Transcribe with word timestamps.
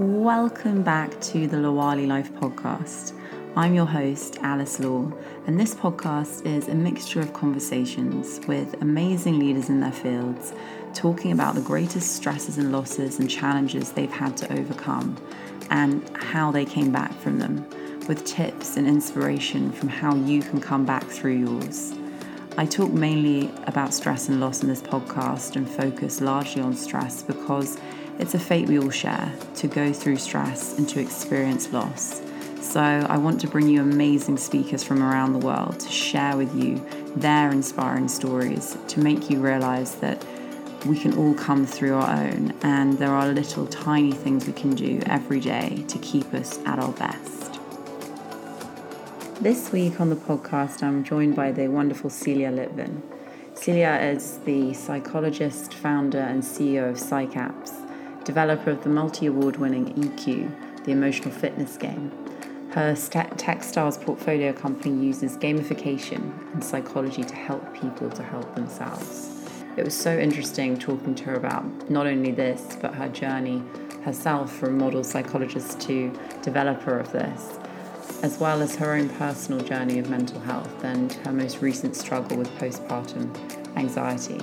Welcome 0.00 0.82
back 0.82 1.20
to 1.20 1.46
the 1.46 1.58
Lawali 1.58 2.08
Life 2.08 2.32
podcast. 2.32 3.12
I'm 3.54 3.74
your 3.74 3.84
host, 3.84 4.38
Alice 4.40 4.80
Law, 4.80 5.12
and 5.46 5.60
this 5.60 5.74
podcast 5.74 6.46
is 6.46 6.68
a 6.68 6.74
mixture 6.74 7.20
of 7.20 7.34
conversations 7.34 8.40
with 8.48 8.80
amazing 8.80 9.38
leaders 9.38 9.68
in 9.68 9.80
their 9.80 9.92
fields 9.92 10.54
talking 10.94 11.32
about 11.32 11.54
the 11.54 11.60
greatest 11.60 12.16
stresses 12.16 12.56
and 12.56 12.72
losses 12.72 13.18
and 13.18 13.28
challenges 13.28 13.92
they've 13.92 14.10
had 14.10 14.38
to 14.38 14.50
overcome 14.58 15.18
and 15.68 16.10
how 16.16 16.50
they 16.50 16.64
came 16.64 16.90
back 16.90 17.12
from 17.16 17.38
them, 17.38 17.68
with 18.08 18.24
tips 18.24 18.78
and 18.78 18.86
inspiration 18.88 19.70
from 19.70 19.90
how 19.90 20.14
you 20.14 20.40
can 20.40 20.62
come 20.62 20.86
back 20.86 21.04
through 21.04 21.36
yours. 21.36 21.92
I 22.56 22.64
talk 22.64 22.90
mainly 22.90 23.50
about 23.66 23.92
stress 23.92 24.30
and 24.30 24.40
loss 24.40 24.62
in 24.62 24.68
this 24.70 24.80
podcast 24.80 25.56
and 25.56 25.68
focus 25.68 26.22
largely 26.22 26.62
on 26.62 26.74
stress 26.74 27.22
because 27.22 27.78
it's 28.20 28.34
a 28.34 28.38
fate 28.38 28.68
we 28.68 28.78
all 28.78 28.90
share 28.90 29.32
to 29.54 29.66
go 29.66 29.94
through 29.94 30.16
stress 30.16 30.76
and 30.76 30.86
to 30.90 31.00
experience 31.00 31.72
loss. 31.72 32.20
So, 32.60 32.80
I 32.80 33.16
want 33.16 33.40
to 33.40 33.48
bring 33.48 33.66
you 33.66 33.80
amazing 33.80 34.36
speakers 34.36 34.84
from 34.84 35.02
around 35.02 35.32
the 35.32 35.38
world 35.38 35.80
to 35.80 35.88
share 35.88 36.36
with 36.36 36.54
you 36.54 36.86
their 37.16 37.50
inspiring 37.50 38.08
stories 38.08 38.76
to 38.88 39.00
make 39.00 39.30
you 39.30 39.40
realize 39.40 39.94
that 39.96 40.22
we 40.84 40.98
can 40.98 41.16
all 41.16 41.32
come 41.34 41.64
through 41.64 41.94
our 41.94 42.24
own 42.24 42.54
and 42.62 42.98
there 42.98 43.10
are 43.10 43.28
little 43.28 43.66
tiny 43.66 44.12
things 44.12 44.46
we 44.46 44.52
can 44.52 44.74
do 44.74 45.00
every 45.06 45.40
day 45.40 45.82
to 45.88 45.98
keep 45.98 46.32
us 46.34 46.58
at 46.66 46.78
our 46.78 46.92
best. 46.92 47.58
This 49.40 49.72
week 49.72 49.98
on 49.98 50.10
the 50.10 50.16
podcast, 50.16 50.82
I'm 50.82 51.02
joined 51.02 51.34
by 51.34 51.52
the 51.52 51.68
wonderful 51.68 52.10
Celia 52.10 52.52
Litvin. 52.52 53.00
Celia 53.54 53.98
is 54.14 54.38
the 54.44 54.74
psychologist, 54.74 55.72
founder, 55.72 56.20
and 56.20 56.42
CEO 56.42 56.90
of 56.90 56.96
PsycApps 56.96 57.79
developer 58.30 58.70
of 58.70 58.84
the 58.84 58.88
multi 58.88 59.26
award 59.26 59.56
winning 59.56 59.92
EQ, 59.94 60.84
the 60.84 60.92
emotional 60.92 61.32
fitness 61.32 61.76
game. 61.76 62.12
Her 62.70 62.92
Techstars 62.92 64.00
portfolio 64.00 64.52
company 64.52 65.04
uses 65.04 65.36
gamification 65.36 66.22
and 66.52 66.62
psychology 66.62 67.24
to 67.24 67.34
help 67.34 67.74
people 67.74 68.08
to 68.10 68.22
help 68.22 68.54
themselves. 68.54 69.50
It 69.76 69.84
was 69.84 69.98
so 69.98 70.16
interesting 70.16 70.78
talking 70.78 71.16
to 71.16 71.24
her 71.24 71.34
about 71.34 71.90
not 71.90 72.06
only 72.06 72.30
this, 72.30 72.76
but 72.80 72.94
her 72.94 73.08
journey 73.08 73.64
herself 74.04 74.52
from 74.52 74.78
model 74.78 75.02
psychologist 75.02 75.80
to 75.80 76.16
developer 76.42 77.00
of 77.00 77.10
this, 77.10 77.58
as 78.22 78.38
well 78.38 78.62
as 78.62 78.76
her 78.76 78.94
own 78.94 79.08
personal 79.08 79.60
journey 79.60 79.98
of 79.98 80.08
mental 80.08 80.38
health 80.42 80.84
and 80.84 81.14
her 81.24 81.32
most 81.32 81.60
recent 81.60 81.96
struggle 81.96 82.36
with 82.36 82.48
postpartum 82.60 83.26
anxiety 83.76 84.40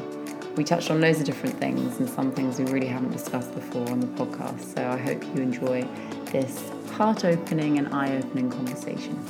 we 0.57 0.63
touched 0.63 0.89
on 0.89 0.99
loads 0.99 1.19
of 1.19 1.25
different 1.25 1.55
things 1.59 1.99
and 1.99 2.09
some 2.09 2.31
things 2.31 2.57
we 2.57 2.65
really 2.65 2.87
haven't 2.87 3.11
discussed 3.11 3.53
before 3.53 3.87
on 3.91 3.99
the 3.99 4.07
podcast. 4.07 4.75
So 4.75 4.87
I 4.87 4.97
hope 4.97 5.23
you 5.23 5.41
enjoy 5.43 5.87
this 6.31 6.71
heart 6.93 7.23
opening 7.23 7.77
and 7.77 7.93
eye 7.93 8.17
opening 8.17 8.49
conversation. 8.49 9.23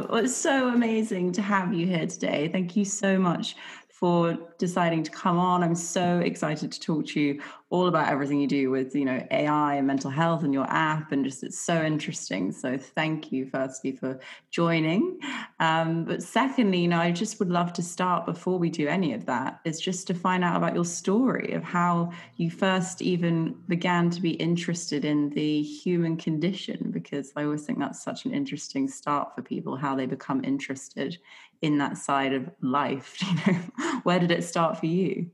Well, 0.00 0.24
it's 0.24 0.34
so 0.34 0.68
amazing 0.68 1.32
to 1.32 1.42
have 1.42 1.72
you 1.72 1.86
here 1.86 2.06
today. 2.06 2.48
Thank 2.48 2.74
you 2.74 2.84
so 2.84 3.16
much 3.18 3.54
for 3.98 4.38
deciding 4.58 5.02
to 5.02 5.10
come 5.10 5.38
on. 5.38 5.64
I'm 5.64 5.74
so 5.74 6.20
excited 6.20 6.70
to 6.70 6.80
talk 6.80 7.06
to 7.08 7.20
you 7.20 7.40
all 7.70 7.86
about 7.86 8.08
everything 8.08 8.40
you 8.40 8.46
do 8.46 8.70
with 8.70 8.94
you 8.94 9.04
know 9.04 9.26
AI 9.30 9.74
and 9.74 9.86
mental 9.86 10.10
health 10.10 10.42
and 10.42 10.54
your 10.54 10.64
app 10.70 11.12
and 11.12 11.24
just 11.24 11.42
it's 11.42 11.60
so 11.60 11.82
interesting. 11.82 12.50
So 12.50 12.78
thank 12.78 13.30
you 13.30 13.46
firstly 13.46 13.92
for 13.92 14.18
joining. 14.50 15.18
Um, 15.60 16.04
but 16.04 16.22
secondly, 16.22 16.80
you 16.80 16.88
know, 16.88 16.98
I 16.98 17.10
just 17.10 17.38
would 17.38 17.50
love 17.50 17.72
to 17.74 17.82
start 17.82 18.24
before 18.24 18.58
we 18.58 18.70
do 18.70 18.88
any 18.88 19.12
of 19.12 19.26
that 19.26 19.60
is 19.64 19.80
just 19.80 20.06
to 20.06 20.14
find 20.14 20.42
out 20.42 20.56
about 20.56 20.74
your 20.74 20.84
story 20.84 21.52
of 21.52 21.62
how 21.62 22.12
you 22.36 22.50
first 22.50 23.02
even 23.02 23.54
began 23.68 24.08
to 24.10 24.22
be 24.22 24.30
interested 24.30 25.04
in 25.04 25.28
the 25.30 25.62
human 25.62 26.16
condition 26.16 26.90
because 26.90 27.32
I 27.36 27.44
always 27.44 27.64
think 27.64 27.78
that's 27.78 28.02
such 28.02 28.24
an 28.24 28.32
interesting 28.32 28.88
start 28.88 29.34
for 29.34 29.42
people 29.42 29.76
how 29.76 29.94
they 29.94 30.06
become 30.06 30.42
interested 30.42 31.18
in 31.60 31.76
that 31.78 31.98
side 31.98 32.32
of 32.32 32.48
life. 32.62 33.18
You 33.28 33.52
know, 33.52 34.00
where 34.04 34.18
did 34.18 34.30
it 34.30 34.42
start 34.42 34.78
for 34.78 34.86
you? 34.86 35.30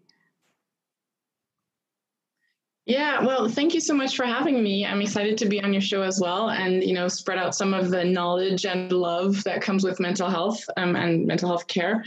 Yeah, 2.87 3.25
well, 3.25 3.49
thank 3.49 3.73
you 3.73 3.81
so 3.81 3.95
much 3.95 4.15
for 4.15 4.27
having 4.27 4.63
me. 4.63 4.85
I'm 4.85 5.01
excited 5.01 5.39
to 5.39 5.47
be 5.47 5.63
on 5.63 5.73
your 5.73 5.81
show 5.81 6.03
as 6.03 6.21
well 6.21 6.51
and, 6.51 6.85
you 6.85 6.93
know, 6.93 7.09
spread 7.09 7.39
out 7.39 7.55
some 7.55 7.73
of 7.73 7.91
the 7.91 8.05
knowledge 8.05 8.67
and 8.67 8.93
love 8.93 9.43
that 9.45 9.63
comes 9.63 9.85
with 9.85 10.01
mental 10.01 10.29
health 10.29 10.63
um, 10.77 10.95
and 10.95 11.27
mental 11.27 11.49
health 11.49 11.67
care. 11.67 12.05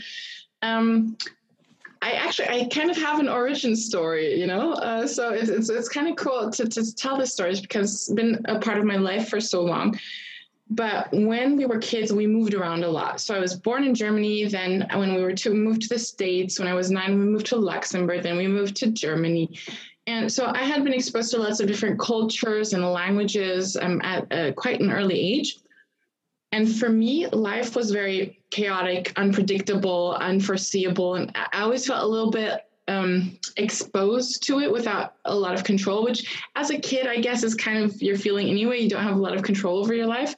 Um, 0.62 1.16
I 2.00 2.12
actually, 2.12 2.48
I 2.48 2.68
kind 2.72 2.90
of 2.90 2.96
have 2.96 3.18
an 3.18 3.28
origin 3.28 3.74
story, 3.74 4.38
you 4.38 4.46
know, 4.46 4.74
uh, 4.74 5.08
so 5.08 5.32
it's, 5.32 5.48
it's, 5.48 5.68
it's 5.68 5.88
kind 5.88 6.06
of 6.06 6.14
cool 6.14 6.48
to, 6.52 6.68
to 6.68 6.94
tell 6.94 7.18
this 7.18 7.32
story 7.32 7.60
because 7.60 7.92
it's 7.92 8.12
been 8.12 8.40
a 8.44 8.60
part 8.60 8.78
of 8.78 8.84
my 8.84 8.96
life 8.96 9.28
for 9.28 9.40
so 9.40 9.62
long. 9.62 9.98
But 10.70 11.08
when 11.12 11.56
we 11.56 11.66
were 11.66 11.78
kids, 11.78 12.12
we 12.12 12.26
moved 12.28 12.54
around 12.54 12.84
a 12.84 12.88
lot. 12.88 13.20
So 13.20 13.34
I 13.34 13.40
was 13.40 13.56
born 13.56 13.84
in 13.84 13.94
Germany. 13.94 14.44
Then 14.44 14.86
when 14.94 15.14
we 15.14 15.22
were 15.22 15.32
to 15.32 15.52
move 15.52 15.80
to 15.80 15.88
the 15.88 15.98
States, 15.98 16.58
when 16.58 16.68
I 16.68 16.74
was 16.74 16.90
nine, 16.90 17.18
we 17.18 17.24
moved 17.24 17.46
to 17.46 17.56
Luxembourg. 17.56 18.22
Then 18.22 18.36
we 18.36 18.46
moved 18.46 18.76
to 18.76 18.92
Germany. 18.92 19.58
And 20.08 20.32
so 20.32 20.50
I 20.54 20.62
had 20.62 20.84
been 20.84 20.94
exposed 20.94 21.32
to 21.32 21.38
lots 21.38 21.60
of 21.60 21.66
different 21.66 22.00
cultures 22.00 22.72
and 22.72 22.82
languages 22.82 23.76
um, 23.76 24.00
at 24.02 24.32
uh, 24.32 24.52
quite 24.52 24.80
an 24.80 24.90
early 24.90 25.20
age. 25.20 25.58
And 26.50 26.66
for 26.74 26.88
me, 26.88 27.26
life 27.26 27.76
was 27.76 27.90
very 27.90 28.40
chaotic, 28.50 29.12
unpredictable, 29.16 30.16
unforeseeable. 30.18 31.16
And 31.16 31.30
I 31.36 31.60
always 31.60 31.86
felt 31.86 32.02
a 32.02 32.06
little 32.06 32.30
bit 32.30 32.62
um, 32.88 33.38
exposed 33.58 34.42
to 34.44 34.60
it 34.60 34.72
without 34.72 35.16
a 35.26 35.34
lot 35.34 35.54
of 35.54 35.62
control, 35.62 36.04
which 36.04 36.42
as 36.56 36.70
a 36.70 36.78
kid, 36.78 37.06
I 37.06 37.18
guess 37.18 37.42
is 37.42 37.54
kind 37.54 37.84
of 37.84 38.00
your 38.00 38.16
feeling 38.16 38.48
anyway. 38.48 38.78
You 38.78 38.88
don't 38.88 39.02
have 39.02 39.16
a 39.16 39.20
lot 39.20 39.36
of 39.36 39.42
control 39.42 39.78
over 39.78 39.92
your 39.92 40.06
life. 40.06 40.34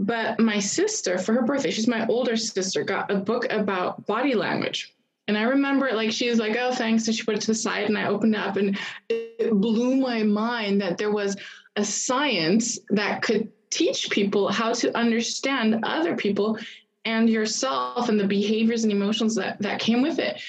But 0.00 0.40
my 0.40 0.58
sister, 0.58 1.16
for 1.16 1.32
her 1.34 1.42
birthday, 1.42 1.70
she's 1.70 1.86
my 1.86 2.08
older 2.08 2.36
sister, 2.36 2.82
got 2.82 3.08
a 3.08 3.14
book 3.14 3.46
about 3.52 4.04
body 4.06 4.34
language. 4.34 4.92
And 5.30 5.38
I 5.38 5.42
remember 5.42 5.86
it 5.86 5.94
like 5.94 6.10
she 6.10 6.28
was 6.28 6.40
like, 6.40 6.56
oh, 6.58 6.72
thanks. 6.72 7.06
And 7.06 7.16
she 7.16 7.22
put 7.22 7.36
it 7.36 7.40
to 7.42 7.46
the 7.46 7.54
side 7.54 7.84
and 7.84 7.96
I 7.96 8.06
opened 8.06 8.34
it 8.34 8.40
up 8.40 8.56
and 8.56 8.76
it 9.08 9.52
blew 9.52 9.94
my 9.94 10.24
mind 10.24 10.80
that 10.80 10.98
there 10.98 11.12
was 11.12 11.36
a 11.76 11.84
science 11.84 12.80
that 12.88 13.22
could 13.22 13.48
teach 13.70 14.10
people 14.10 14.50
how 14.50 14.72
to 14.72 14.92
understand 14.98 15.84
other 15.84 16.16
people 16.16 16.58
and 17.04 17.30
yourself 17.30 18.08
and 18.08 18.18
the 18.18 18.26
behaviors 18.26 18.82
and 18.82 18.92
emotions 18.92 19.36
that, 19.36 19.62
that 19.62 19.78
came 19.78 20.02
with 20.02 20.18
it. 20.18 20.42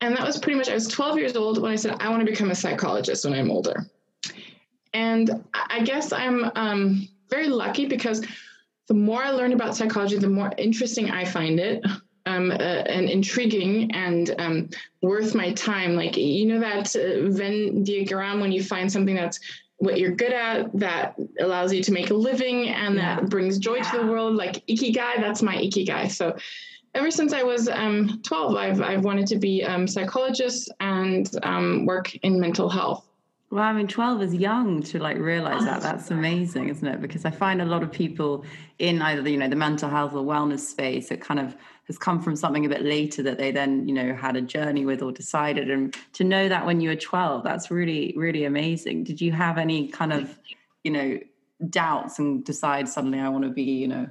And 0.00 0.16
that 0.16 0.26
was 0.26 0.38
pretty 0.38 0.56
much, 0.56 0.70
I 0.70 0.74
was 0.74 0.88
12 0.88 1.18
years 1.18 1.36
old 1.36 1.60
when 1.60 1.70
I 1.70 1.76
said, 1.76 1.96
I 2.00 2.08
want 2.08 2.24
to 2.24 2.32
become 2.32 2.50
a 2.50 2.54
psychologist 2.54 3.26
when 3.26 3.34
I'm 3.34 3.50
older. 3.50 3.84
And 4.94 5.44
I 5.52 5.82
guess 5.82 6.10
I'm 6.10 6.50
um, 6.54 7.06
very 7.28 7.48
lucky 7.48 7.84
because 7.84 8.24
the 8.88 8.94
more 8.94 9.22
I 9.22 9.28
learn 9.28 9.52
about 9.52 9.76
psychology, 9.76 10.16
the 10.16 10.30
more 10.30 10.52
interesting 10.56 11.10
I 11.10 11.26
find 11.26 11.60
it 11.60 11.84
um, 12.26 12.50
uh, 12.50 12.54
and 12.54 13.08
intriguing 13.08 13.90
and 13.92 14.34
um, 14.38 14.70
worth 15.00 15.34
my 15.34 15.52
time. 15.52 15.94
Like, 15.94 16.16
you 16.16 16.46
know, 16.46 16.60
that 16.60 16.94
uh, 16.96 17.30
Venn 17.30 17.84
diagram 17.84 18.40
when 18.40 18.52
you 18.52 18.62
find 18.62 18.90
something 18.90 19.14
that's 19.14 19.40
what 19.78 19.98
you're 19.98 20.12
good 20.12 20.32
at 20.32 20.72
that 20.78 21.16
allows 21.40 21.72
you 21.72 21.82
to 21.82 21.92
make 21.92 22.10
a 22.10 22.14
living 22.14 22.68
and 22.68 22.94
yeah. 22.94 23.16
that 23.16 23.28
brings 23.28 23.58
joy 23.58 23.76
yeah. 23.76 23.90
to 23.90 23.98
the 23.98 24.06
world, 24.06 24.36
like 24.36 24.64
Ikigai, 24.66 25.16
that's 25.16 25.42
my 25.42 25.56
Ikigai. 25.56 26.10
So, 26.10 26.36
ever 26.94 27.10
since 27.10 27.32
I 27.32 27.42
was 27.42 27.68
um, 27.68 28.20
12, 28.22 28.54
I've, 28.54 28.80
I've 28.80 29.04
wanted 29.04 29.26
to 29.28 29.36
be 29.36 29.62
a 29.62 29.70
um, 29.70 29.88
psychologist 29.88 30.70
and 30.80 31.28
um, 31.42 31.86
work 31.86 32.14
in 32.16 32.38
mental 32.38 32.68
health. 32.68 33.08
Well, 33.52 33.62
I 33.62 33.74
mean, 33.74 33.86
12 33.86 34.22
is 34.22 34.34
young 34.34 34.82
to 34.84 34.98
like 34.98 35.18
realize 35.18 35.62
that. 35.66 35.76
Oh, 35.76 35.80
that's 35.80 36.10
amazing, 36.10 36.70
isn't 36.70 36.88
it? 36.88 37.02
Because 37.02 37.26
I 37.26 37.30
find 37.30 37.60
a 37.60 37.66
lot 37.66 37.82
of 37.82 37.92
people 37.92 38.46
in 38.78 39.02
either, 39.02 39.28
you 39.28 39.36
know, 39.36 39.46
the 39.46 39.56
mental 39.56 39.90
health 39.90 40.14
or 40.14 40.24
wellness 40.24 40.60
space, 40.60 41.10
it 41.10 41.20
kind 41.20 41.38
of 41.38 41.54
has 41.86 41.98
come 41.98 42.18
from 42.18 42.34
something 42.34 42.64
a 42.64 42.68
bit 42.70 42.80
later 42.80 43.22
that 43.24 43.36
they 43.36 43.50
then, 43.50 43.86
you 43.86 43.92
know, 43.92 44.14
had 44.14 44.36
a 44.36 44.40
journey 44.40 44.86
with 44.86 45.02
or 45.02 45.12
decided. 45.12 45.70
And 45.70 45.94
to 46.14 46.24
know 46.24 46.48
that 46.48 46.64
when 46.64 46.80
you 46.80 46.88
were 46.88 46.96
12, 46.96 47.44
that's 47.44 47.70
really, 47.70 48.14
really 48.16 48.46
amazing. 48.46 49.04
Did 49.04 49.20
you 49.20 49.32
have 49.32 49.58
any 49.58 49.88
kind 49.88 50.14
of, 50.14 50.38
you 50.82 50.90
know, 50.90 51.18
doubts 51.68 52.18
and 52.18 52.42
decide 52.42 52.88
suddenly 52.88 53.18
I 53.18 53.28
want 53.28 53.44
to 53.44 53.50
be, 53.50 53.64
you 53.64 53.88
know, 53.88 54.08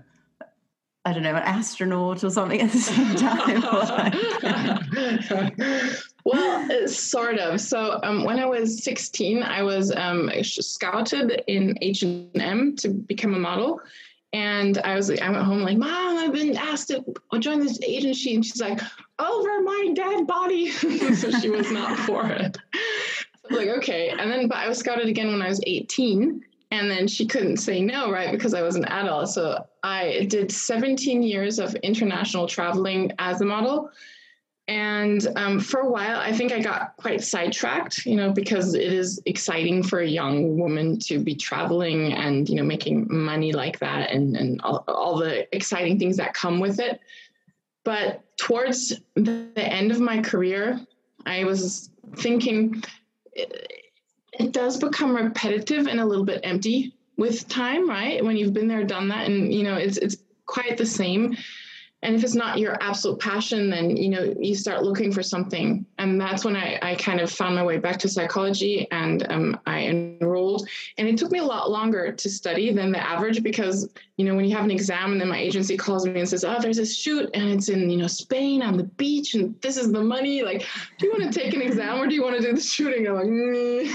I 1.04 1.14
don't 1.14 1.24
know, 1.24 1.36
an 1.36 1.38
astronaut 1.38 2.24
or 2.24 2.30
something 2.30 2.62
at 2.62 2.72
the 2.72 2.78
same 2.78 3.16
time? 5.74 5.96
well, 6.26 6.88
sort 6.88 7.40
of. 7.40 7.60
So 7.60 8.00
um, 8.04 8.24
when 8.24 8.38
I 8.38 8.46
was 8.46 8.84
16, 8.84 9.42
I 9.42 9.64
was 9.64 9.92
um, 9.96 10.30
scouted 10.44 11.42
in 11.48 11.76
H&M 11.82 12.76
to 12.76 12.90
become 12.90 13.34
a 13.34 13.40
model. 13.40 13.82
And 14.34 14.78
I 14.80 14.96
was 14.96 15.10
like, 15.10 15.22
I 15.22 15.30
went 15.30 15.44
home 15.44 15.62
like, 15.62 15.78
Mom, 15.78 16.18
I've 16.18 16.34
been 16.34 16.56
asked 16.56 16.90
to 16.90 17.04
join 17.40 17.60
this 17.60 17.82
agency. 17.82 18.36
And 18.36 18.46
she's 18.46 18.62
like, 18.62 18.80
over 19.20 19.62
my 19.62 19.92
dead 19.96 20.28
body. 20.28 20.70
so 20.70 21.32
she 21.32 21.50
was 21.50 21.72
not 21.72 21.98
for 22.00 22.28
it. 22.28 22.58
So 22.74 22.80
I 23.50 23.54
was 23.56 23.58
like, 23.58 23.70
okay. 23.78 24.10
And 24.10 24.32
then, 24.32 24.48
but 24.48 24.60
I 24.60 24.70
was 24.70 24.78
scouted 24.78 25.10
again 25.10 25.32
when 25.32 25.42
I 25.42 25.50
was 25.50 25.60
18 25.66 26.46
And 26.72 26.90
then 26.90 27.08
she 27.08 27.26
couldn't 27.26 27.58
say 27.58 27.82
no, 27.82 28.10
right? 28.10 28.32
Because 28.32 28.54
I 28.54 28.62
was 28.62 28.76
an 28.76 28.86
adult. 28.86 29.30
So 29.30 29.68
I 29.84 30.26
did 30.30 30.52
17 30.52 31.22
years 31.22 31.60
of 31.60 31.76
international 31.76 32.48
traveling 32.48 33.12
as 33.20 33.42
a 33.42 33.46
model. 33.46 33.92
And 34.70 35.28
um, 35.36 35.60
for 35.60 35.82
a 35.82 35.90
while, 35.90 36.18
I 36.20 36.32
think 36.32 36.54
I 36.54 36.62
got 36.62 36.96
quite 36.96 37.22
sidetracked, 37.22 38.06
you 38.06 38.16
know, 38.16 38.32
because 38.32 38.74
it 38.74 38.94
is 38.94 39.22
exciting 39.26 39.84
for 39.84 40.00
a 40.00 40.08
young 40.08 40.58
woman 40.58 40.98
to 41.00 41.20
be 41.20 41.36
traveling 41.36 42.14
and, 42.14 42.48
you 42.48 42.56
know, 42.56 42.64
making 42.64 43.08
money 43.10 43.52
like 43.52 43.80
that 43.80 44.12
and, 44.12 44.38
and 44.38 44.62
all, 44.62 44.86
all 44.88 45.18
the 45.18 45.54
exciting 45.54 46.00
things 46.00 46.16
that 46.18 46.34
come 46.34 46.62
with 46.62 46.80
it. 46.80 47.02
But 47.84 48.24
towards 48.38 48.94
the 49.16 49.52
end 49.58 49.92
of 49.92 50.00
my 50.00 50.22
career, 50.22 50.80
I 51.26 51.44
was 51.44 51.90
thinking 52.16 52.82
it, 54.46 54.52
does 54.52 54.78
become 54.78 55.16
repetitive 55.16 55.88
and 55.88 56.00
a 56.00 56.06
little 56.06 56.26
bit 56.26 56.42
empty 56.44 56.94
with 57.18 57.48
time, 57.48 57.90
right? 57.90 58.24
When 58.24 58.38
you've 58.38 58.54
been 58.54 58.68
there, 58.68 58.84
done 58.84 59.08
that, 59.10 59.28
and 59.28 59.54
you 59.54 59.64
know, 59.64 59.76
it's 59.76 59.98
it's 59.98 60.18
quite 60.46 60.78
the 60.78 60.86
same 60.86 61.38
and 62.04 62.16
if 62.16 62.24
it's 62.24 62.36
not 62.36 62.58
your 62.58 62.82
absolute 62.82 63.20
passion 63.20 63.70
then 63.70 63.96
you 63.96 64.10
know 64.10 64.34
you 64.40 64.56
start 64.56 64.84
looking 64.84 65.12
for 65.12 65.22
something. 65.22 65.86
And 65.98 66.20
that's 66.20 66.44
when 66.44 66.56
i, 66.56 66.80
I 66.82 66.96
kind 66.96 67.20
of 67.20 67.32
found 67.32 67.56
my 67.56 67.64
way 67.64 67.78
back 67.78 67.98
to 68.00 68.10
psychology 68.10 68.88
and 68.92 69.30
um, 69.32 69.60
i 69.66 69.82
enrolled. 69.82 70.68
And 70.98 71.08
it 71.08 71.18
took 71.18 71.32
me 71.32 71.40
a 71.40 71.44
lot 71.44 71.70
longer 71.70 72.12
to 72.12 72.30
study 72.30 72.72
than 72.72 72.92
the 72.92 73.00
average 73.00 73.44
because 73.44 73.90
you 74.18 74.26
know 74.26 74.36
when 74.36 74.46
you 74.46 74.56
have 74.56 74.66
an 74.66 74.72
exam 74.72 75.12
and 75.12 75.22
then 75.22 75.30
my 75.30 75.40
agency 75.40 75.78
calls 75.78 76.06
me 76.06 76.20
and 76.20 76.30
says 76.30 76.44
oh 76.44 76.60
there's 76.60 76.80
a 76.80 76.86
shoot 76.86 77.30
and 77.34 77.50
it's 77.50 77.70
in 77.70 77.90
you 77.90 77.98
know 77.98 78.08
spain 78.08 78.62
on 78.62 78.78
the 78.78 78.84
beach 78.84 79.34
and 79.34 79.60
this 79.62 79.78
is 79.78 79.92
the 79.92 80.04
money 80.04 80.44
like 80.44 80.66
do 80.98 81.08
you 81.08 81.12
want 81.12 81.32
to 81.32 81.40
take 81.40 81.54
an 81.54 81.62
exam 81.62 82.00
or 82.00 82.08
do 82.08 82.16
you 82.16 82.24
want 82.24 82.36
to 82.36 82.42
do 82.42 82.54
the 82.54 82.62
shooting? 82.62 83.08
I'm 83.08 83.16
like 83.18 83.88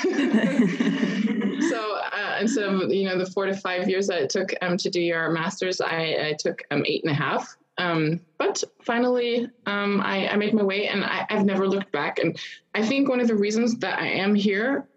so 1.70 2.00
uh, 2.12 2.38
instead 2.40 2.64
of 2.64 2.92
you 2.92 3.04
know 3.08 3.18
the 3.18 3.26
four 3.26 3.46
to 3.46 3.54
five 3.54 3.88
years 3.88 4.06
that 4.08 4.20
it 4.22 4.30
took 4.30 4.52
um, 4.62 4.76
to 4.76 4.90
do 4.90 5.00
your 5.00 5.30
master's 5.30 5.80
i, 5.80 6.28
I 6.28 6.36
took 6.38 6.62
um, 6.70 6.84
eight 6.86 7.02
and 7.04 7.10
a 7.10 7.14
half 7.14 7.56
um, 7.78 8.20
but 8.38 8.62
finally, 8.82 9.48
um, 9.66 10.00
I, 10.00 10.28
I, 10.28 10.36
made 10.36 10.54
my 10.54 10.62
way 10.62 10.88
and 10.88 11.04
I, 11.04 11.26
have 11.28 11.44
never 11.44 11.68
looked 11.68 11.92
back. 11.92 12.18
And 12.18 12.38
I 12.74 12.84
think 12.84 13.08
one 13.08 13.20
of 13.20 13.28
the 13.28 13.34
reasons 13.34 13.76
that 13.78 13.98
I 13.98 14.06
am 14.06 14.34
here 14.34 14.88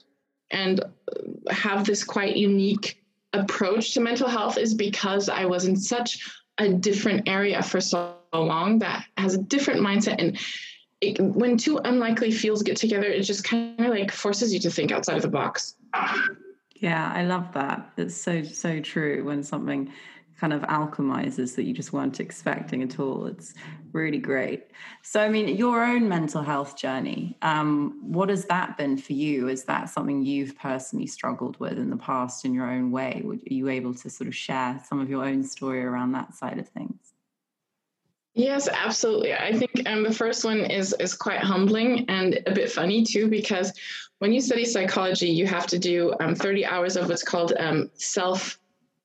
and 0.52 0.82
have 1.50 1.86
this 1.86 2.04
quite 2.04 2.38
unique 2.38 3.04
approach 3.34 3.94
to 3.94 4.00
mental 4.00 4.30
health 4.30 4.58
is 4.58 4.74
because 4.74 5.28
I 5.30 5.46
was 5.46 5.66
in 5.66 5.76
such 5.76 6.30
a 6.58 6.70
different 6.70 7.28
area 7.28 7.62
for 7.62 7.82
so 7.82 8.16
long 8.34 8.80
that 8.80 9.06
has 9.18 9.36
a 9.36 9.40
different 9.40 9.82
mindset. 9.82 10.16
And 10.20 10.40
it, 11.02 11.20
when 11.20 11.58
two 11.58 11.80
unlikely 11.80 12.32
fields 12.32 12.64
get 12.64 12.78
together, 12.78 13.08
it 13.08 13.24
just 13.24 13.44
kind 13.44 13.80
of 13.80 13.88
like 13.88 14.12
forces 14.12 14.54
you 14.54 14.60
to 14.62 14.72
think 14.72 14.92
outside 14.92 15.18
of 15.18 15.22
the 15.22 15.30
box. 15.30 15.76
Yeah, 16.76 17.12
I 17.14 17.26
love 17.26 17.52
that. 17.54 17.92
It's 17.98 18.16
so, 18.16 18.42
so 18.44 18.80
true 18.80 19.26
when 19.26 19.44
something 19.44 19.92
kind 20.40 20.54
of 20.54 20.62
alchemizes 20.64 21.56
that 21.56 21.64
you 21.64 21.74
just 21.74 21.92
weren't 21.92 22.20
expecting 22.20 22.82
at 22.82 23.00
all. 23.00 23.26
It's 23.26 23.54
really 23.92 24.20
great. 24.20 24.68
So, 25.04 25.22
I 25.22 25.30
mean, 25.30 25.56
your 25.58 25.84
own 25.84 26.08
mental 26.08 26.42
health 26.42 26.78
journey, 26.78 27.38
um, 27.42 28.00
what 28.02 28.30
has 28.30 28.46
that 28.46 28.78
been 28.78 28.98
for 28.98 29.14
you? 29.14 29.50
Is 29.50 29.66
that 29.66 29.90
something 29.90 30.24
you've 30.24 30.58
personally 30.58 31.08
struggled 31.08 31.60
with 31.60 31.78
in 31.78 31.90
the 31.90 31.98
past 31.98 32.46
in 32.46 32.54
your 32.54 32.70
own 32.70 32.92
way? 32.92 33.24
Are 33.28 33.54
you 33.54 33.70
able 33.70 33.94
to 33.96 34.10
sort 34.10 34.28
of 34.28 34.36
share 34.36 34.82
some 34.88 35.00
of 35.00 35.10
your 35.10 35.26
own 35.26 35.44
story 35.44 35.84
around 35.84 36.14
that 36.14 36.34
side 36.34 36.60
of 36.60 36.68
things? 36.70 37.14
Yes, 38.36 38.70
absolutely. 38.70 39.34
I 39.34 39.52
think 39.54 39.72
um, 39.86 40.04
the 40.04 40.14
first 40.14 40.46
one 40.46 40.60
is 40.60 40.96
is 41.00 41.14
quite 41.14 41.40
humbling 41.40 42.06
and 42.10 42.40
a 42.46 42.52
bit 42.52 42.72
funny 42.72 43.04
too, 43.04 43.28
because 43.28 43.74
when 44.20 44.32
you 44.32 44.40
study 44.40 44.66
psychology, 44.66 45.28
you 45.28 45.46
have 45.48 45.68
to 45.68 45.80
do 45.80 46.14
um, 46.20 46.36
30 46.36 46.66
hours 46.66 46.96
of 46.96 47.10
what's 47.10 47.24
called 47.24 47.54
um, 47.60 47.90
self 47.96 48.60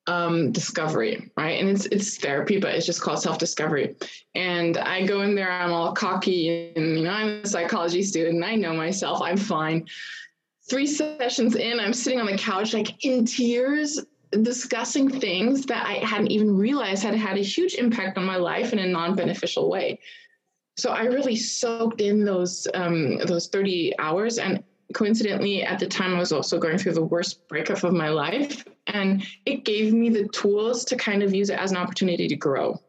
um, 0.07 0.53
discovery, 0.53 1.31
right? 1.37 1.61
And 1.61 1.69
it's 1.69 1.87
it's 1.87 2.19
therapy, 2.19 2.59
but 2.59 2.75
it's 2.75 2.87
just 2.87 3.01
called 3.01 3.23
self 3.23 3.39
discovery. 3.39 3.97
And 4.35 4.77
I 4.77 5.07
go 5.07 5.23
in 5.23 5.35
there, 5.35 5.51
I'm 5.51 5.73
all 5.73 5.93
cocky, 5.93 6.73
and 6.77 6.99
you 6.99 7.05
know, 7.05 7.11
I'm 7.11 7.43
a 7.43 7.47
psychology 7.47 8.03
student. 8.03 8.45
I 8.45 8.55
know 8.55 8.75
myself. 8.75 9.23
I'm 9.23 9.37
fine. 9.37 9.87
Three 10.69 10.87
sessions 10.87 11.57
in, 11.57 11.79
I'm 11.79 11.93
sitting 11.93 12.21
on 12.21 12.27
the 12.27 12.39
couch, 12.39 12.73
like 12.73 13.05
in 13.05 13.27
tears, 13.27 14.01
discussing 14.43 15.09
things 15.09 15.67
that 15.67 15.87
I 15.87 15.95
hadn't 16.05 16.31
even 16.31 16.57
realized 16.57 17.03
had 17.03 17.15
had 17.15 17.37
a 17.37 17.43
huge 17.43 17.75
impact 17.75 18.17
on 18.17 18.25
my 18.25 18.37
life 18.37 18.73
in 18.73 18.79
a 18.79 18.87
non-beneficial 18.87 19.71
way. 19.71 20.01
So 20.77 20.91
I 20.91 21.05
really 21.05 21.37
soaked 21.37 22.01
in 22.01 22.25
those 22.25 22.67
um, 22.75 23.19
those 23.19 23.49
30 23.49 23.95
hours, 23.99 24.39
and 24.39 24.63
coincidentally, 24.93 25.63
at 25.63 25.79
the 25.79 25.87
time, 25.87 26.15
I 26.15 26.19
was 26.19 26.33
also 26.33 26.59
going 26.59 26.79
through 26.79 26.95
the 26.95 27.05
worst 27.05 27.47
breakup 27.49 27.83
of 27.85 27.93
my 27.93 28.09
life. 28.09 28.65
And 28.87 29.25
it 29.47 29.65
gave 29.65 29.93
me 29.93 30.11
the 30.11 30.29
tools 30.29 30.85
to 30.87 30.97
kind 30.97 31.23
of 31.23 31.35
use 31.35 31.51
it 31.51 31.59
as 31.59 31.71
an 31.71 31.77
opportunity 31.77 32.29
to 32.29 32.37
grow. 32.37 32.81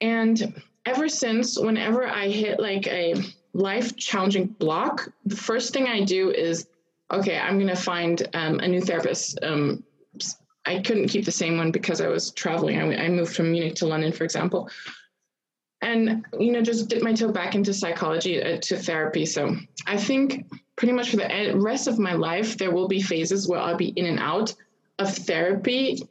And 0.00 0.60
ever 0.84 1.08
since, 1.08 1.58
whenever 1.58 2.06
I 2.06 2.28
hit 2.28 2.60
like 2.60 2.86
a 2.86 3.14
life 3.52 3.96
challenging 3.96 4.46
block, 4.46 5.08
the 5.24 5.36
first 5.36 5.72
thing 5.72 5.86
I 5.86 6.04
do 6.04 6.30
is, 6.30 6.68
okay, 7.10 7.38
I'm 7.38 7.58
going 7.58 7.74
to 7.74 7.76
find 7.76 8.28
um, 8.34 8.60
a 8.60 8.68
new 8.68 8.80
therapist. 8.80 9.38
Um, 9.42 9.82
I 10.64 10.80
couldn't 10.80 11.08
keep 11.08 11.24
the 11.24 11.32
same 11.32 11.56
one 11.56 11.70
because 11.70 12.00
I 12.00 12.08
was 12.08 12.30
traveling. 12.32 12.78
I, 12.78 13.04
I 13.04 13.08
moved 13.08 13.34
from 13.34 13.52
Munich 13.52 13.76
to 13.76 13.86
London, 13.86 14.12
for 14.12 14.24
example 14.24 14.68
and 15.82 16.24
you 16.38 16.52
know 16.52 16.62
just 16.62 16.88
dip 16.88 17.02
my 17.02 17.12
toe 17.12 17.30
back 17.30 17.54
into 17.54 17.72
psychology 17.72 18.42
uh, 18.42 18.58
to 18.60 18.76
therapy 18.76 19.26
so 19.26 19.56
i 19.86 19.96
think 19.96 20.46
pretty 20.76 20.92
much 20.92 21.10
for 21.10 21.16
the 21.16 21.52
rest 21.56 21.88
of 21.88 21.98
my 21.98 22.12
life, 22.12 22.58
there 22.58 22.70
will 22.70 22.88
be 22.88 23.00
phases 23.00 23.48
where 23.48 23.58
I'll 23.58 23.76
be 23.76 23.88
in 23.88 24.06
and 24.06 24.18
out 24.18 24.54
of 24.98 25.14
therapy 25.14 26.02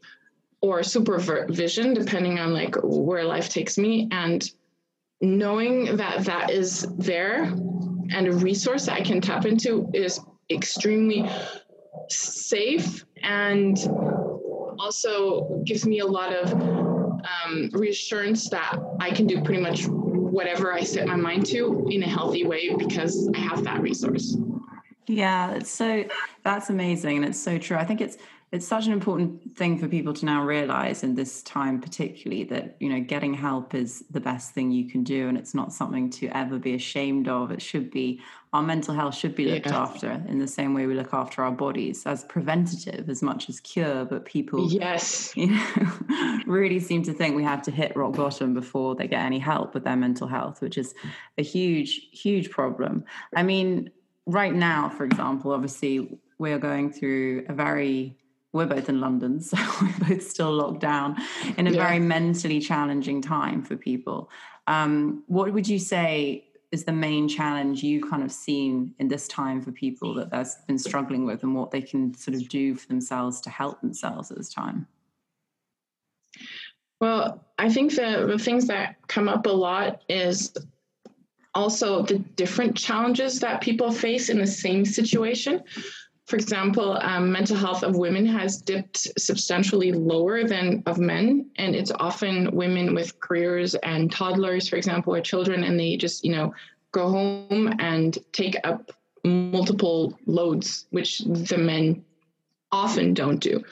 or 0.62 0.84
supervision, 0.84 1.94
depending 1.94 2.40
on 2.40 2.54
like 2.54 2.76
where 2.84 3.24
life 3.24 3.50
takes 3.50 3.78
me. 3.78 4.08
And 4.12 4.44
knowing 5.22 5.98
that 5.98 6.26
that 6.26 6.50
is 6.50 6.88
there 6.98 7.44
and 7.44 8.28
a 8.28 8.32
resource 8.32 8.88
that 8.88 8.94
I 8.94 9.02
can 9.02 9.22
tap 9.22 9.46
into 9.46 9.90
is 9.94 10.20
extremely 10.50 11.30
safe 12.10 13.06
and 13.22 13.78
also 14.80 15.62
gives 15.66 15.86
me 15.86 16.00
a 16.00 16.06
lot 16.06 16.34
of 16.34 16.52
um, 16.54 17.70
reassurance 17.74 18.50
that 18.50 18.78
I 19.00 19.12
can 19.12 19.28
do 19.28 19.42
pretty 19.42 19.62
much 19.62 19.88
whatever 19.88 20.74
I 20.74 20.84
set 20.84 21.08
my 21.08 21.16
mind 21.16 21.46
to 21.48 21.88
in 21.90 22.04
a 22.04 22.08
healthy 22.08 22.46
way 22.46 22.76
because 22.76 23.30
I 23.34 23.40
have 23.40 23.64
that 23.64 23.82
resource. 23.82 24.38
Yeah, 25.08 25.52
it's 25.52 25.72
so 25.72 26.06
that's 26.44 26.70
amazing 26.70 27.18
and 27.18 27.26
it's 27.26 27.42
so 27.42 27.58
true. 27.58 27.78
I 27.78 27.86
think 27.86 28.02
it's 28.02 28.18
it's 28.52 28.68
such 28.68 28.86
an 28.86 28.94
important 28.94 29.58
thing 29.58 29.78
for 29.78 29.88
people 29.88 30.14
to 30.14 30.26
now 30.26 30.44
realize 30.44 31.04
in 31.04 31.16
this 31.16 31.42
time 31.44 31.82
particularly 31.82 32.44
that 32.46 32.78
you 32.80 32.90
know 32.90 33.02
getting 33.02 33.34
help 33.34 33.74
is 33.74 34.06
the 34.12 34.20
best 34.20 34.54
thing 34.54 34.72
you 34.72 34.88
can 34.88 35.04
do 35.04 35.28
and 35.28 35.38
it's 35.38 35.54
not 35.54 35.74
something 35.74 36.10
to 36.10 36.28
ever 36.28 36.58
be 36.58 36.74
ashamed 36.74 37.28
of 37.28 37.52
it 37.52 37.62
should 37.62 37.92
be 37.92 38.22
our 38.54 38.62
mental 38.62 38.94
health 38.94 39.16
should 39.16 39.36
be 39.36 39.46
looked 39.46 39.66
yeah. 39.66 39.78
after 39.78 40.24
in 40.28 40.40
the 40.40 40.48
same 40.48 40.74
way 40.74 40.86
we 40.86 40.94
look 40.94 41.14
after 41.14 41.44
our 41.44 41.52
bodies 41.52 42.06
as 42.06 42.24
preventative 42.26 43.10
as 43.10 43.22
much 43.22 43.50
as 43.50 43.60
cure 43.60 44.06
but 44.06 44.26
people 44.26 44.70
yes 44.72 45.34
you 45.36 45.48
know 45.48 46.40
really 46.46 46.80
seem 46.80 47.04
to 47.04 47.14
think 47.14 47.36
we 47.36 47.44
have 47.44 47.62
to 47.62 47.72
hit 47.72 47.96
rock 47.96 48.14
bottom 48.14 48.54
before 48.54 48.96
they 48.96 49.08
get 49.08 49.22
any 49.22 49.40
help 49.40 49.74
with 49.74 49.84
their 49.84 49.98
mental 49.98 50.28
health 50.28 50.62
which 50.62 50.78
is 50.78 50.94
a 51.38 51.44
huge 51.44 52.08
huge 52.12 52.50
problem 52.50 53.04
i 53.36 53.44
mean 53.44 53.92
right 54.26 54.54
now, 54.54 54.90
for 54.90 55.06
example, 55.06 55.52
obviously 55.52 56.20
we 56.38 56.52
are 56.52 56.60
going 56.60 56.92
through 56.92 57.46
a 57.48 57.54
very 57.54 58.18
we're 58.54 58.66
both 58.66 58.88
in 58.88 59.02
London, 59.02 59.42
so 59.42 59.58
we're 59.82 60.08
both 60.08 60.24
still 60.24 60.54
locked 60.54 60.80
down 60.80 61.18
in 61.58 61.68
a 61.68 61.72
yeah. 61.72 61.88
very 61.88 62.00
mentally 62.00 62.60
challenging 62.60 63.22
time 63.22 63.62
for 63.62 63.76
people. 63.76 64.30
Um, 64.68 65.24
what 65.28 65.52
would 65.52 65.68
you 65.68 65.78
say 65.78 66.46
is 66.72 66.86
the 66.86 66.92
main 66.92 67.28
challenge 67.28 67.84
you 67.84 68.04
kind 68.04 68.24
of 68.24 68.32
seen 68.32 68.96
in 69.00 69.08
this 69.08 69.28
time 69.28 69.62
for 69.62 69.72
people 69.72 70.14
that 70.16 70.32
they've 70.32 70.48
been 70.68 70.80
struggling 70.80 71.26
with 71.26 71.44
and 71.44 71.54
what 71.54 71.72
they 71.72 71.82
can 71.82 72.14
sort 72.14 72.36
of 72.36 72.48
do 72.50 72.76
for 72.76 72.88
themselves 72.88 73.40
to 73.42 73.50
help 73.50 73.82
themselves 73.82 74.32
at 74.32 74.38
this 74.38 74.54
time? 74.54 74.88
Well, 77.00 77.46
I 77.58 77.70
think 77.70 77.94
the, 77.96 78.26
the 78.28 78.40
things 78.40 78.68
that 78.68 78.96
come 79.08 79.28
up 79.28 79.46
a 79.46 79.52
lot 79.52 80.02
is 80.10 80.54
also 81.56 82.04
the 82.04 82.20
different 82.20 82.78
challenges 82.78 83.40
that 83.40 83.62
people 83.62 83.92
face 83.92 84.30
in 84.30 84.38
the 84.38 84.48
same 84.48 84.86
situation. 84.86 85.64
For 86.26 86.36
example, 86.36 86.98
um, 87.02 87.32
mental 87.32 87.56
health 87.56 87.84
of 87.84 87.96
women 87.98 88.26
has 88.26 88.58
dipped 88.58 89.08
substantially 89.18 89.92
lower 89.92 90.44
than 90.44 90.84
of 90.86 90.98
men, 90.98 91.50
and 91.58 91.76
it's 91.76 91.92
often 92.00 92.52
women 92.52 92.96
with 92.96 93.20
careers 93.20 93.76
and 93.76 94.12
toddlers, 94.12 94.68
for 94.68 94.76
example, 94.76 95.14
or 95.14 95.22
children, 95.22 95.64
and 95.64 95.80
they 95.80 95.98
just 95.98 96.26
you 96.26 96.32
know 96.32 96.54
go 96.92 97.10
home 97.10 97.74
and 97.80 98.18
take 98.32 98.56
up 98.64 98.92
multiple 99.24 100.18
loads, 100.26 100.88
which 100.92 101.20
the 101.20 101.58
men 101.58 102.04
often 102.72 103.14
don't 103.14 103.40
do. 103.40 103.64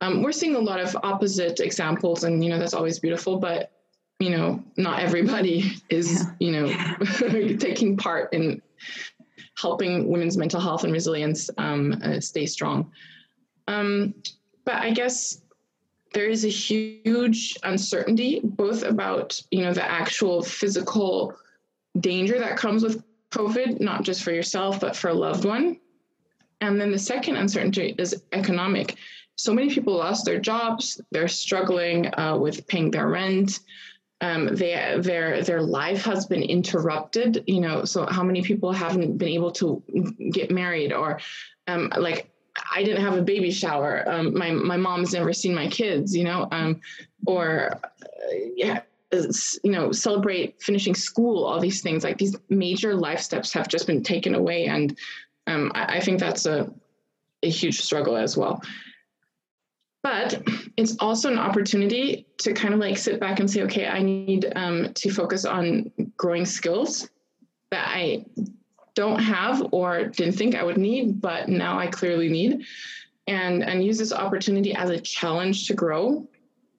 Um, 0.00 0.22
we're 0.22 0.32
seeing 0.32 0.56
a 0.56 0.60
lot 0.60 0.80
of 0.80 0.96
opposite 1.02 1.60
examples, 1.60 2.24
and 2.24 2.42
you 2.42 2.50
know 2.50 2.58
that's 2.58 2.74
always 2.74 2.98
beautiful. 2.98 3.38
But 3.38 3.70
you 4.18 4.30
know, 4.30 4.62
not 4.76 5.00
everybody 5.00 5.72
is, 5.90 6.24
yeah. 6.24 6.30
you 6.40 6.52
know, 6.52 7.56
taking 7.58 7.96
part 7.96 8.32
in 8.32 8.62
helping 9.58 10.08
women's 10.08 10.36
mental 10.36 10.60
health 10.60 10.84
and 10.84 10.92
resilience 10.92 11.50
um, 11.58 12.00
uh, 12.02 12.20
stay 12.20 12.46
strong. 12.46 12.90
Um, 13.68 14.14
but 14.64 14.76
I 14.76 14.90
guess 14.90 15.40
there 16.12 16.28
is 16.28 16.44
a 16.44 16.48
huge 16.48 17.56
uncertainty 17.62 18.40
both 18.42 18.82
about 18.82 19.40
you 19.50 19.62
know 19.62 19.74
the 19.74 19.84
actual 19.84 20.42
physical 20.42 21.34
danger 22.00 22.38
that 22.38 22.56
comes 22.56 22.82
with 22.82 23.02
COVID, 23.30 23.80
not 23.80 24.02
just 24.02 24.22
for 24.22 24.32
yourself 24.32 24.80
but 24.80 24.96
for 24.96 25.08
a 25.08 25.14
loved 25.14 25.44
one. 25.44 25.78
And 26.60 26.80
then 26.80 26.90
the 26.90 26.98
second 26.98 27.36
uncertainty 27.36 27.94
is 27.98 28.22
economic. 28.32 28.96
So 29.36 29.52
many 29.52 29.68
people 29.68 29.94
lost 29.94 30.24
their 30.24 30.40
jobs; 30.40 31.00
they're 31.10 31.28
struggling 31.28 32.06
uh, 32.18 32.38
with 32.38 32.66
paying 32.66 32.90
their 32.90 33.08
rent. 33.08 33.60
Um, 34.22 34.54
they, 34.54 34.96
their 34.98 35.42
their 35.42 35.60
life 35.60 36.04
has 36.04 36.26
been 36.26 36.42
interrupted. 36.42 37.44
You 37.46 37.60
know, 37.60 37.84
so 37.84 38.06
how 38.06 38.22
many 38.22 38.42
people 38.42 38.72
haven't 38.72 39.18
been 39.18 39.28
able 39.28 39.52
to 39.52 39.82
get 40.32 40.50
married 40.50 40.92
or 40.92 41.20
um, 41.68 41.92
like 41.96 42.30
I 42.74 42.82
didn't 42.82 43.02
have 43.02 43.16
a 43.16 43.22
baby 43.22 43.50
shower. 43.50 44.04
Um, 44.06 44.36
my 44.36 44.50
my 44.50 44.76
mom's 44.76 45.12
never 45.12 45.32
seen 45.32 45.54
my 45.54 45.68
kids, 45.68 46.16
you 46.16 46.24
know, 46.24 46.48
um, 46.50 46.80
or 47.26 47.72
uh, 47.72 47.88
yeah, 48.54 48.80
you 49.12 49.72
know, 49.72 49.92
celebrate 49.92 50.62
finishing 50.62 50.94
school. 50.94 51.44
All 51.44 51.60
these 51.60 51.82
things, 51.82 52.04
like 52.04 52.18
these 52.18 52.36
major 52.48 52.94
life 52.94 53.20
steps, 53.20 53.52
have 53.52 53.68
just 53.68 53.86
been 53.86 54.02
taken 54.02 54.34
away, 54.34 54.66
and 54.66 54.96
um, 55.46 55.72
I, 55.74 55.96
I, 55.96 56.00
think 56.00 56.20
that's 56.20 56.46
a 56.46 56.72
a 57.42 57.50
huge 57.50 57.80
struggle 57.80 58.16
as 58.16 58.36
well. 58.36 58.62
But 60.06 60.40
it's 60.76 60.96
also 61.00 61.32
an 61.32 61.38
opportunity 61.38 62.28
to 62.38 62.52
kind 62.52 62.72
of 62.72 62.78
like 62.78 62.96
sit 62.96 63.18
back 63.18 63.40
and 63.40 63.50
say, 63.50 63.62
okay, 63.62 63.88
I 63.88 64.04
need 64.04 64.52
um, 64.54 64.94
to 64.94 65.10
focus 65.10 65.44
on 65.44 65.90
growing 66.16 66.46
skills 66.46 67.10
that 67.72 67.88
I 67.88 68.24
don't 68.94 69.18
have 69.18 69.66
or 69.72 70.04
didn't 70.04 70.34
think 70.34 70.54
I 70.54 70.62
would 70.62 70.78
need, 70.78 71.20
but 71.20 71.48
now 71.48 71.76
I 71.76 71.88
clearly 71.88 72.28
need. 72.28 72.64
And, 73.26 73.64
and 73.64 73.84
use 73.84 73.98
this 73.98 74.12
opportunity 74.12 74.72
as 74.76 74.90
a 74.90 75.00
challenge 75.00 75.66
to 75.66 75.74
grow. 75.74 76.28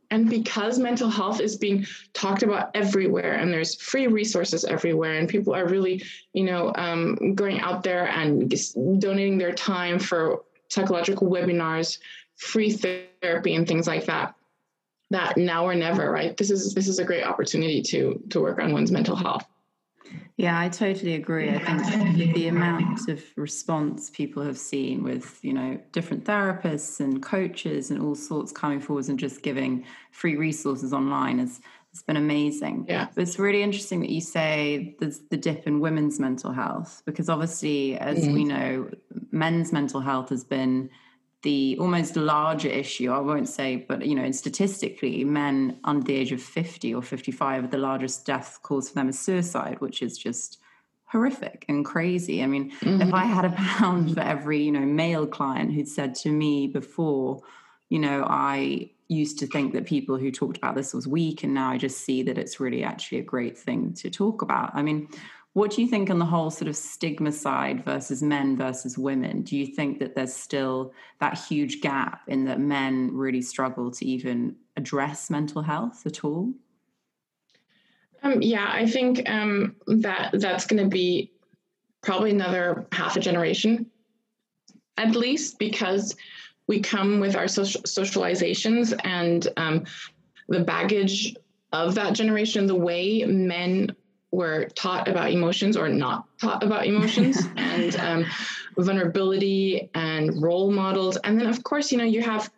And 0.10 0.30
because 0.30 0.80
mental 0.80 1.10
health 1.10 1.42
is 1.42 1.58
being 1.58 1.86
talked 2.14 2.44
about 2.44 2.72
everywhere, 2.76 3.34
and 3.34 3.52
there's 3.52 3.76
free 3.76 4.08
resources 4.08 4.64
everywhere, 4.64 5.16
and 5.16 5.28
people 5.28 5.54
are 5.54 5.68
really, 5.68 6.02
you 6.32 6.46
know, 6.46 6.72
um, 6.76 7.36
going 7.36 7.60
out 7.60 7.84
there 7.84 8.08
and 8.08 8.50
donating 9.00 9.38
their 9.38 9.52
time 9.52 10.00
for 10.00 10.44
psychological 10.70 11.30
webinars, 11.30 12.00
free 12.38 12.72
therapy, 12.72 13.56
and 13.56 13.68
things 13.68 13.88
like 13.88 14.06
that. 14.06 14.36
That 15.10 15.38
now 15.38 15.66
or 15.66 15.76
never, 15.76 16.12
right? 16.12 16.36
This 16.36 16.52
is 16.52 16.74
this 16.74 16.88
is 16.88 17.00
a 17.00 17.06
great 17.06 17.24
opportunity 17.24 17.82
to 17.84 18.22
to 18.30 18.42
work 18.42 18.60
on 18.60 18.74
one's 18.74 18.92
mental 18.92 19.16
health. 19.16 19.46
Yeah, 20.38 20.60
I 20.60 20.70
totally 20.70 21.16
agree. 21.16 21.50
I 21.50 21.60
think 21.60 22.34
the 22.34 22.48
amount 22.48 23.10
of 23.10 23.24
response 23.36 24.10
people 24.10 24.44
have 24.44 24.58
seen 24.58 25.04
with, 25.04 25.40
you 25.42 25.52
know, 25.52 25.80
different 25.92 26.26
therapists 26.26 27.00
and 27.00 27.22
coaches 27.22 27.92
and 27.92 28.02
all 28.02 28.16
sorts 28.16 28.52
coming 28.52 28.80
forwards 28.80 29.10
and 29.10 29.20
just 29.20 29.42
giving 29.42 29.84
free 30.12 30.36
resources 30.36 30.94
online 30.94 31.40
has 31.40 31.60
it's 31.92 32.04
been 32.04 32.18
amazing. 32.18 32.86
Yeah. 32.88 33.08
But 33.16 33.24
it's 33.24 33.40
really 33.40 33.64
interesting 33.64 34.02
that 34.02 34.10
you 34.10 34.22
say 34.22 34.96
there's 35.00 35.20
the 35.32 35.38
dip 35.38 35.66
in 35.66 35.80
women's 35.80 36.20
mental 36.20 36.52
health 36.52 37.02
because 37.06 37.28
obviously, 37.28 37.98
as 37.98 38.20
mm-hmm. 38.20 38.34
we 38.34 38.44
know, 38.44 38.92
men's 39.32 39.74
mental 39.74 40.02
health 40.02 40.30
has 40.30 40.44
been 40.44 40.92
the 41.44 41.78
almost 41.80 42.16
larger 42.16 42.70
issue 42.70 43.12
i 43.12 43.20
won't 43.20 43.48
say 43.48 43.76
but 43.88 44.06
you 44.06 44.16
know 44.16 44.32
statistically 44.32 45.24
men 45.24 45.78
under 45.84 46.04
the 46.04 46.16
age 46.16 46.32
of 46.32 46.42
50 46.42 46.94
or 46.94 47.02
55 47.02 47.64
are 47.64 47.68
the 47.68 47.78
largest 47.78 48.26
death 48.26 48.60
cause 48.64 48.90
for 48.90 48.96
them 48.96 49.10
is 49.10 49.20
suicide 49.20 49.80
which 49.80 50.02
is 50.02 50.18
just 50.18 50.60
horrific 51.06 51.64
and 51.70 51.86
crazy 51.86 52.44
i 52.44 52.48
mean 52.48 52.72
mm-hmm. 52.72 53.02
if 53.02 53.14
i 53.14 53.24
had 53.24 53.46
a 53.46 53.50
pound 53.56 54.14
for 54.14 54.22
every 54.22 54.64
you 54.64 54.72
know 54.72 54.80
male 54.80 55.28
client 55.28 55.74
who'd 55.74 55.88
said 55.88 56.16
to 56.16 56.32
me 56.32 56.68
before 56.68 57.40
you 57.90 58.00
know 58.00 58.26
i 58.28 58.90
used 59.08 59.40
to 59.40 59.48
think 59.48 59.72
that 59.72 59.86
people 59.86 60.18
who 60.18 60.32
talked 60.32 60.58
about 60.58 60.76
this 60.76 60.94
was 60.94 61.08
weak 61.08 61.44
and 61.44 61.54
now 61.54 61.70
i 61.70 61.78
just 61.78 62.00
see 62.02 62.24
that 62.24 62.38
it's 62.38 62.60
really 62.60 62.84
actually 62.84 63.20
a 63.20 63.24
great 63.24 63.58
thing 63.58 63.94
to 63.94 64.10
talk 64.10 64.42
about 64.42 64.72
i 64.74 64.82
mean 64.82 65.08
what 65.58 65.72
do 65.72 65.82
you 65.82 65.88
think 65.88 66.12
on 66.12 66.20
the 66.20 66.26
whole 66.26 66.52
sort 66.52 66.68
of 66.68 66.76
stigma 66.76 67.32
side 67.32 67.84
versus 67.84 68.22
men 68.22 68.56
versus 68.56 68.96
women? 68.96 69.42
Do 69.42 69.58
you 69.58 69.66
think 69.66 69.98
that 69.98 70.14
there's 70.14 70.32
still 70.32 70.94
that 71.20 71.36
huge 71.36 71.82
gap 71.82 72.22
in 72.28 72.46
that 72.46 72.60
men 72.60 73.10
really 73.12 73.42
struggle 73.42 73.90
to 73.90 74.06
even 74.06 74.56
address 74.76 75.32
mental 75.32 75.64
health 75.64 76.06
at 76.06 76.24
all? 76.24 76.54
Um, 78.22 78.40
yeah, 78.40 78.70
I 78.72 78.86
think 78.86 79.28
um, 79.28 79.76
that 79.88 80.30
that's 80.34 80.68
going 80.68 80.84
to 80.84 80.90
be 80.90 81.32
probably 82.04 82.30
another 82.30 82.86
half 82.92 83.18
a 83.18 83.20
generation, 83.20 83.90
at 85.00 85.16
least, 85.16 85.58
because 85.58 86.16
we 86.68 86.82
come 86.82 87.20
with 87.20 87.36
our 87.36 87.48
social, 87.48 87.82
socializations 87.82 88.94
and 89.04 89.48
um, 89.58 89.86
the 90.50 90.60
baggage 90.60 91.36
of 91.74 91.96
that 91.96 92.14
generation, 92.14 92.68
the 92.68 92.76
way 92.76 93.24
men 93.26 93.96
were 94.32 94.66
taught 94.76 95.08
about 95.08 95.32
emotions 95.32 95.78
or 95.78 95.88
not 95.88 96.26
taught 96.40 96.64
about 96.64 96.86
emotions 96.86 97.48
and 97.56 97.96
um, 97.98 98.26
vulnerability 98.78 99.90
and 99.96 100.42
role 100.42 100.72
models. 100.72 101.18
And 101.18 101.40
then 101.40 101.48
of 101.48 101.64
course 101.64 101.92
you 101.92 101.98
know 101.98 102.04
you 102.04 102.22
have 102.22 102.52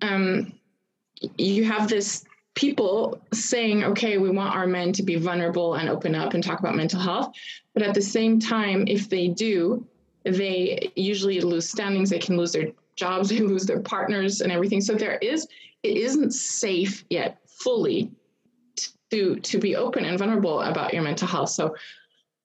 um, 0.00 0.52
you 1.38 1.64
have 1.64 1.88
this 1.88 2.24
people 2.54 3.22
saying 3.32 3.82
okay 3.84 4.18
we 4.18 4.28
want 4.28 4.54
our 4.54 4.66
men 4.66 4.92
to 4.92 5.02
be 5.02 5.14
vulnerable 5.14 5.74
and 5.74 5.88
open 5.88 6.14
up 6.14 6.34
and 6.34 6.42
talk 6.42 6.58
about 6.58 6.74
mental 6.74 7.00
health. 7.00 7.32
But 7.72 7.82
at 7.82 7.94
the 7.94 8.02
same 8.02 8.40
time 8.40 8.84
if 8.86 9.08
they 9.08 9.28
do 9.28 9.86
they 10.24 10.92
usually 10.94 11.40
lose 11.40 11.68
standings. 11.68 12.10
They 12.10 12.18
can 12.18 12.36
lose 12.36 12.52
their 12.52 12.68
jobs 12.96 13.28
they 13.30 13.40
lose 13.40 13.66
their 13.66 13.80
partners 13.80 14.40
and 14.40 14.52
everything. 14.52 14.80
So 14.80 14.94
there 14.94 15.18
is 15.18 15.46
it 15.82 15.96
isn't 15.96 16.32
safe 16.32 17.04
yet 17.10 17.38
fully 17.46 18.10
to 19.12 19.36
to 19.36 19.58
be 19.58 19.76
open 19.76 20.04
and 20.04 20.18
vulnerable 20.18 20.62
about 20.62 20.92
your 20.92 21.02
mental 21.02 21.28
health. 21.28 21.50
So 21.50 21.76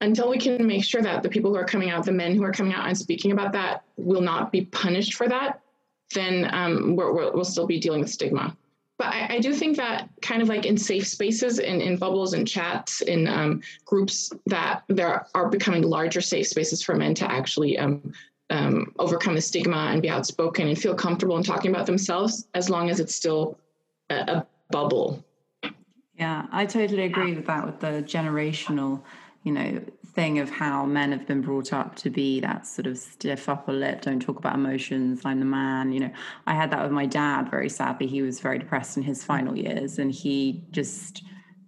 until 0.01 0.29
we 0.29 0.37
can 0.37 0.67
make 0.67 0.83
sure 0.83 1.01
that 1.01 1.23
the 1.23 1.29
people 1.29 1.49
who 1.49 1.57
are 1.57 1.65
coming 1.65 1.89
out, 1.89 2.05
the 2.05 2.11
men 2.11 2.35
who 2.35 2.43
are 2.43 2.51
coming 2.51 2.73
out 2.73 2.87
and 2.87 2.97
speaking 2.97 3.31
about 3.31 3.53
that, 3.53 3.83
will 3.95 4.21
not 4.21 4.51
be 4.51 4.65
punished 4.65 5.15
for 5.15 5.27
that, 5.27 5.61
then 6.13 6.47
um, 6.53 6.95
we 6.95 7.03
will 7.03 7.45
still 7.45 7.65
be 7.65 7.79
dealing 7.79 8.01
with 8.01 8.09
stigma. 8.09 8.55
But 8.99 9.07
I, 9.07 9.35
I, 9.35 9.39
do 9.39 9.53
think 9.53 9.77
that 9.77 10.09
kind 10.21 10.41
of 10.41 10.49
like 10.49 10.65
in 10.65 10.75
safe 10.75 11.07
spaces, 11.07 11.59
in, 11.59 11.81
in 11.81 11.97
bubbles 11.97 12.33
and 12.33 12.47
chats, 12.47 13.01
in 13.01 13.27
um, 13.27 13.61
groups, 13.85 14.31
that 14.47 14.83
there 14.87 15.27
are 15.35 15.49
becoming 15.49 15.83
larger 15.83 16.21
safe 16.21 16.47
spaces 16.47 16.81
for 16.81 16.95
men 16.95 17.13
to 17.15 17.31
actually 17.31 17.77
um, 17.77 18.11
um, 18.49 18.93
overcome 18.97 19.35
the 19.35 19.41
stigma 19.41 19.89
and 19.91 20.01
be 20.01 20.09
outspoken 20.09 20.67
and 20.67 20.79
feel 20.79 20.95
comfortable 20.95 21.37
in 21.37 21.43
talking 21.43 21.69
about 21.69 21.85
themselves, 21.85 22.47
as 22.55 22.71
long 22.71 22.89
as 22.89 22.99
it's 22.99 23.13
still 23.13 23.59
a, 24.09 24.15
a 24.15 24.47
bubble 24.71 25.23
yeah, 26.17 26.47
I 26.51 26.65
totally 26.65 27.03
agree 27.03 27.35
with 27.35 27.45
that, 27.45 27.65
with 27.65 27.79
the 27.79 28.03
generational, 28.03 29.03
you 29.43 29.51
know, 29.51 29.81
thing 30.17 30.39
of 30.39 30.49
how 30.49 30.83
men 30.83 31.11
have 31.11 31.27
been 31.27 31.41
brought 31.41 31.71
up 31.71 31.95
to 31.95 32.09
be 32.09 32.39
that 32.39 32.65
sort 32.65 32.87
of 32.87 32.97
stiff 32.97 33.47
upper 33.47 33.71
lip, 33.71 34.01
don't 34.01 34.19
talk 34.19 34.39
about 34.39 34.55
emotions, 34.55 35.21
I'm 35.23 35.39
the 35.39 35.45
man. 35.45 35.91
You 35.91 35.99
know, 35.99 36.11
I 36.47 36.55
had 36.55 36.71
that 36.71 36.81
with 36.81 36.91
my 36.91 37.05
dad, 37.05 37.51
very 37.51 37.69
sadly. 37.69 38.07
He 38.07 38.23
was 38.23 38.39
very 38.39 38.57
depressed 38.57 38.97
in 38.97 39.03
his 39.03 39.23
final 39.23 39.53
mm. 39.53 39.63
years 39.63 39.99
and 39.99 40.11
he 40.11 40.63
just 40.71 41.23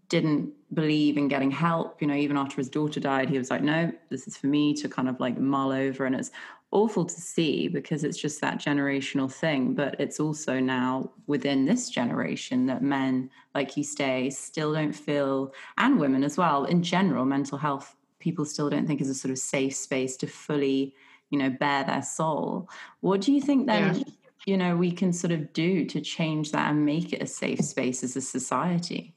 didn't 0.10 0.51
believe 0.74 1.15
in 1.15 1.27
getting 1.27 1.51
help. 1.51 2.01
You 2.01 2.08
know, 2.08 2.15
even 2.15 2.38
after 2.38 2.56
his 2.56 2.70
daughter 2.70 3.00
died, 3.00 3.29
he 3.29 3.38
was 3.38 3.51
like, 3.51 3.62
no, 3.62 3.91
this 4.10 4.27
is 4.27 4.36
for 4.36 4.48
me 4.48 4.74
to 4.77 4.89
kind 4.89 5.08
of 5.08 5.20
like 5.20 5.38
mull 5.38 5.72
over. 5.72 6.06
And 6.06 6.15
it's 6.15 6.32
awful 6.71 7.05
to 7.05 7.21
see 7.21 7.67
because 7.67 8.03
it's 8.03 8.17
just 8.17 8.41
that 8.41 8.59
generational 8.59 9.31
thing. 9.31 9.73
But 9.73 9.99
it's 9.99 10.19
also 10.19 10.59
now 10.59 11.11
within 11.27 11.65
this 11.65 11.89
generation 11.89 12.65
that 12.67 12.83
men, 12.83 13.29
like 13.55 13.75
you 13.75 13.83
say, 13.83 14.29
still 14.29 14.73
don't 14.73 14.93
feel, 14.93 15.53
and 15.77 15.99
women 15.99 16.23
as 16.23 16.38
well, 16.38 16.65
in 16.65 16.83
general, 16.83 17.25
mental 17.25 17.57
health, 17.57 17.95
people 18.19 18.45
still 18.45 18.69
don't 18.69 18.85
think 18.85 19.01
is 19.01 19.09
a 19.09 19.15
sort 19.15 19.31
of 19.31 19.38
safe 19.38 19.75
space 19.75 20.17
to 20.17 20.27
fully, 20.27 20.93
you 21.29 21.39
know, 21.39 21.49
bare 21.49 21.83
their 21.83 22.03
soul. 22.03 22.69
What 23.01 23.21
do 23.21 23.33
you 23.33 23.41
think 23.41 23.67
then? 23.67 23.95
Yeah. 23.95 24.03
You 24.45 24.57
know, 24.57 24.75
we 24.75 24.91
can 24.91 25.11
sort 25.11 25.31
of 25.31 25.53
do 25.53 25.85
to 25.85 26.01
change 26.01 26.51
that 26.51 26.71
and 26.71 26.85
make 26.85 27.13
it 27.13 27.21
a 27.21 27.27
safe 27.27 27.59
space 27.59 28.03
as 28.03 28.15
a 28.15 28.21
society. 28.21 29.13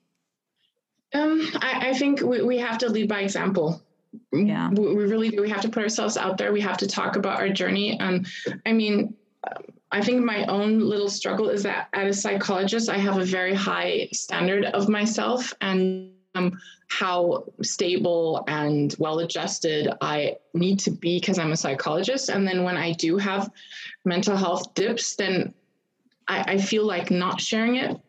Um, 1.15 1.49
I, 1.57 1.91
I 1.91 1.95
think 1.95 2.23
we, 2.23 2.43
we 2.43 2.59
have 2.59 2.79
to 2.79 2.89
lead 2.89 3.09
by 3.09 3.21
example 3.21 3.83
yeah. 4.33 4.71
We, 4.71 4.87
really 4.87 5.31
do. 5.31 5.43
We 5.43 5.51
have 5.51 5.63
to 5.63 5.69
put 5.69 5.83
ourselves 5.83 6.17
out 6.17 6.39
there. 6.39 6.53
We 6.53 6.61
have 6.61 6.79
to 6.79 6.87
talk 6.87 7.17
about 7.17 7.39
our 7.39 7.49
journey. 7.49 7.99
Um 8.01 8.25
i 8.67 8.73
mean 8.73 9.15
i 9.91 10.01
think 10.01 10.25
my 10.25 10.45
own 10.47 10.81
little 10.81 11.11
struggle 11.11 11.49
is 11.49 11.63
that 11.63 11.89
as 11.93 12.17
a 12.17 12.21
psychologist 12.21 12.89
i 12.89 12.97
have 12.97 13.19
a 13.19 13.25
very 13.25 13.55
high 13.55 14.09
standard 14.13 14.65
of 14.67 14.89
myself 14.89 15.53
and 15.61 16.11
um, 16.35 16.59
how 16.89 17.45
stable 17.63 18.45
and 18.49 18.95
well 18.99 19.19
adjusted 19.19 19.89
i 20.01 20.37
need 20.55 20.79
to 20.79 20.91
be 20.91 21.19
because 21.19 21.39
i'm 21.39 21.53
a 21.53 21.57
psychologist. 21.57 22.29
And 22.29 22.47
then 22.47 22.65
when 22.65 22.77
i 22.77 22.93
do 22.93 23.19
have 23.19 23.51
mental 24.05 24.37
health 24.37 24.75
dips 24.75 25.17
then 25.17 25.55
I, 26.29 26.55
I 26.55 26.59
feel 26.59 26.87
like 26.87 27.11
not 27.11 27.41
sharing 27.41 27.77
it 27.77 28.01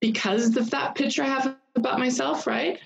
because 0.00 0.56
of 0.56 0.70
that 0.70 0.94
picture 0.94 1.22
i 1.22 1.26
have 1.26 1.56
about 1.76 1.98
myself 1.98 2.46
right 2.46 2.78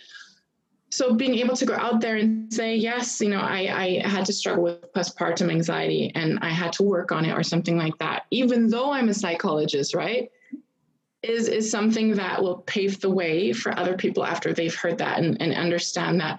so 0.90 1.14
being 1.14 1.34
able 1.36 1.56
to 1.56 1.66
go 1.66 1.74
out 1.74 2.00
there 2.00 2.16
and 2.16 2.52
say 2.52 2.74
yes 2.74 3.20
you 3.20 3.28
know 3.28 3.40
I, 3.40 4.00
I 4.02 4.08
had 4.08 4.24
to 4.26 4.32
struggle 4.32 4.64
with 4.64 4.92
postpartum 4.92 5.50
anxiety 5.50 6.12
and 6.14 6.38
i 6.40 6.50
had 6.50 6.72
to 6.74 6.82
work 6.82 7.12
on 7.12 7.24
it 7.24 7.32
or 7.32 7.42
something 7.42 7.76
like 7.76 7.96
that 7.98 8.24
even 8.30 8.68
though 8.68 8.92
i'm 8.92 9.08
a 9.08 9.14
psychologist 9.14 9.94
right 9.94 10.30
is 11.22 11.48
is 11.48 11.70
something 11.70 12.14
that 12.14 12.42
will 12.42 12.58
pave 12.58 13.00
the 13.00 13.10
way 13.10 13.52
for 13.52 13.76
other 13.78 13.96
people 13.96 14.24
after 14.24 14.52
they've 14.52 14.74
heard 14.74 14.98
that 14.98 15.18
and, 15.18 15.40
and 15.42 15.54
understand 15.54 16.20
that 16.20 16.38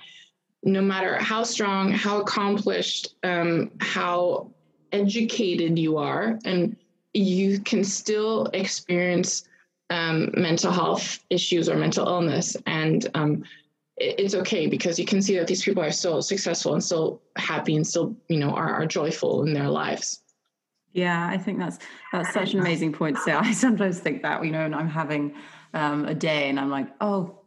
no 0.63 0.82
matter 0.82 1.15
how 1.18 1.44
strong 1.44 1.91
how 1.91 2.22
accomplished 2.22 3.15
um, 3.24 3.72
how 3.79 4.50
educated 4.91 5.77
you 5.77 5.98
are 5.98 6.39
and 6.46 6.75
you 7.13 7.60
can 7.60 7.84
still 7.84 8.48
experience 8.53 9.48
um, 9.89 10.29
mental 10.36 10.72
health 10.72 11.20
issues 11.29 11.68
or 11.68 11.75
mental 11.75 12.08
illness 12.08 12.56
and 12.65 13.10
um, 13.15 13.44
it's 14.00 14.36
okay 14.36 14.68
because 14.68 14.98
you 14.98 15.06
can 15.06 15.22
see 15.22 15.36
that 15.38 15.48
these 15.48 15.63
people 15.63 15.84
are 15.84 15.91
still 15.91 16.22
successful 16.22 16.74
and 16.74 16.84
still 16.84 17.22
happy 17.36 17.75
and 17.75 17.86
still 17.86 18.15
you 18.27 18.38
know 18.38 18.51
are, 18.51 18.74
are 18.74 18.86
joyful 18.86 19.44
in 19.44 19.53
their 19.53 19.70
lives. 19.70 20.22
Yeah 20.94 21.27
i 21.27 21.38
think 21.38 21.60
that's 21.60 21.77
that's 22.12 22.34
such 22.34 22.56
an 22.56 22.62
amazing 22.62 22.94
point 22.94 23.18
say 23.20 23.32
i 23.50 23.51
sometimes 23.51 24.00
think 24.00 24.24
that 24.24 24.44
you 24.44 24.51
know 24.51 24.65
and 24.65 24.74
i'm 24.74 24.89
having 24.89 25.36
um, 25.75 26.06
a 26.06 26.15
day 26.15 26.50
and 26.50 26.60
i'm 26.60 26.72
like 26.72 26.88
oh 27.00 27.39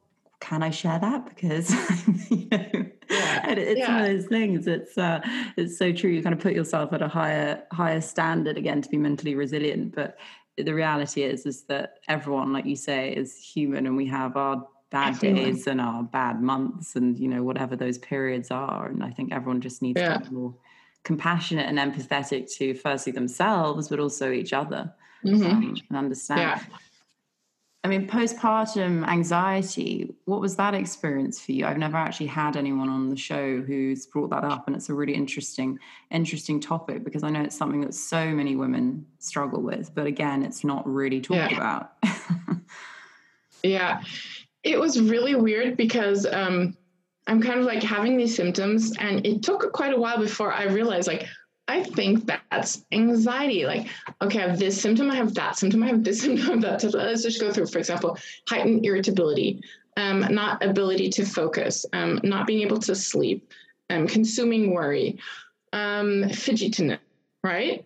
can 0.42 0.62
i 0.62 0.70
share 0.70 0.98
that? 0.98 1.24
Because 1.24 1.70
you 2.30 2.48
know 2.50 2.66
yeah. 3.08 3.48
it's 3.50 3.78
yeah. 3.78 3.94
one 3.94 4.04
of 4.04 4.12
those 4.12 4.26
things. 4.26 4.66
It's 4.66 4.98
uh 4.98 5.20
it's 5.56 5.78
so 5.78 5.92
true. 5.92 6.10
You 6.10 6.22
kind 6.22 6.34
of 6.34 6.40
put 6.40 6.52
yourself 6.52 6.92
at 6.92 7.00
a 7.00 7.08
higher 7.08 7.62
higher 7.70 8.00
standard 8.00 8.58
again 8.58 8.82
to 8.82 8.88
be 8.88 8.96
mentally 8.96 9.36
resilient. 9.36 9.94
But 9.94 10.18
the 10.56 10.74
reality 10.74 11.22
is 11.22 11.46
is 11.46 11.62
that 11.64 12.00
everyone 12.08 12.52
like 12.52 12.66
you 12.66 12.76
say 12.76 13.14
is 13.14 13.38
human 13.38 13.86
and 13.86 13.96
we 13.96 14.06
have 14.06 14.36
our 14.36 14.66
bad 14.92 15.14
everyone. 15.14 15.42
days 15.42 15.66
and 15.66 15.80
our 15.80 16.02
bad 16.02 16.40
months 16.40 16.94
and 16.94 17.18
you 17.18 17.26
know 17.26 17.42
whatever 17.42 17.74
those 17.74 17.98
periods 17.98 18.50
are 18.50 18.86
and 18.86 19.02
i 19.02 19.10
think 19.10 19.32
everyone 19.32 19.60
just 19.60 19.82
needs 19.82 19.98
yeah. 19.98 20.18
to 20.18 20.30
be 20.30 20.36
more 20.36 20.54
compassionate 21.02 21.66
and 21.66 21.78
empathetic 21.78 22.54
to 22.54 22.74
firstly 22.74 23.10
themselves 23.10 23.88
but 23.88 23.98
also 23.98 24.30
each 24.30 24.52
other 24.52 24.92
mm-hmm. 25.24 25.44
um, 25.44 25.74
and 25.88 25.96
understand 25.98 26.40
yeah. 26.40 26.76
i 27.84 27.88
mean 27.88 28.06
postpartum 28.06 29.08
anxiety 29.08 30.14
what 30.26 30.42
was 30.42 30.56
that 30.56 30.74
experience 30.74 31.40
for 31.40 31.52
you 31.52 31.64
i've 31.64 31.78
never 31.78 31.96
actually 31.96 32.26
had 32.26 32.54
anyone 32.54 32.90
on 32.90 33.08
the 33.08 33.16
show 33.16 33.62
who's 33.62 34.04
brought 34.04 34.28
that 34.28 34.44
up 34.44 34.66
and 34.66 34.76
it's 34.76 34.90
a 34.90 34.94
really 34.94 35.14
interesting 35.14 35.78
interesting 36.10 36.60
topic 36.60 37.02
because 37.02 37.22
i 37.22 37.30
know 37.30 37.40
it's 37.40 37.56
something 37.56 37.80
that 37.80 37.94
so 37.94 38.26
many 38.26 38.56
women 38.56 39.06
struggle 39.18 39.62
with 39.62 39.90
but 39.94 40.06
again 40.06 40.42
it's 40.42 40.62
not 40.62 40.86
really 40.86 41.20
talked 41.20 41.50
yeah. 41.50 41.56
about 41.56 41.92
yeah 43.62 44.02
it 44.64 44.78
was 44.78 45.00
really 45.00 45.34
weird 45.34 45.76
because 45.76 46.26
um, 46.26 46.76
I'm 47.26 47.40
kind 47.40 47.60
of 47.60 47.66
like 47.66 47.82
having 47.82 48.16
these 48.16 48.34
symptoms, 48.34 48.96
and 48.98 49.24
it 49.26 49.42
took 49.42 49.72
quite 49.72 49.92
a 49.92 49.98
while 49.98 50.18
before 50.18 50.52
I 50.52 50.64
realized, 50.64 51.08
like, 51.08 51.26
I 51.68 51.82
think 51.84 52.28
that's 52.50 52.84
anxiety. 52.92 53.64
Like, 53.66 53.88
okay, 54.20 54.42
I 54.42 54.48
have 54.48 54.58
this 54.58 54.80
symptom, 54.80 55.10
I 55.10 55.16
have 55.16 55.34
that 55.34 55.56
symptom, 55.56 55.82
I 55.82 55.86
have 55.86 56.04
this 56.04 56.20
symptom, 56.22 56.60
that. 56.60 56.82
Let's 56.82 57.22
just 57.22 57.40
go 57.40 57.52
through, 57.52 57.66
for 57.66 57.78
example, 57.78 58.18
heightened 58.48 58.84
irritability, 58.84 59.62
um, 59.96 60.20
not 60.34 60.64
ability 60.64 61.10
to 61.10 61.24
focus, 61.24 61.86
um, 61.92 62.20
not 62.22 62.46
being 62.46 62.62
able 62.62 62.78
to 62.80 62.94
sleep, 62.94 63.52
um, 63.90 64.06
consuming 64.06 64.74
worry, 64.74 65.18
um, 65.72 66.24
fidgetiness, 66.24 66.98
right? 67.44 67.84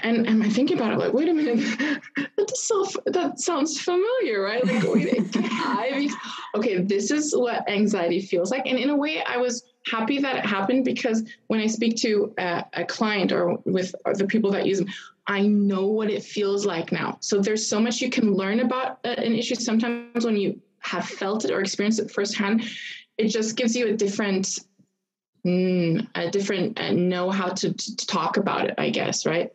And 0.00 0.28
am 0.28 0.42
I 0.42 0.48
thinking 0.48 0.76
about 0.76 0.92
it 0.92 0.98
like, 0.98 1.12
wait 1.12 1.28
a 1.28 1.34
minute, 1.34 1.56
that, 2.36 2.56
self, 2.56 2.94
that 3.06 3.40
sounds 3.40 3.80
familiar, 3.80 4.40
right? 4.40 4.64
Like, 4.64 4.84
wait, 4.84 5.30
I, 5.34 6.08
okay, 6.54 6.80
this 6.80 7.10
is 7.10 7.34
what 7.36 7.68
anxiety 7.68 8.20
feels 8.20 8.52
like. 8.52 8.66
And 8.66 8.78
in 8.78 8.90
a 8.90 8.96
way, 8.96 9.22
I 9.24 9.36
was 9.36 9.64
happy 9.90 10.20
that 10.20 10.36
it 10.36 10.46
happened 10.46 10.84
because 10.84 11.24
when 11.48 11.60
I 11.60 11.66
speak 11.66 11.96
to 11.98 12.32
a, 12.38 12.64
a 12.74 12.84
client 12.84 13.32
or 13.32 13.58
with 13.64 13.94
the 14.14 14.26
people 14.26 14.52
that 14.52 14.64
use 14.64 14.78
them, 14.78 14.88
I 15.26 15.46
know 15.46 15.86
what 15.86 16.10
it 16.10 16.22
feels 16.22 16.64
like 16.64 16.92
now. 16.92 17.18
So 17.20 17.40
there's 17.40 17.66
so 17.66 17.80
much 17.80 18.00
you 18.00 18.10
can 18.10 18.34
learn 18.34 18.60
about 18.60 19.00
uh, 19.04 19.08
an 19.08 19.34
issue. 19.34 19.56
Sometimes 19.56 20.24
when 20.24 20.36
you 20.36 20.60
have 20.80 21.06
felt 21.06 21.44
it 21.44 21.50
or 21.50 21.60
experienced 21.60 21.98
it 21.98 22.10
firsthand, 22.10 22.62
it 23.18 23.28
just 23.28 23.56
gives 23.56 23.74
you 23.74 23.88
a 23.88 23.92
different 23.92 24.58
mm, 25.46 26.06
a 26.14 26.30
different 26.30 26.80
uh, 26.80 26.92
know 26.92 27.30
how 27.30 27.48
to, 27.48 27.72
to 27.72 27.96
talk 28.06 28.36
about 28.36 28.68
it, 28.68 28.74
I 28.78 28.90
guess, 28.90 29.26
right? 29.26 29.50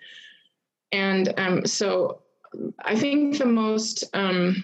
And 0.91 1.33
um, 1.37 1.65
so 1.65 2.21
I 2.83 2.95
think 2.95 3.37
the 3.37 3.45
most 3.45 4.03
um, 4.13 4.63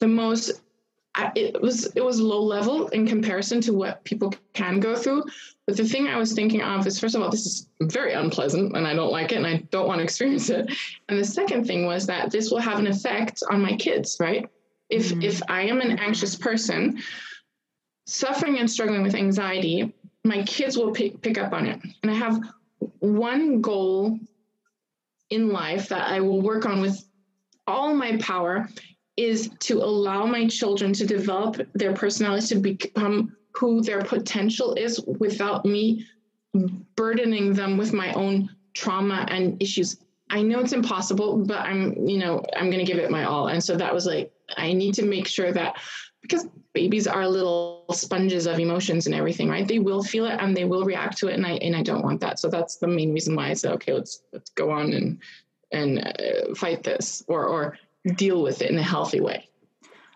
the 0.00 0.08
most 0.08 0.60
it 1.34 1.60
was 1.60 1.86
it 1.96 2.04
was 2.04 2.20
low 2.20 2.42
level 2.42 2.88
in 2.88 3.06
comparison 3.06 3.60
to 3.62 3.72
what 3.72 4.04
people 4.04 4.32
can 4.52 4.78
go 4.78 4.94
through. 4.94 5.24
But 5.66 5.76
the 5.76 5.84
thing 5.84 6.06
I 6.06 6.16
was 6.16 6.32
thinking 6.32 6.62
of 6.62 6.86
is 6.86 7.00
first 7.00 7.14
of 7.14 7.22
all, 7.22 7.30
this 7.30 7.46
is 7.46 7.68
very 7.80 8.12
unpleasant 8.12 8.76
and 8.76 8.86
I 8.86 8.94
don't 8.94 9.10
like 9.10 9.32
it 9.32 9.36
and 9.36 9.46
I 9.46 9.64
don't 9.70 9.88
want 9.88 9.98
to 9.98 10.04
experience 10.08 10.48
it. 10.50 10.72
And 11.08 11.18
the 11.18 11.24
second 11.24 11.66
thing 11.66 11.86
was 11.86 12.06
that 12.06 12.30
this 12.30 12.50
will 12.50 12.60
have 12.60 12.78
an 12.78 12.86
effect 12.86 13.42
on 13.50 13.60
my 13.60 13.76
kids, 13.76 14.16
right? 14.20 14.48
If 14.90 15.08
mm-hmm. 15.08 15.22
if 15.22 15.42
I 15.48 15.62
am 15.62 15.80
an 15.80 15.98
anxious 15.98 16.36
person, 16.36 17.00
suffering 18.08 18.58
and 18.58 18.70
struggling 18.70 19.02
with 19.02 19.14
anxiety, 19.14 19.94
my 20.24 20.42
kids 20.44 20.78
will 20.78 20.92
pick, 20.92 21.20
pick 21.20 21.36
up 21.36 21.52
on 21.52 21.66
it. 21.66 21.78
And 22.02 22.10
I 22.10 22.14
have 22.14 22.40
one 23.00 23.60
goal 23.60 24.18
in 25.30 25.50
life 25.50 25.90
that 25.90 26.08
I 26.08 26.20
will 26.20 26.40
work 26.40 26.64
on 26.64 26.80
with 26.80 27.04
all 27.66 27.94
my 27.94 28.16
power 28.16 28.66
is 29.18 29.50
to 29.60 29.82
allow 29.82 30.24
my 30.24 30.46
children 30.46 30.92
to 30.94 31.06
develop 31.06 31.60
their 31.74 31.92
personalities 31.92 32.48
to 32.48 32.54
become 32.56 33.36
who 33.54 33.82
their 33.82 34.00
potential 34.00 34.72
is 34.74 35.00
without 35.18 35.66
me 35.66 36.06
burdening 36.96 37.52
them 37.52 37.76
with 37.76 37.92
my 37.92 38.12
own 38.14 38.48
trauma 38.74 39.26
and 39.28 39.60
issues. 39.62 39.98
I 40.30 40.40
know 40.40 40.60
it's 40.60 40.72
impossible, 40.72 41.44
but 41.44 41.58
I'm, 41.58 42.06
you 42.06 42.18
know, 42.18 42.42
I'm 42.56 42.70
going 42.70 42.84
to 42.84 42.90
give 42.90 43.02
it 43.02 43.10
my 43.10 43.24
all. 43.24 43.48
And 43.48 43.62
so 43.62 43.76
that 43.76 43.92
was 43.92 44.06
like, 44.06 44.32
I 44.56 44.72
need 44.72 44.94
to 44.94 45.04
make 45.04 45.26
sure 45.26 45.52
that 45.52 45.76
because 46.22 46.46
babies 46.72 47.06
are 47.06 47.28
little 47.28 47.84
sponges 47.92 48.46
of 48.46 48.58
emotions 48.58 49.06
and 49.06 49.14
everything, 49.14 49.48
right? 49.48 49.66
They 49.66 49.78
will 49.78 50.02
feel 50.02 50.26
it 50.26 50.38
and 50.40 50.56
they 50.56 50.64
will 50.64 50.84
react 50.84 51.18
to 51.18 51.28
it, 51.28 51.34
and 51.34 51.46
I 51.46 51.52
and 51.52 51.76
I 51.76 51.82
don't 51.82 52.04
want 52.04 52.20
that. 52.20 52.38
So 52.38 52.48
that's 52.48 52.76
the 52.76 52.88
main 52.88 53.12
reason 53.12 53.34
why 53.34 53.48
I 53.50 53.54
said, 53.54 53.72
okay, 53.72 53.92
let's 53.92 54.22
let's 54.32 54.50
go 54.50 54.70
on 54.70 54.92
and 54.92 55.18
and 55.72 55.98
uh, 55.98 56.54
fight 56.54 56.82
this 56.82 57.24
or 57.28 57.46
or 57.46 57.78
deal 58.16 58.42
with 58.42 58.62
it 58.62 58.70
in 58.70 58.78
a 58.78 58.82
healthy 58.82 59.20
way. 59.20 59.48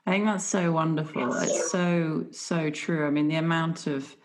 I 0.07 0.11
think 0.11 0.25
that's 0.25 0.45
so 0.45 0.73
wonderful. 0.73 1.33
It's 1.35 1.71
so 1.71 2.27
so 2.33 2.71
true. 2.71 3.07
I 3.07 3.11
mean, 3.11 3.29
the 3.29 3.37
amount 3.37 3.87
of 3.87 4.17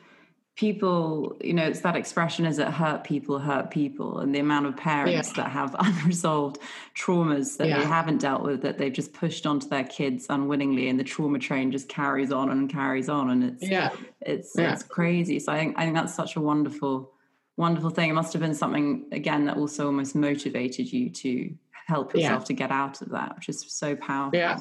people 0.57 1.37
you 1.39 1.53
know 1.53 1.63
it's 1.63 1.81
that 1.81 1.95
expression 1.95 2.43
is 2.43 2.57
it 2.57 2.67
hurt 2.67 3.03
people 3.03 3.37
hurt 3.37 3.69
people 3.69 4.19
and 4.19 4.33
the 4.33 4.39
amount 4.39 4.65
of 4.65 4.75
parents 4.75 5.29
yeah. 5.29 5.43
that 5.43 5.51
have 5.51 5.75
unresolved 5.79 6.57
traumas 6.95 7.57
that 7.57 7.67
yeah. 7.67 7.77
they 7.77 7.85
haven't 7.85 8.17
dealt 8.17 8.41
with 8.41 8.63
that 8.63 8.79
they've 8.79 8.91
just 8.91 9.13
pushed 9.13 9.45
onto 9.45 9.69
their 9.69 9.83
kids 9.83 10.25
unwittingly 10.31 10.89
and 10.89 10.99
the 10.99 11.03
trauma 11.03 11.37
train 11.37 11.71
just 11.71 11.87
carries 11.87 12.31
on 12.31 12.49
and 12.49 12.71
carries 12.71 13.07
on 13.07 13.29
and 13.29 13.43
it's 13.43 13.69
yeah 13.69 13.91
it's 14.21 14.53
yeah. 14.57 14.73
it's 14.73 14.81
crazy 14.81 15.39
so 15.39 15.51
i 15.51 15.59
think 15.59 15.77
i 15.77 15.83
think 15.83 15.95
that's 15.95 16.15
such 16.15 16.35
a 16.35 16.41
wonderful 16.41 17.13
wonderful 17.55 17.91
thing 17.91 18.09
it 18.09 18.13
must 18.13 18.33
have 18.33 18.41
been 18.41 18.55
something 18.55 19.05
again 19.11 19.45
that 19.45 19.57
also 19.57 19.85
almost 19.85 20.15
motivated 20.15 20.91
you 20.91 21.07
to 21.11 21.53
help 21.85 22.15
yourself 22.15 22.45
to 22.45 22.53
get 22.53 22.71
out 22.71 22.99
of 23.03 23.09
that 23.09 23.35
which 23.35 23.47
is 23.47 23.63
so 23.69 23.95
powerful 23.95 24.37
yeah 24.37 24.57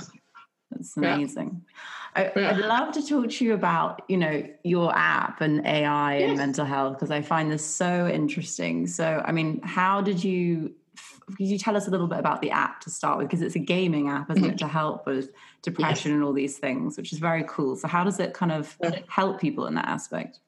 that's 0.70 0.96
amazing. 0.96 1.62
Yeah. 1.64 1.72
I, 2.16 2.33
would 2.35 2.64
love 2.64 2.92
to 2.94 3.07
talk 3.07 3.29
to 3.31 3.44
you 3.44 3.52
about, 3.52 4.02
you 4.09 4.16
know, 4.16 4.42
your 4.64 4.96
app 4.96 5.40
and 5.42 5.66
AI 5.66 6.18
yes. 6.18 6.29
and 6.29 6.38
mental 6.38 6.64
health 6.64 6.94
because 6.94 7.11
I 7.11 7.20
find 7.20 7.50
this 7.50 7.64
so 7.64 8.09
interesting. 8.09 8.87
So, 8.87 9.22
I 9.24 9.33
mean, 9.33 9.61
how 9.62 10.00
did 10.00 10.24
you? 10.24 10.74
Could 11.37 11.48
you 11.48 11.59
tell 11.59 11.76
us 11.76 11.88
a 11.88 11.90
little 11.90 12.07
bit 12.07 12.18
about 12.18 12.40
the 12.40 12.52
app 12.52 12.81
to 12.83 12.90
start 12.90 13.18
with? 13.18 13.29
Because 13.29 13.42
it's 13.42 13.57
a 13.57 13.61
gaming 13.61 14.09
app, 14.09 14.31
isn't 14.31 14.42
mm-hmm. 14.42 14.52
it, 14.52 14.59
to 14.59 14.68
help 14.68 15.07
with 15.07 15.31
depression 15.61 16.12
yes. 16.12 16.14
and 16.14 16.24
all 16.24 16.33
these 16.33 16.57
things, 16.57 16.96
which 16.96 17.12
is 17.12 17.18
very 17.18 17.44
cool. 17.48 17.76
So, 17.76 17.88
how 17.88 18.05
does 18.05 18.20
it 18.20 18.33
kind 18.33 18.52
of 18.52 18.79
help 19.09 19.40
people 19.40 19.66
in 19.66 19.74
that 19.74 19.88
aspect? 19.88 20.38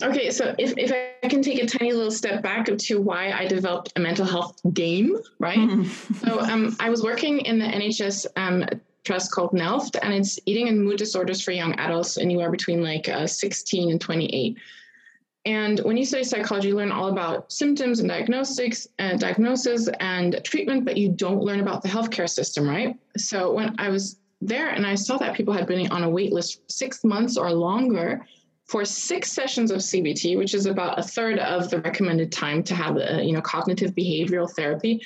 Okay, 0.00 0.30
so 0.30 0.54
if, 0.58 0.72
if 0.78 0.92
I 1.22 1.28
can 1.28 1.42
take 1.42 1.62
a 1.62 1.66
tiny 1.66 1.92
little 1.92 2.10
step 2.10 2.42
back 2.42 2.66
to 2.66 3.00
why 3.00 3.32
I 3.32 3.46
developed 3.46 3.92
a 3.96 4.00
mental 4.00 4.24
health 4.24 4.58
game, 4.72 5.18
right? 5.38 5.58
Mm-hmm. 5.58 6.14
so 6.26 6.40
um, 6.40 6.74
I 6.80 6.88
was 6.88 7.02
working 7.02 7.40
in 7.40 7.58
the 7.58 7.66
NHS 7.66 8.26
um, 8.36 8.64
trust 9.04 9.32
called 9.32 9.52
NELFT, 9.52 9.98
and 10.02 10.14
it's 10.14 10.38
eating 10.46 10.68
and 10.68 10.82
mood 10.82 10.98
disorders 10.98 11.42
for 11.42 11.52
young 11.52 11.74
adults, 11.74 12.18
anywhere 12.18 12.50
between 12.50 12.82
like 12.82 13.08
uh, 13.08 13.26
16 13.26 13.90
and 13.90 14.00
28. 14.00 14.56
And 15.44 15.80
when 15.80 15.96
you 15.96 16.04
study 16.04 16.22
psychology, 16.22 16.68
you 16.68 16.76
learn 16.76 16.92
all 16.92 17.08
about 17.08 17.50
symptoms 17.50 17.98
and 17.98 18.08
diagnostics 18.08 18.86
and 18.98 19.18
diagnosis 19.18 19.88
and 19.98 20.40
treatment, 20.44 20.84
but 20.84 20.96
you 20.96 21.08
don't 21.08 21.42
learn 21.42 21.60
about 21.60 21.82
the 21.82 21.88
healthcare 21.88 22.30
system, 22.30 22.68
right? 22.68 22.96
So 23.16 23.52
when 23.52 23.74
I 23.78 23.88
was 23.88 24.18
there 24.40 24.70
and 24.70 24.86
I 24.86 24.94
saw 24.94 25.18
that 25.18 25.34
people 25.34 25.52
had 25.52 25.66
been 25.66 25.90
on 25.90 26.04
a 26.04 26.10
wait 26.10 26.32
list 26.32 26.60
six 26.70 27.02
months 27.02 27.36
or 27.36 27.52
longer 27.52 28.24
for 28.66 28.84
six 28.84 29.32
sessions 29.32 29.70
of 29.70 29.78
CBT, 29.78 30.38
which 30.38 30.54
is 30.54 30.66
about 30.66 30.98
a 30.98 31.02
third 31.02 31.38
of 31.40 31.70
the 31.70 31.80
recommended 31.80 32.30
time 32.30 32.62
to 32.64 32.74
have 32.74 32.96
a 32.96 33.22
you 33.22 33.32
know 33.32 33.40
cognitive 33.40 33.94
behavioral 33.94 34.50
therapy. 34.50 35.02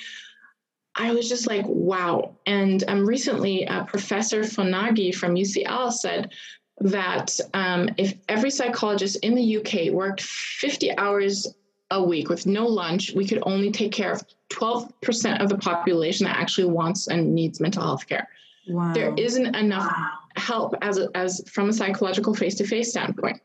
I 0.97 1.11
was 1.13 1.29
just 1.29 1.47
like, 1.47 1.65
wow. 1.67 2.35
And 2.45 2.83
um, 2.87 3.05
recently, 3.05 3.67
uh, 3.67 3.83
Professor 3.85 4.41
Fonagy 4.41 5.13
from 5.13 5.35
UCL 5.35 5.93
said 5.93 6.33
that 6.79 7.39
um, 7.53 7.89
if 7.97 8.15
every 8.27 8.49
psychologist 8.49 9.17
in 9.17 9.35
the 9.35 9.57
UK 9.57 9.93
worked 9.93 10.21
50 10.21 10.97
hours 10.97 11.47
a 11.91 12.03
week 12.03 12.29
with 12.29 12.45
no 12.45 12.65
lunch, 12.65 13.13
we 13.13 13.27
could 13.27 13.41
only 13.43 13.71
take 13.71 13.91
care 13.91 14.11
of 14.11 14.23
12% 14.49 15.41
of 15.41 15.49
the 15.49 15.57
population 15.57 16.25
that 16.25 16.35
actually 16.35 16.67
wants 16.67 17.07
and 17.07 17.33
needs 17.33 17.59
mental 17.59 17.83
health 17.83 18.07
care. 18.07 18.27
Wow. 18.67 18.93
There 18.93 19.13
isn't 19.15 19.55
enough 19.55 19.91
wow. 19.91 20.09
help 20.35 20.75
as, 20.81 20.97
a, 20.97 21.09
as 21.15 21.41
from 21.47 21.69
a 21.69 21.73
psychological 21.73 22.33
face-to-face 22.33 22.89
standpoint. 22.89 23.39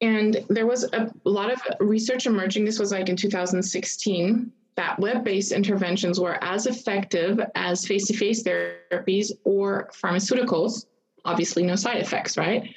And 0.00 0.44
there 0.48 0.66
was 0.66 0.84
a 0.92 1.10
lot 1.24 1.52
of 1.52 1.62
research 1.80 2.26
emerging. 2.26 2.64
This 2.64 2.78
was 2.78 2.90
like 2.90 3.08
in 3.08 3.16
2016 3.16 4.52
that 4.76 4.98
web-based 4.98 5.52
interventions 5.52 6.18
were 6.18 6.42
as 6.42 6.66
effective 6.66 7.40
as 7.54 7.86
face-to-face 7.86 8.42
therapies 8.42 9.30
or 9.44 9.88
pharmaceuticals. 9.92 10.86
Obviously, 11.24 11.62
no 11.62 11.76
side 11.76 11.98
effects, 11.98 12.36
right? 12.36 12.74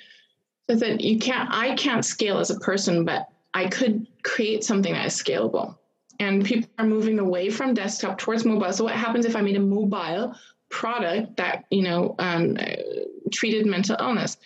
So 0.70 0.76
that 0.76 1.02
you 1.02 1.18
can't, 1.18 1.50
I 1.52 1.76
can't 1.76 2.06
scale 2.06 2.40
as 2.40 2.50
a 2.50 2.60
person, 2.60 3.06
but 3.06 3.28
I 3.54 3.68
could 3.68 4.06
create 4.24 4.64
something 4.64 4.94
that 4.94 5.06
is 5.06 5.14
scalable. 5.14 5.78
And 6.20 6.46
people 6.46 6.70
are 6.78 6.86
moving 6.86 7.20
away 7.20 7.50
from 7.50 7.74
desktop 7.74 8.18
towards 8.18 8.46
mobile. 8.46 8.72
So 8.74 8.84
what 8.84 8.96
happens 8.96 9.26
if 9.26 9.36
I 9.36 9.42
made 9.42 9.56
a 9.56 9.62
mobile 9.62 10.36
product 10.70 11.38
that 11.38 11.66
you 11.70 11.84
know 11.84 12.16
um, 12.20 12.58
treated 13.32 13.66
mental 13.66 13.96
illness? 14.00 14.38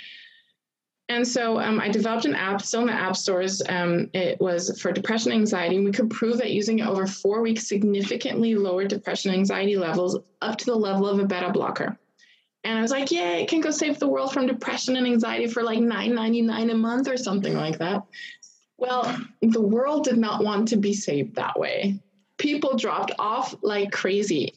And 1.11 1.27
so 1.27 1.59
um, 1.59 1.81
I 1.81 1.89
developed 1.89 2.23
an 2.23 2.35
app, 2.35 2.61
still 2.61 2.81
in 2.81 2.87
the 2.87 2.93
app 2.93 3.17
stores. 3.17 3.61
Um, 3.67 4.09
it 4.13 4.39
was 4.39 4.79
for 4.79 4.93
depression 4.93 5.33
anxiety. 5.33 5.75
And 5.75 5.83
we 5.83 5.91
could 5.91 6.09
prove 6.09 6.37
that 6.37 6.51
using 6.51 6.79
it 6.79 6.87
over 6.87 7.05
four 7.05 7.41
weeks 7.41 7.67
significantly 7.67 8.55
lowered 8.55 8.87
depression 8.87 9.33
anxiety 9.33 9.75
levels 9.75 10.17
up 10.41 10.57
to 10.59 10.65
the 10.65 10.75
level 10.75 11.05
of 11.07 11.19
a 11.19 11.25
beta 11.25 11.51
blocker. 11.51 11.97
And 12.63 12.77
I 12.77 12.81
was 12.81 12.91
like, 12.91 13.11
yeah, 13.11 13.31
it 13.31 13.49
can 13.49 13.59
go 13.59 13.71
save 13.71 13.99
the 13.99 14.07
world 14.07 14.31
from 14.31 14.47
depression 14.47 14.95
and 14.95 15.05
anxiety 15.05 15.47
for 15.47 15.63
like 15.63 15.79
$9.99 15.79 16.71
a 16.71 16.75
month 16.75 17.09
or 17.09 17.17
something 17.17 17.55
like 17.55 17.79
that. 17.79 18.03
Well, 18.77 19.13
the 19.41 19.61
world 19.61 20.05
did 20.05 20.17
not 20.17 20.41
want 20.41 20.69
to 20.69 20.77
be 20.77 20.93
saved 20.93 21.35
that 21.35 21.59
way. 21.59 21.99
People 22.37 22.77
dropped 22.77 23.11
off 23.19 23.53
like 23.61 23.91
crazy. 23.91 24.53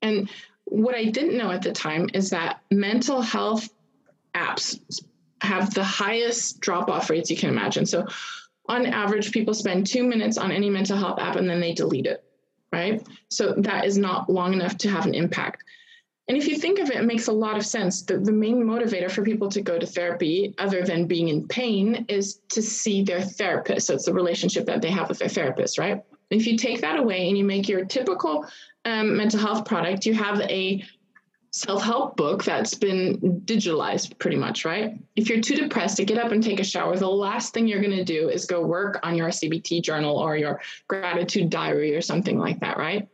And 0.00 0.30
what 0.64 0.94
I 0.94 1.04
didn't 1.04 1.36
know 1.36 1.50
at 1.50 1.60
the 1.60 1.72
time 1.72 2.08
is 2.14 2.30
that 2.30 2.62
mental 2.70 3.20
health 3.20 3.68
apps 4.34 4.80
have 5.40 5.72
the 5.74 5.84
highest 5.84 6.60
drop 6.60 6.88
off 6.88 7.10
rates 7.10 7.30
you 7.30 7.36
can 7.36 7.50
imagine. 7.50 7.86
So, 7.86 8.06
on 8.68 8.84
average, 8.86 9.32
people 9.32 9.54
spend 9.54 9.86
two 9.86 10.04
minutes 10.04 10.36
on 10.36 10.52
any 10.52 10.68
mental 10.68 10.98
health 10.98 11.18
app 11.18 11.36
and 11.36 11.48
then 11.48 11.60
they 11.60 11.72
delete 11.72 12.06
it, 12.06 12.22
right? 12.72 13.06
So, 13.30 13.54
that 13.58 13.84
is 13.84 13.98
not 13.98 14.30
long 14.30 14.52
enough 14.52 14.76
to 14.78 14.90
have 14.90 15.06
an 15.06 15.14
impact. 15.14 15.64
And 16.28 16.36
if 16.36 16.46
you 16.46 16.58
think 16.58 16.78
of 16.78 16.90
it, 16.90 16.96
it 16.96 17.06
makes 17.06 17.28
a 17.28 17.32
lot 17.32 17.56
of 17.56 17.64
sense. 17.64 18.02
The, 18.02 18.18
the 18.18 18.32
main 18.32 18.62
motivator 18.62 19.10
for 19.10 19.22
people 19.22 19.48
to 19.48 19.62
go 19.62 19.78
to 19.78 19.86
therapy, 19.86 20.54
other 20.58 20.84
than 20.84 21.06
being 21.06 21.28
in 21.28 21.48
pain, 21.48 22.04
is 22.08 22.40
to 22.50 22.60
see 22.60 23.02
their 23.02 23.22
therapist. 23.22 23.86
So 23.86 23.94
it's 23.94 24.04
the 24.04 24.12
relationship 24.12 24.66
that 24.66 24.82
they 24.82 24.90
have 24.90 25.08
with 25.08 25.18
their 25.18 25.30
therapist, 25.30 25.78
right? 25.78 26.04
If 26.30 26.46
you 26.46 26.58
take 26.58 26.82
that 26.82 26.98
away 26.98 27.28
and 27.28 27.38
you 27.38 27.44
make 27.44 27.66
your 27.66 27.86
typical 27.86 28.46
um, 28.84 29.16
mental 29.16 29.40
health 29.40 29.64
product, 29.64 30.04
you 30.04 30.12
have 30.12 30.42
a 30.42 30.84
self 31.50 31.82
help 31.82 32.16
book 32.16 32.44
that's 32.44 32.74
been 32.74 33.40
digitalized 33.44 34.18
pretty 34.18 34.36
much, 34.36 34.64
right? 34.64 34.98
If 35.16 35.28
you're 35.28 35.40
too 35.40 35.56
depressed 35.56 35.96
to 35.96 36.04
get 36.04 36.18
up 36.18 36.32
and 36.32 36.42
take 36.42 36.60
a 36.60 36.64
shower, 36.64 36.96
the 36.96 37.08
last 37.08 37.54
thing 37.54 37.66
you're 37.66 37.82
going 37.82 37.96
to 37.96 38.04
do 38.04 38.28
is 38.28 38.46
go 38.46 38.64
work 38.64 39.00
on 39.02 39.16
your 39.16 39.28
CBT 39.28 39.82
journal 39.82 40.16
or 40.16 40.36
your 40.36 40.60
gratitude 40.88 41.50
diary 41.50 41.94
or 41.94 42.02
something 42.02 42.38
like 42.38 42.60
that, 42.60 42.76
right? 42.76 43.08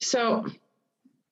So, 0.00 0.46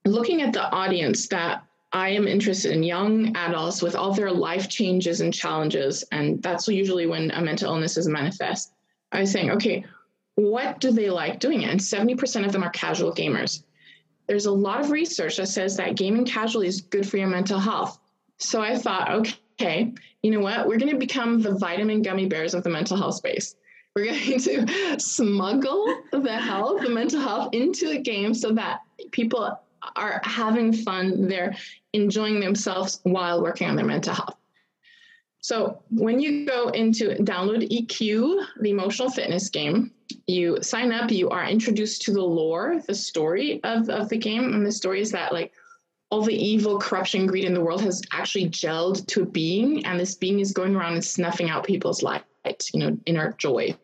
looking 0.05 0.43
at 0.43 0.53
the 0.53 0.71
audience 0.71 1.29
that 1.29 1.65
I 1.93 2.11
am 2.11 2.27
interested 2.27 2.73
in 2.73 2.83
young 2.83 3.37
adults 3.37 3.81
with 3.81 3.95
all 3.95 4.13
their 4.13 4.33
life 4.33 4.69
changes 4.69 5.21
and 5.21 5.33
challenges, 5.33 6.05
and 6.11 6.43
that's 6.43 6.67
usually 6.67 7.07
when 7.07 7.31
a 7.31 7.41
mental 7.41 7.73
illness 7.73 7.97
is 7.97 8.09
manifest. 8.09 8.73
I 9.13 9.21
was 9.21 9.31
saying, 9.31 9.53
okay, 9.53 9.85
what 10.35 10.81
do 10.81 10.91
they 10.91 11.11
like 11.11 11.39
doing? 11.39 11.65
And 11.65 11.79
70% 11.79 12.45
of 12.45 12.53
them 12.53 12.65
are 12.65 12.71
casual 12.71 13.15
gamers. 13.15 13.63
There's 14.27 14.47
a 14.47 14.53
lot 14.53 14.81
of 14.81 14.91
research 14.91 15.37
that 15.37 15.49
says 15.49 15.77
that 15.77 15.97
gaming 15.97 16.25
casually 16.25 16.67
is 16.67 16.81
good 16.81 17.09
for 17.09 17.19
your 17.19 17.29
mental 17.29 17.59
health. 17.59 17.99
So 18.39 18.61
I 18.61 18.77
thought, 18.77 19.11
okay, 19.11 19.93
you 20.23 20.31
know 20.31 20.41
what? 20.41 20.67
We're 20.67 20.79
going 20.79 20.93
to 20.93 20.99
become 20.99 21.41
the 21.41 21.55
vitamin 21.55 22.03
gummy 22.03 22.27
bears 22.27 22.55
of 22.55 22.65
the 22.65 22.71
mental 22.71 22.97
health 22.97 23.17
space. 23.17 23.55
We're 23.95 24.07
going 24.07 24.39
to 24.41 24.99
smuggle 24.99 26.03
the 26.11 26.37
health, 26.37 26.83
the 26.83 26.91
mental 26.91 27.21
health 27.21 27.51
into 27.53 27.91
a 27.91 27.99
game 27.99 28.35
so 28.35 28.53
that 28.53 28.81
people 29.13 29.61
are 29.97 30.21
having 30.25 30.73
fun, 30.73 31.29
they're 31.29 31.55
enjoying 31.93 32.41
themselves 32.41 33.01
while 33.03 33.43
working 33.43 33.69
on 33.69 33.77
their 33.77 33.85
mental 33.85 34.15
health. 34.15 34.37
So 35.45 35.83
when 35.91 36.21
you 36.21 36.47
go 36.47 36.69
into 36.69 37.11
download 37.17 37.69
EQ, 37.71 38.47
the 38.63 38.71
emotional 38.71 39.11
fitness 39.11 39.51
game, 39.51 39.91
you 40.27 40.57
sign 40.63 40.91
up, 40.91 41.11
you 41.11 41.29
are 41.29 41.45
introduced 41.45 42.01
to 42.03 42.15
the 42.15 42.23
lore, 42.23 42.81
the 42.87 42.95
story 42.95 43.63
of, 43.63 43.91
of 43.91 44.09
the 44.09 44.17
game. 44.17 44.55
And 44.55 44.65
the 44.65 44.73
story 44.73 45.03
is 45.03 45.11
that 45.11 45.35
like 45.35 45.53
all 46.09 46.23
the 46.23 46.35
evil, 46.35 46.79
corruption, 46.79 47.27
greed 47.27 47.45
in 47.45 47.53
the 47.53 47.61
world 47.61 47.83
has 47.83 48.01
actually 48.11 48.49
gelled 48.49 49.07
to 49.09 49.25
a 49.25 49.27
being, 49.27 49.85
and 49.85 50.01
this 50.01 50.15
being 50.15 50.41
is 50.41 50.53
going 50.53 50.75
around 50.75 50.95
and 50.95 51.05
snuffing 51.05 51.51
out 51.51 51.67
people's 51.67 52.03
light, 52.03 52.25
you 52.73 52.81
know, 52.81 52.97
inner 53.05 53.35
joy. 53.37 53.77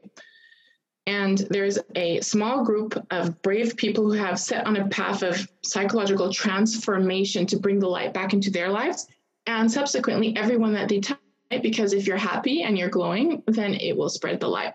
And 1.05 1.37
there's 1.51 1.79
a 1.95 2.23
small 2.23 2.65
group 2.65 2.95
of 3.11 3.43
brave 3.43 3.77
people 3.77 4.05
who 4.05 4.13
have 4.13 4.41
set 4.41 4.67
on 4.67 4.79
a 4.79 4.89
path 4.89 5.23
of 5.23 5.47
psychological 5.63 6.33
transformation 6.33 7.45
to 7.49 7.59
bring 7.59 7.81
the 7.81 7.89
light 7.89 8.15
back 8.15 8.33
into 8.33 8.51
their 8.51 8.71
lives. 8.71 9.07
And 9.47 9.71
subsequently, 9.71 10.35
everyone 10.37 10.73
that 10.73 10.89
they 10.89 11.01
touch, 11.01 11.19
because 11.59 11.93
if 11.93 12.07
you're 12.07 12.17
happy 12.17 12.63
and 12.63 12.79
you're 12.79 12.89
glowing, 12.89 13.43
then 13.47 13.75
it 13.75 13.97
will 13.97 14.09
spread 14.09 14.41
the 14.41 14.49
light. 14.49 14.75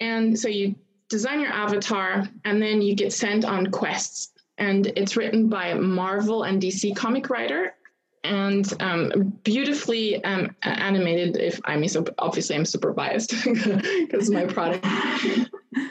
And 0.00 0.38
so 0.38 0.48
you 0.48 0.74
design 1.08 1.40
your 1.40 1.52
avatar 1.52 2.28
and 2.44 2.60
then 2.60 2.82
you 2.82 2.94
get 2.94 3.12
sent 3.12 3.44
on 3.44 3.70
quests. 3.70 4.32
And 4.58 4.86
it's 4.96 5.16
written 5.16 5.48
by 5.48 5.74
Marvel 5.74 6.42
and 6.42 6.60
DC 6.60 6.96
comic 6.96 7.30
writer 7.30 7.74
and 8.24 8.72
um, 8.80 9.38
beautifully 9.42 10.22
um, 10.24 10.54
animated. 10.62 11.36
If 11.36 11.60
I 11.64 11.76
mean, 11.76 11.88
so 11.88 12.04
obviously 12.18 12.56
I'm 12.56 12.64
super 12.64 12.92
biased 12.92 13.30
because 13.44 14.30
my 14.30 14.46
product. 14.46 14.84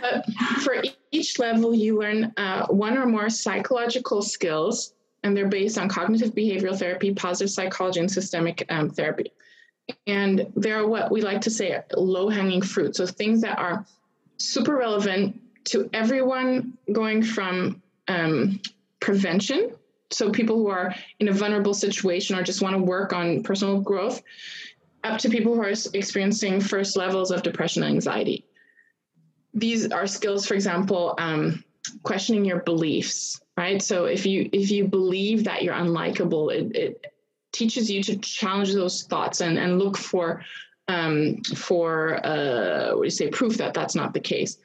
but 0.02 0.26
for 0.62 0.82
each 1.12 1.40
level, 1.40 1.74
you 1.74 2.00
learn 2.00 2.34
uh, 2.38 2.68
one 2.68 2.98
or 2.98 3.06
more 3.06 3.30
psychological 3.30 4.22
skills, 4.22 4.94
and 5.24 5.36
they're 5.36 5.50
based 5.50 5.78
on 5.78 5.90
cognitive 5.90 6.34
behavioral 6.34 6.78
therapy, 6.78 7.14
positive 7.14 7.52
psychology, 7.52 8.00
and 8.00 8.10
systemic 8.10 8.66
um, 8.70 8.90
therapy. 8.90 9.32
And 10.08 10.52
they're 10.56 10.88
what 10.88 11.12
we 11.12 11.22
like 11.22 11.42
to 11.42 11.50
say 11.50 11.82
low 11.96 12.30
hanging 12.30 12.62
fruit. 12.62 12.96
So 12.96 13.06
things 13.06 13.42
that 13.42 13.58
are 13.58 13.86
super 14.38 14.76
relevant 14.76 15.40
to 15.66 15.90
everyone, 15.94 16.78
going 16.92 17.24
from 17.24 17.82
um, 18.08 18.60
prevention. 19.00 19.72
So 20.10 20.32
people 20.32 20.58
who 20.58 20.70
are 20.70 20.94
in 21.20 21.30
a 21.30 21.34
vulnerable 21.34 21.74
situation 21.74 22.38
or 22.38 22.44
just 22.44 22.62
want 22.62 22.76
to 22.76 22.82
work 22.82 23.14
on 23.14 23.44
personal 23.44 23.80
growth 23.80 24.22
up 25.04 25.20
to 25.20 25.30
people 25.30 25.56
who 25.56 25.62
are 25.62 25.74
experiencing 25.94 26.60
first 26.60 26.98
levels 26.98 27.32
of 27.32 27.44
depression 27.44 27.84
and 27.84 27.94
anxiety. 27.94 28.46
These 29.54 29.92
are 29.92 30.08
skills 30.08 30.46
for 30.46 30.54
example 30.54 31.16
um, 31.18 31.64
questioning 32.04 32.46
your 32.46 32.60
beliefs 32.60 33.42
right? 33.58 33.82
So 33.82 34.06
if 34.06 34.26
you 34.26 34.50
if 34.52 34.72
you 34.72 34.88
believe 34.88 35.46
that 35.46 35.64
you're 35.64 35.76
unlikable 35.76 36.54
it, 36.54 36.76
it 36.76 37.11
teaches 37.52 37.90
you 37.90 38.02
to 38.04 38.18
challenge 38.18 38.74
those 38.74 39.04
thoughts 39.04 39.42
and 39.42 39.58
and 39.58 39.80
look 39.80 39.98
for 39.98 40.44
um, 40.88 41.42
for 41.56 42.26
uh, 42.26 42.92
what 42.92 43.02
do 43.02 43.06
you 43.06 43.10
say 43.10 43.30
proof 43.30 43.58
that 43.58 43.74
that's 43.74 43.96
not 43.96 44.14
the 44.14 44.20
case 44.20 44.58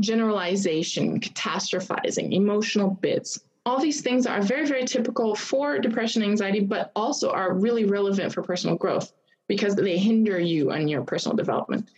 generalization 0.00 1.20
catastrophizing 1.20 2.32
emotional 2.32 2.90
bids 2.90 3.40
all 3.64 3.80
these 3.80 4.00
things 4.00 4.26
are 4.26 4.42
very, 4.42 4.66
very 4.66 4.84
typical 4.84 5.34
for 5.34 5.78
depression 5.78 6.22
and 6.22 6.30
anxiety, 6.32 6.60
but 6.60 6.90
also 6.96 7.30
are 7.30 7.54
really 7.54 7.84
relevant 7.84 8.32
for 8.32 8.42
personal 8.42 8.76
growth 8.76 9.12
because 9.48 9.76
they 9.76 9.98
hinder 9.98 10.40
you 10.40 10.72
on 10.72 10.88
your 10.88 11.02
personal 11.02 11.36
development. 11.36 11.90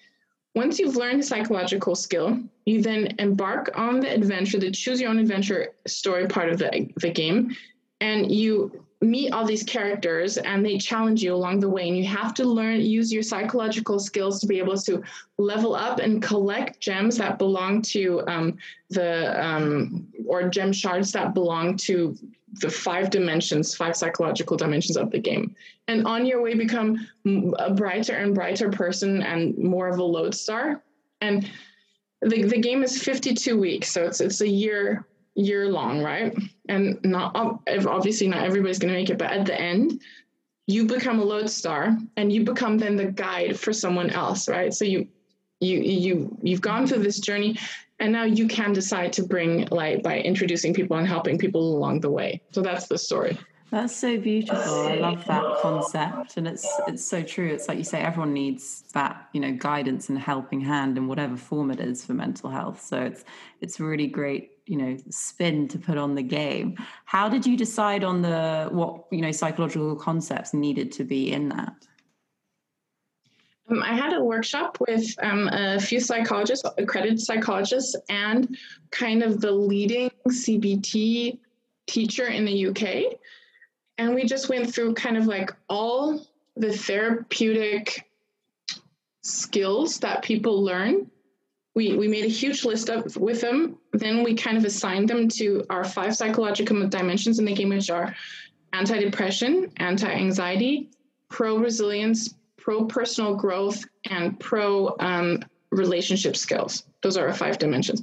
Once 0.55 0.79
you've 0.79 0.97
learned 0.97 1.21
the 1.21 1.27
psychological 1.27 1.95
skill, 1.95 2.39
you 2.65 2.81
then 2.83 3.15
embark 3.19 3.71
on 3.77 4.01
the 4.01 4.13
adventure, 4.13 4.59
the 4.59 4.71
choose 4.71 5.01
your 5.01 5.11
own 5.11 5.19
adventure 5.19 5.71
story 5.87 6.27
part 6.27 6.49
of 6.49 6.59
the, 6.59 6.89
the 6.97 7.11
game, 7.11 7.57
and 8.01 8.31
you 8.31 8.85
meet 9.05 9.33
all 9.33 9.45
these 9.45 9.63
characters 9.63 10.37
and 10.39 10.65
they 10.65 10.79
challenge 10.79 11.23
you 11.23 11.35
along 11.35 11.61
the 11.61 11.69
way 11.69 11.89
and 11.89 11.97
you 11.97 12.07
have 12.07 12.35
to 12.35 12.45
learn 12.45 12.81
use 12.81 13.13
your 13.13 13.23
psychological 13.23 13.99
skills 13.99 14.41
to 14.41 14.47
be 14.47 14.59
able 14.59 14.77
to 14.77 15.03
level 15.39 15.75
up 15.75 15.99
and 15.99 16.23
collect 16.23 16.81
gems 16.81 17.17
that 17.17 17.39
belong 17.39 17.83
to 17.83 18.23
um, 18.27 18.57
the 18.91 19.45
um, 19.45 20.07
or 20.27 20.49
gem 20.49 20.73
shards 20.73 21.13
that 21.13 21.35
belong 21.35 21.77
to 21.77 22.17
the 22.61 22.71
five 22.71 23.11
dimensions 23.11 23.75
five 23.75 23.97
psychological 23.97 24.57
dimensions 24.57 24.97
of 24.97 25.11
the 25.11 25.19
game. 25.19 25.55
And 25.89 26.07
on 26.07 26.25
your 26.25 26.41
way 26.41 26.55
become 26.55 27.07
a 27.59 27.75
brighter 27.75 28.15
and 28.15 28.35
brighter 28.35 28.71
person 28.71 29.23
and 29.23 29.59
more 29.59 29.89
of 29.89 29.99
a 29.99 30.05
lodestar. 30.05 30.83
And 31.21 31.51
the, 32.23 32.45
the 32.45 32.59
game 32.59 32.83
is 32.83 33.03
52 33.03 33.59
weeks 33.59 33.91
so 33.91 34.05
it's 34.05 34.21
it's 34.21 34.41
a 34.41 34.49
year 34.49 35.07
year 35.35 35.69
long, 35.69 36.03
right? 36.03 36.37
And 36.69 36.99
not 37.05 37.35
obviously 37.35 38.29
not 38.29 38.45
everybody's 38.45 38.79
going 38.79 38.93
to 38.93 38.99
make 38.99 39.11
it, 39.11 39.19
but 39.19 39.31
at 39.31 39.47
the 39.47 39.61
end, 39.61 40.01
you 40.67 40.87
become 40.87 41.19
a 41.19 41.25
lodestar 41.25 41.97
and 42.17 42.33
you 42.33 42.45
become 42.45 42.79
then 42.79 42.97
the 42.97 43.07
guide 43.07 43.59
for 43.59 43.73
someone 43.73 44.11
else, 44.11 44.49
right? 44.49 44.73
So 44.73 44.85
you 44.85 45.09
you 45.61 45.79
you 45.81 46.39
you've 46.43 46.61
gone 46.61 46.87
through 46.87 47.03
this 47.03 47.21
journey 47.21 47.59
and 48.01 48.13
now 48.13 48.25
you 48.25 48.49
can 48.49 48.73
decide 48.73 49.13
to 49.15 49.23
bring 49.23 49.67
light 49.67 50.03
by 50.03 50.19
introducing 50.19 50.75
people 50.75 50.97
and 50.97 51.07
helping 51.07 51.39
people 51.39 51.77
along 51.77 52.01
the 52.01 52.11
way. 52.11 52.41
So 52.53 52.61
that's 52.61 52.87
the 52.89 52.99
story. 52.99 53.39
That's 53.71 53.97
so 53.97 54.19
beautiful. 54.19 54.87
I 54.87 54.95
love 54.97 55.25
that 55.25 55.43
concept, 55.61 56.37
and 56.37 56.47
it's 56.47 56.69
it's 56.87 57.05
so 57.05 57.23
true. 57.23 57.49
It's 57.49 57.67
like 57.67 57.77
you 57.77 57.83
say, 57.83 58.01
everyone 58.01 58.33
needs 58.33 58.85
that 58.93 59.29
you 59.33 59.41
know 59.41 59.53
guidance 59.53 60.09
and 60.09 60.19
helping 60.19 60.61
hand 60.61 60.97
in 60.97 61.09
whatever 61.09 61.37
form 61.37 61.73
it 61.73 61.81
is 61.81 62.05
for 62.05 62.15
mental 62.15 62.51
health. 62.51 62.83
So 62.83 63.01
it's 63.01 63.25
it's 63.61 63.81
really 63.81 64.07
great 64.07 64.54
you 64.67 64.77
know 64.77 64.97
spin 65.11 65.69
to 65.69 65.79
put 65.79 65.99
on 65.99 66.15
the 66.15 66.23
game. 66.23 66.77
How 67.05 67.29
did 67.29 67.47
you 67.47 67.57
decide 67.57 68.05
on 68.05 68.23
the 68.23 68.69
what 68.71 69.05
you 69.11 69.21
know 69.21 69.33
psychological 69.33 69.97
concepts 69.97 70.55
needed 70.55 70.93
to 70.93 71.05
be 71.05 71.33
in 71.33 71.49
that? 71.51 71.75
Um, 73.71 73.83
I 73.83 73.95
had 73.95 74.13
a 74.13 74.23
workshop 74.23 74.77
with 74.87 75.15
um, 75.23 75.49
a 75.53 75.81
few 75.81 75.99
psychologists, 75.99 76.69
accredited 76.77 77.21
psychologists, 77.21 77.97
and 78.11 78.57
kind 78.91 79.23
of 79.23 79.41
the 79.41 79.53
leading 79.53 80.11
CBT 80.29 81.39
teacher 81.87 82.27
in 82.27 82.45
the 82.45 82.67
UK 82.69 83.19
and 83.99 84.15
we 84.15 84.25
just 84.25 84.49
went 84.49 84.73
through 84.73 84.95
kind 84.95 85.17
of 85.17 85.27
like 85.27 85.55
all 85.69 86.27
the 86.57 86.73
therapeutic 86.73 88.09
skills 89.23 89.99
that 90.01 90.23
people 90.23 90.63
learn 90.63 91.11
we, 91.75 91.97
we 91.97 92.07
made 92.07 92.25
a 92.25 92.29
huge 92.29 92.65
list 92.65 92.89
of 92.89 93.17
with 93.17 93.41
them. 93.41 93.77
Then 93.93 94.23
we 94.23 94.35
kind 94.35 94.57
of 94.57 94.65
assigned 94.65 95.09
them 95.09 95.29
to 95.31 95.65
our 95.71 95.85
five 95.85 96.17
psychological 96.17 96.87
dimensions 96.89 97.39
in 97.39 97.45
the 97.45 97.55
game 97.55 97.71
which 97.71 97.91
are 97.91 98.15
anti-depression 98.73 99.71
anti-anxiety 99.77 100.89
pro-resilience 101.29 102.35
pro-personal 102.57 103.37
growth 103.37 103.85
and 104.11 104.39
pro 104.41 104.97
um, 104.99 105.41
relationship 105.71 106.37
skills. 106.37 106.85
Those 107.03 107.17
are 107.17 107.29
our 107.29 107.35
five 107.35 107.59
dimensions. 107.59 108.03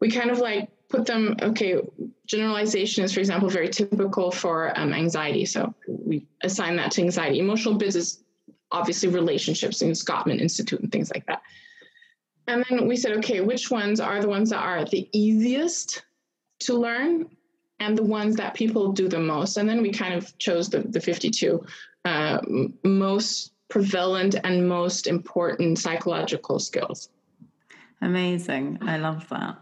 We 0.00 0.10
kind 0.10 0.30
of 0.30 0.38
like 0.38 0.68
put 0.88 1.06
them 1.06 1.36
okay 1.42 1.80
generalization 2.26 3.04
is 3.04 3.12
for 3.12 3.20
example 3.20 3.48
very 3.48 3.68
typical 3.68 4.30
for 4.30 4.78
um, 4.78 4.92
anxiety. 4.92 5.44
So 5.44 5.74
we 5.86 6.26
assign 6.42 6.76
that 6.76 6.90
to 6.92 7.02
anxiety. 7.02 7.38
Emotional 7.38 7.74
bids 7.74 7.96
is 7.96 8.22
obviously 8.70 9.08
relationships 9.08 9.82
in 9.82 9.90
Gottman 9.90 10.40
Institute 10.40 10.80
and 10.80 10.90
things 10.90 11.10
like 11.12 11.26
that 11.26 11.42
and 12.46 12.64
then 12.68 12.88
we 12.88 12.96
said 12.96 13.12
okay 13.18 13.40
which 13.40 13.70
ones 13.70 14.00
are 14.00 14.20
the 14.20 14.28
ones 14.28 14.50
that 14.50 14.58
are 14.58 14.84
the 14.84 15.08
easiest 15.12 16.02
to 16.60 16.74
learn 16.74 17.28
and 17.80 17.98
the 17.98 18.02
ones 18.02 18.36
that 18.36 18.54
people 18.54 18.92
do 18.92 19.08
the 19.08 19.18
most? 19.18 19.56
And 19.56 19.68
then 19.68 19.82
we 19.82 19.90
kind 19.90 20.14
of 20.14 20.36
chose 20.38 20.68
the, 20.68 20.80
the 20.80 21.00
52 21.00 21.64
uh, 22.04 22.40
most 22.84 23.52
prevalent 23.68 24.36
and 24.44 24.68
most 24.68 25.06
important 25.06 25.78
psychological 25.78 26.58
skills 26.58 27.08
Amazing. 28.02 28.78
I 28.82 28.96
love 28.96 29.28
that. 29.28 29.58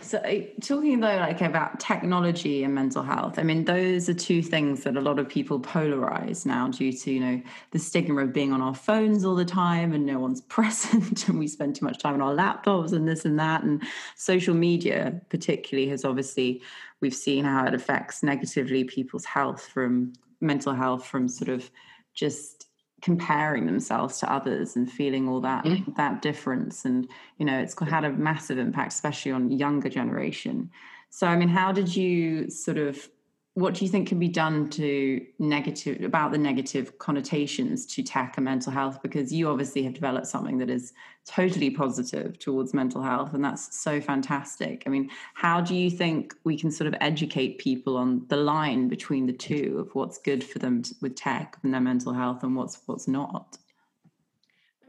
So, 0.00 0.18
eh, 0.24 0.46
talking 0.60 0.98
though, 0.98 1.16
like 1.16 1.40
about 1.40 1.78
technology 1.78 2.64
and 2.64 2.74
mental 2.74 3.04
health, 3.04 3.38
I 3.38 3.44
mean, 3.44 3.66
those 3.66 4.08
are 4.08 4.14
two 4.14 4.42
things 4.42 4.82
that 4.82 4.96
a 4.96 5.00
lot 5.00 5.20
of 5.20 5.28
people 5.28 5.60
polarize 5.60 6.44
now 6.44 6.66
due 6.66 6.92
to, 6.92 7.12
you 7.12 7.20
know, 7.20 7.42
the 7.70 7.78
stigma 7.78 8.22
of 8.22 8.32
being 8.32 8.52
on 8.52 8.60
our 8.60 8.74
phones 8.74 9.24
all 9.24 9.36
the 9.36 9.44
time 9.44 9.92
and 9.92 10.04
no 10.04 10.18
one's 10.18 10.40
present 10.56 11.28
and 11.28 11.38
we 11.38 11.46
spend 11.46 11.76
too 11.76 11.84
much 11.84 12.00
time 12.00 12.20
on 12.20 12.20
our 12.20 12.34
laptops 12.34 12.92
and 12.92 13.06
this 13.06 13.24
and 13.24 13.38
that. 13.38 13.62
And 13.62 13.80
social 14.16 14.54
media, 14.54 15.20
particularly, 15.28 15.88
has 15.90 16.04
obviously, 16.04 16.62
we've 17.00 17.14
seen 17.14 17.44
how 17.44 17.64
it 17.64 17.74
affects 17.74 18.24
negatively 18.24 18.82
people's 18.82 19.24
health 19.24 19.68
from 19.68 20.14
mental 20.40 20.74
health, 20.74 21.06
from 21.06 21.28
sort 21.28 21.48
of 21.48 21.70
just 22.12 22.63
comparing 23.04 23.66
themselves 23.66 24.18
to 24.18 24.32
others 24.32 24.76
and 24.76 24.90
feeling 24.90 25.28
all 25.28 25.38
that 25.38 25.62
mm-hmm. 25.66 25.92
that 25.94 26.22
difference 26.22 26.86
and 26.86 27.06
you 27.36 27.44
know 27.44 27.60
it's 27.60 27.78
had 27.80 28.02
a 28.02 28.10
massive 28.10 28.56
impact 28.56 28.94
especially 28.94 29.30
on 29.30 29.50
younger 29.50 29.90
generation 29.90 30.70
so 31.10 31.26
i 31.26 31.36
mean 31.36 31.50
how 31.50 31.70
did 31.70 31.94
you 31.94 32.48
sort 32.48 32.78
of 32.78 33.10
what 33.54 33.74
do 33.74 33.84
you 33.84 33.90
think 33.90 34.08
can 34.08 34.18
be 34.18 34.28
done 34.28 34.68
to 34.68 35.24
negative 35.38 36.02
about 36.02 36.32
the 36.32 36.38
negative 36.38 36.98
connotations 36.98 37.86
to 37.86 38.02
tech 38.02 38.34
and 38.36 38.44
mental 38.44 38.72
health? 38.72 39.00
Because 39.00 39.32
you 39.32 39.48
obviously 39.48 39.84
have 39.84 39.94
developed 39.94 40.26
something 40.26 40.58
that 40.58 40.68
is 40.68 40.92
totally 41.24 41.70
positive 41.70 42.36
towards 42.40 42.74
mental 42.74 43.00
health 43.00 43.32
and 43.32 43.44
that's 43.44 43.78
so 43.78 44.00
fantastic. 44.00 44.82
I 44.86 44.90
mean 44.90 45.08
how 45.34 45.60
do 45.60 45.76
you 45.76 45.88
think 45.88 46.34
we 46.42 46.58
can 46.58 46.72
sort 46.72 46.88
of 46.88 46.94
educate 47.00 47.58
people 47.58 47.96
on 47.96 48.26
the 48.28 48.36
line 48.36 48.88
between 48.88 49.26
the 49.26 49.32
two 49.32 49.76
of 49.78 49.94
what's 49.94 50.18
good 50.18 50.42
for 50.42 50.58
them 50.58 50.82
with 51.00 51.14
tech 51.14 51.56
and 51.62 51.72
their 51.72 51.80
mental 51.80 52.12
health 52.12 52.42
and 52.42 52.56
what's 52.56 52.80
what's 52.86 53.06
not? 53.06 53.56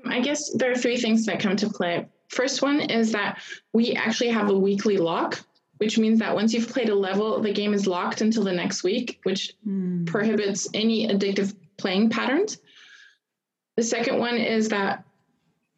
I 0.08 0.21
guess 0.21 0.51
there 0.54 0.71
are 0.71 0.75
three 0.75 0.97
things 0.97 1.25
that 1.28 1.39
come 1.39 1.56
to 1.58 1.69
play. 1.69 2.08
First 2.30 2.63
one 2.63 2.82
is 2.82 3.12
that 3.12 3.39
we 3.73 3.93
actually 3.93 4.30
have 4.30 4.49
a 4.49 4.58
weekly 4.58 4.97
lock 4.97 5.39
which 5.77 5.97
means 5.97 6.19
that 6.19 6.35
once 6.35 6.53
you've 6.53 6.69
played 6.69 6.89
a 6.89 6.95
level, 6.95 7.41
the 7.41 7.53
game 7.53 7.73
is 7.73 7.88
locked 7.88 8.21
until 8.21 8.43
the 8.43 8.53
next 8.53 8.83
week, 8.83 9.19
which 9.23 9.53
mm. 9.67 10.05
prohibits 10.05 10.67
any 10.73 11.07
addictive 11.07 11.55
playing 11.77 12.09
patterns. 12.09 12.57
The 13.75 13.83
second 13.83 14.19
one 14.19 14.38
is 14.38 14.69
that 14.69 15.03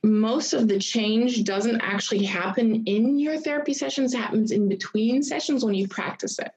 most 0.03 0.53
of 0.53 0.67
the 0.67 0.79
change 0.79 1.43
doesn't 1.43 1.81
actually 1.81 2.23
happen 2.23 2.83
in 2.86 3.17
your 3.17 3.38
therapy 3.38 3.73
sessions, 3.73 4.13
it 4.13 4.17
happens 4.17 4.51
in 4.51 4.69
between 4.69 5.23
sessions 5.23 5.65
when 5.65 5.73
you 5.73 5.88
practice 5.88 6.38
it. 6.39 6.51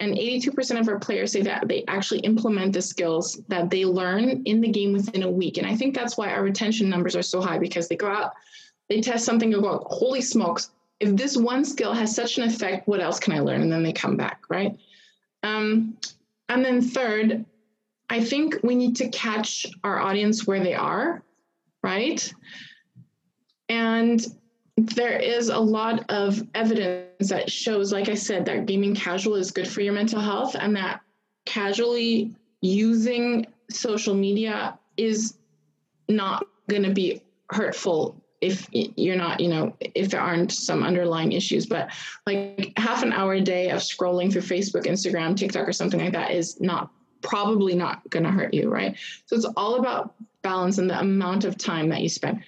And 0.00 0.16
82% 0.16 0.80
of 0.80 0.88
our 0.88 0.98
players 0.98 1.30
say 1.30 1.42
that 1.42 1.68
they 1.68 1.84
actually 1.86 2.20
implement 2.20 2.72
the 2.72 2.82
skills 2.82 3.40
that 3.46 3.70
they 3.70 3.84
learn 3.84 4.42
in 4.46 4.60
the 4.60 4.68
game 4.68 4.92
within 4.92 5.22
a 5.22 5.30
week. 5.30 5.58
And 5.58 5.66
I 5.66 5.76
think 5.76 5.94
that's 5.94 6.16
why 6.16 6.32
our 6.32 6.42
retention 6.42 6.88
numbers 6.88 7.14
are 7.14 7.22
so 7.22 7.40
high 7.40 7.58
because 7.58 7.86
they 7.86 7.94
go 7.94 8.08
out, 8.08 8.32
they 8.88 9.00
test 9.00 9.24
something, 9.24 9.54
and 9.54 9.62
go, 9.62 9.86
holy 9.86 10.20
smokes, 10.20 10.70
if 11.02 11.16
this 11.16 11.36
one 11.36 11.64
skill 11.64 11.92
has 11.92 12.14
such 12.14 12.38
an 12.38 12.44
effect, 12.44 12.86
what 12.86 13.00
else 13.00 13.18
can 13.18 13.32
I 13.32 13.40
learn? 13.40 13.60
And 13.60 13.72
then 13.72 13.82
they 13.82 13.92
come 13.92 14.16
back, 14.16 14.44
right? 14.48 14.78
Um, 15.42 15.98
and 16.48 16.64
then 16.64 16.80
third, 16.80 17.44
I 18.08 18.22
think 18.22 18.56
we 18.62 18.76
need 18.76 18.94
to 18.96 19.08
catch 19.08 19.66
our 19.82 19.98
audience 19.98 20.46
where 20.46 20.62
they 20.62 20.74
are, 20.74 21.24
right? 21.82 22.32
And 23.68 24.24
there 24.76 25.18
is 25.18 25.48
a 25.48 25.58
lot 25.58 26.08
of 26.08 26.40
evidence 26.54 27.28
that 27.30 27.50
shows, 27.50 27.92
like 27.92 28.08
I 28.08 28.14
said, 28.14 28.44
that 28.46 28.66
gaming 28.66 28.94
casual 28.94 29.34
is 29.34 29.50
good 29.50 29.66
for 29.66 29.80
your 29.80 29.92
mental 29.92 30.20
health 30.20 30.54
and 30.54 30.76
that 30.76 31.00
casually 31.46 32.36
using 32.60 33.46
social 33.68 34.14
media 34.14 34.78
is 34.96 35.34
not 36.08 36.46
going 36.68 36.84
to 36.84 36.92
be 36.92 37.22
hurtful 37.50 38.22
if 38.42 38.66
you're 38.72 39.16
not, 39.16 39.40
you 39.40 39.48
know, 39.48 39.74
if 39.80 40.10
there 40.10 40.20
aren't 40.20 40.50
some 40.50 40.82
underlying 40.82 41.30
issues, 41.32 41.64
but 41.64 41.90
like 42.26 42.72
half 42.76 43.04
an 43.04 43.12
hour 43.12 43.34
a 43.34 43.40
day 43.40 43.70
of 43.70 43.80
scrolling 43.80 44.32
through 44.32 44.42
Facebook, 44.42 44.84
Instagram, 44.84 45.36
TikTok, 45.36 45.66
or 45.66 45.72
something 45.72 46.00
like 46.00 46.12
that 46.12 46.32
is 46.32 46.60
not 46.60 46.90
probably 47.22 47.76
not 47.76 48.08
going 48.10 48.24
to 48.24 48.30
hurt 48.30 48.52
you, 48.52 48.68
right? 48.68 48.96
So 49.26 49.36
it's 49.36 49.46
all 49.56 49.76
about 49.76 50.14
balance 50.42 50.78
and 50.78 50.90
the 50.90 50.98
amount 50.98 51.44
of 51.44 51.56
time 51.56 51.88
that 51.90 52.02
you 52.02 52.08
spend. 52.08 52.42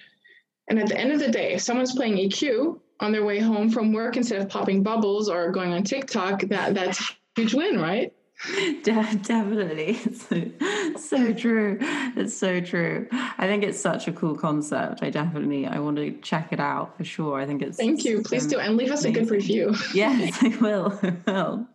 And 0.67 0.77
at 0.79 0.87
the 0.87 0.99
end 0.99 1.13
of 1.13 1.19
the 1.19 1.31
day, 1.31 1.53
if 1.53 1.61
someone's 1.61 1.95
playing 1.95 2.17
EQ 2.17 2.77
on 2.99 3.13
their 3.13 3.23
way 3.23 3.39
home 3.39 3.69
from 3.69 3.93
work 3.93 4.17
instead 4.17 4.41
of 4.41 4.49
popping 4.49 4.83
bubbles 4.83 5.29
or 5.29 5.49
going 5.49 5.71
on 5.71 5.83
TikTok, 5.83 6.41
that 6.41 6.73
that's 6.73 6.99
a 6.99 7.13
huge 7.37 7.53
win, 7.53 7.79
right? 7.79 8.13
definitely. 8.83 9.99
So, 10.15 10.51
so 10.97 11.33
true. 11.33 11.77
It's 12.15 12.35
so 12.35 12.61
true. 12.61 13.07
I 13.11 13.47
think 13.47 13.63
it's 13.63 13.79
such 13.79 14.07
a 14.07 14.11
cool 14.11 14.35
concept. 14.35 15.03
I 15.03 15.09
definitely 15.09 15.67
i 15.67 15.79
want 15.79 15.97
to 15.97 16.11
check 16.21 16.51
it 16.51 16.59
out 16.59 16.97
for 16.97 17.03
sure. 17.03 17.39
I 17.39 17.45
think 17.45 17.61
it's 17.61 17.77
thank 17.77 18.03
you. 18.05 18.21
please 18.23 18.47
do 18.47 18.59
and 18.59 18.77
leave 18.77 18.91
us 18.91 19.03
amazing. 19.03 19.23
a 19.23 19.25
good 19.25 19.31
review. 19.31 19.75
Yes 19.93 20.37
i 20.41 20.47
will 20.61 20.99
i 21.03 21.31
will. 21.31 21.67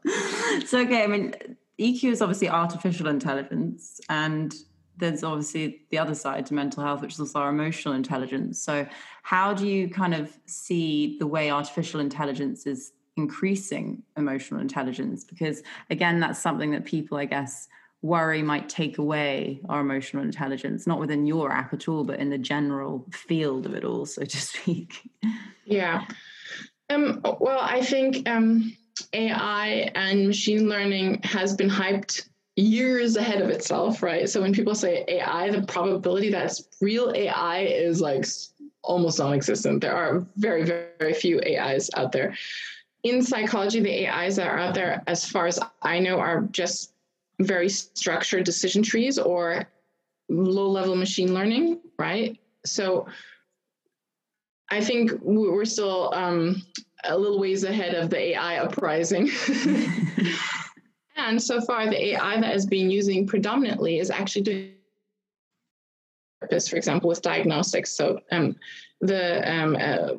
So 0.67 0.81
okay 0.81 1.05
i 1.05 1.07
mean 1.07 1.35
eq 1.79 2.05
is 2.05 2.23
obviously 2.23 2.49
artificial 2.49 3.09
intelligence 3.09 4.01
and 4.09 4.55
there's 4.97 5.23
obviously 5.23 5.83
the 5.91 5.99
other 5.99 6.15
side 6.15 6.47
to 6.47 6.55
mental 6.55 6.83
health 6.83 7.03
which 7.03 7.15
is 7.15 7.21
also 7.21 7.41
our 7.41 7.51
emotional 7.51 7.95
intelligence. 7.95 8.61
So 8.61 8.87
how 9.23 9.55
do 9.55 9.67
you 9.67 9.89
kind 9.89 10.15
of 10.15 10.37
see 10.47 11.17
the 11.19 11.27
way 11.27 11.51
artificial 11.51 12.01
intelligence 12.01 12.67
is 12.67 12.93
increasing 13.21 14.03
emotional 14.17 14.61
intelligence 14.61 15.25
because 15.25 15.63
again 15.91 16.21
that's 16.21 16.39
something 16.39 16.71
that 16.71 16.85
people 16.85 17.19
i 17.19 17.25
guess 17.25 17.69
worry 18.03 18.43
might 18.43 18.69
take 18.69 18.97
away 18.97 19.61
our 19.69 19.81
emotional 19.81 20.23
intelligence 20.23 20.87
not 20.87 20.99
within 20.99 21.27
your 21.27 21.53
app 21.53 21.73
at 21.75 21.87
all 21.89 22.03
but 22.03 22.19
in 22.19 22.31
the 22.31 22.39
general 22.39 23.05
field 23.13 23.67
of 23.67 23.75
it 23.75 23.85
all 23.85 24.07
so 24.07 24.25
to 24.25 24.41
speak. 24.53 25.11
Yeah. 25.65 26.07
Um, 26.89 27.21
well 27.23 27.61
i 27.61 27.83
think 27.83 28.29
um, 28.29 28.75
ai 29.13 29.91
and 29.95 30.27
machine 30.27 30.69
learning 30.69 31.21
has 31.23 31.55
been 31.55 31.71
hyped 31.71 32.29
years 32.57 33.17
ahead 33.17 33.41
of 33.41 33.49
itself 33.49 34.03
right? 34.03 34.29
So 34.29 34.41
when 34.41 34.53
people 34.53 34.75
say 34.75 35.05
ai 35.07 35.51
the 35.51 35.63
probability 35.63 36.31
that 36.31 36.59
real 36.81 37.13
ai 37.15 37.61
is 37.61 38.01
like 38.01 38.25
almost 38.83 39.19
non-existent. 39.19 39.81
There 39.81 39.95
are 39.95 40.27
very 40.37 40.65
very, 40.65 40.87
very 40.99 41.15
few 41.15 41.41
ais 41.41 41.91
out 41.97 42.13
there 42.13 42.35
in 43.03 43.23
psychology, 43.23 43.81
the 43.81 44.09
AIs 44.09 44.37
that 44.37 44.47
are 44.47 44.59
out 44.59 44.75
there, 44.75 45.03
as 45.07 45.25
far 45.25 45.47
as 45.47 45.59
I 45.83 45.99
know, 45.99 46.19
are 46.19 46.43
just 46.53 46.93
very 47.39 47.69
structured 47.69 48.45
decision 48.45 48.83
trees 48.83 49.19
or 49.19 49.67
low 50.29 50.69
level 50.69 50.95
machine 50.97 51.35
learning, 51.35 51.81
right? 51.99 52.39
So 52.65 53.07
I 54.71 54.81
think 54.81 55.13
we're 55.23 55.65
still 55.65 56.13
um, 56.15 56.63
a 57.05 57.17
little 57.17 57.41
ways 57.41 57.65
ahead 57.65 57.95
of 57.95 58.11
the 58.11 58.19
AI 58.19 58.59
uprising. 58.59 59.31
and 61.17 61.43
so 61.43 61.61
far, 61.61 61.87
the 61.89 62.09
AI 62.11 62.41
that 62.41 62.53
has 62.53 62.67
been 62.67 62.91
using 62.91 63.27
predominantly 63.27 63.99
is 63.99 64.11
actually 64.11 64.43
doing 64.43 64.73
for 66.69 66.77
example, 66.77 67.09
with 67.09 67.23
diagnostics. 67.23 67.93
So 67.93 68.21
um, 68.33 68.57
the 69.01 69.49
um, 69.51 69.77
uh, 69.77 70.15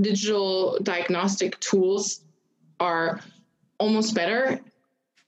digital 0.00 0.78
diagnostic 0.82 1.58
tools 1.60 2.22
are 2.80 3.20
almost 3.78 4.14
better 4.14 4.60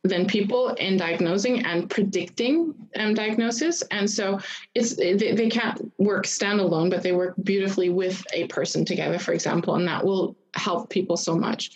than 0.04 0.26
people 0.26 0.70
in 0.74 0.96
diagnosing 0.96 1.64
and 1.66 1.90
predicting 1.90 2.74
um, 2.96 3.14
diagnosis. 3.14 3.82
And 3.90 4.08
so 4.08 4.38
it's 4.74 4.94
they, 4.96 5.14
they 5.14 5.48
can't 5.48 5.92
work 5.98 6.24
standalone, 6.24 6.90
but 6.90 7.02
they 7.02 7.12
work 7.12 7.34
beautifully 7.42 7.88
with 7.88 8.24
a 8.32 8.46
person 8.46 8.84
together, 8.84 9.18
for 9.18 9.32
example, 9.32 9.74
and 9.74 9.86
that 9.88 10.04
will 10.04 10.36
help 10.54 10.88
people 10.88 11.16
so 11.16 11.36
much. 11.36 11.70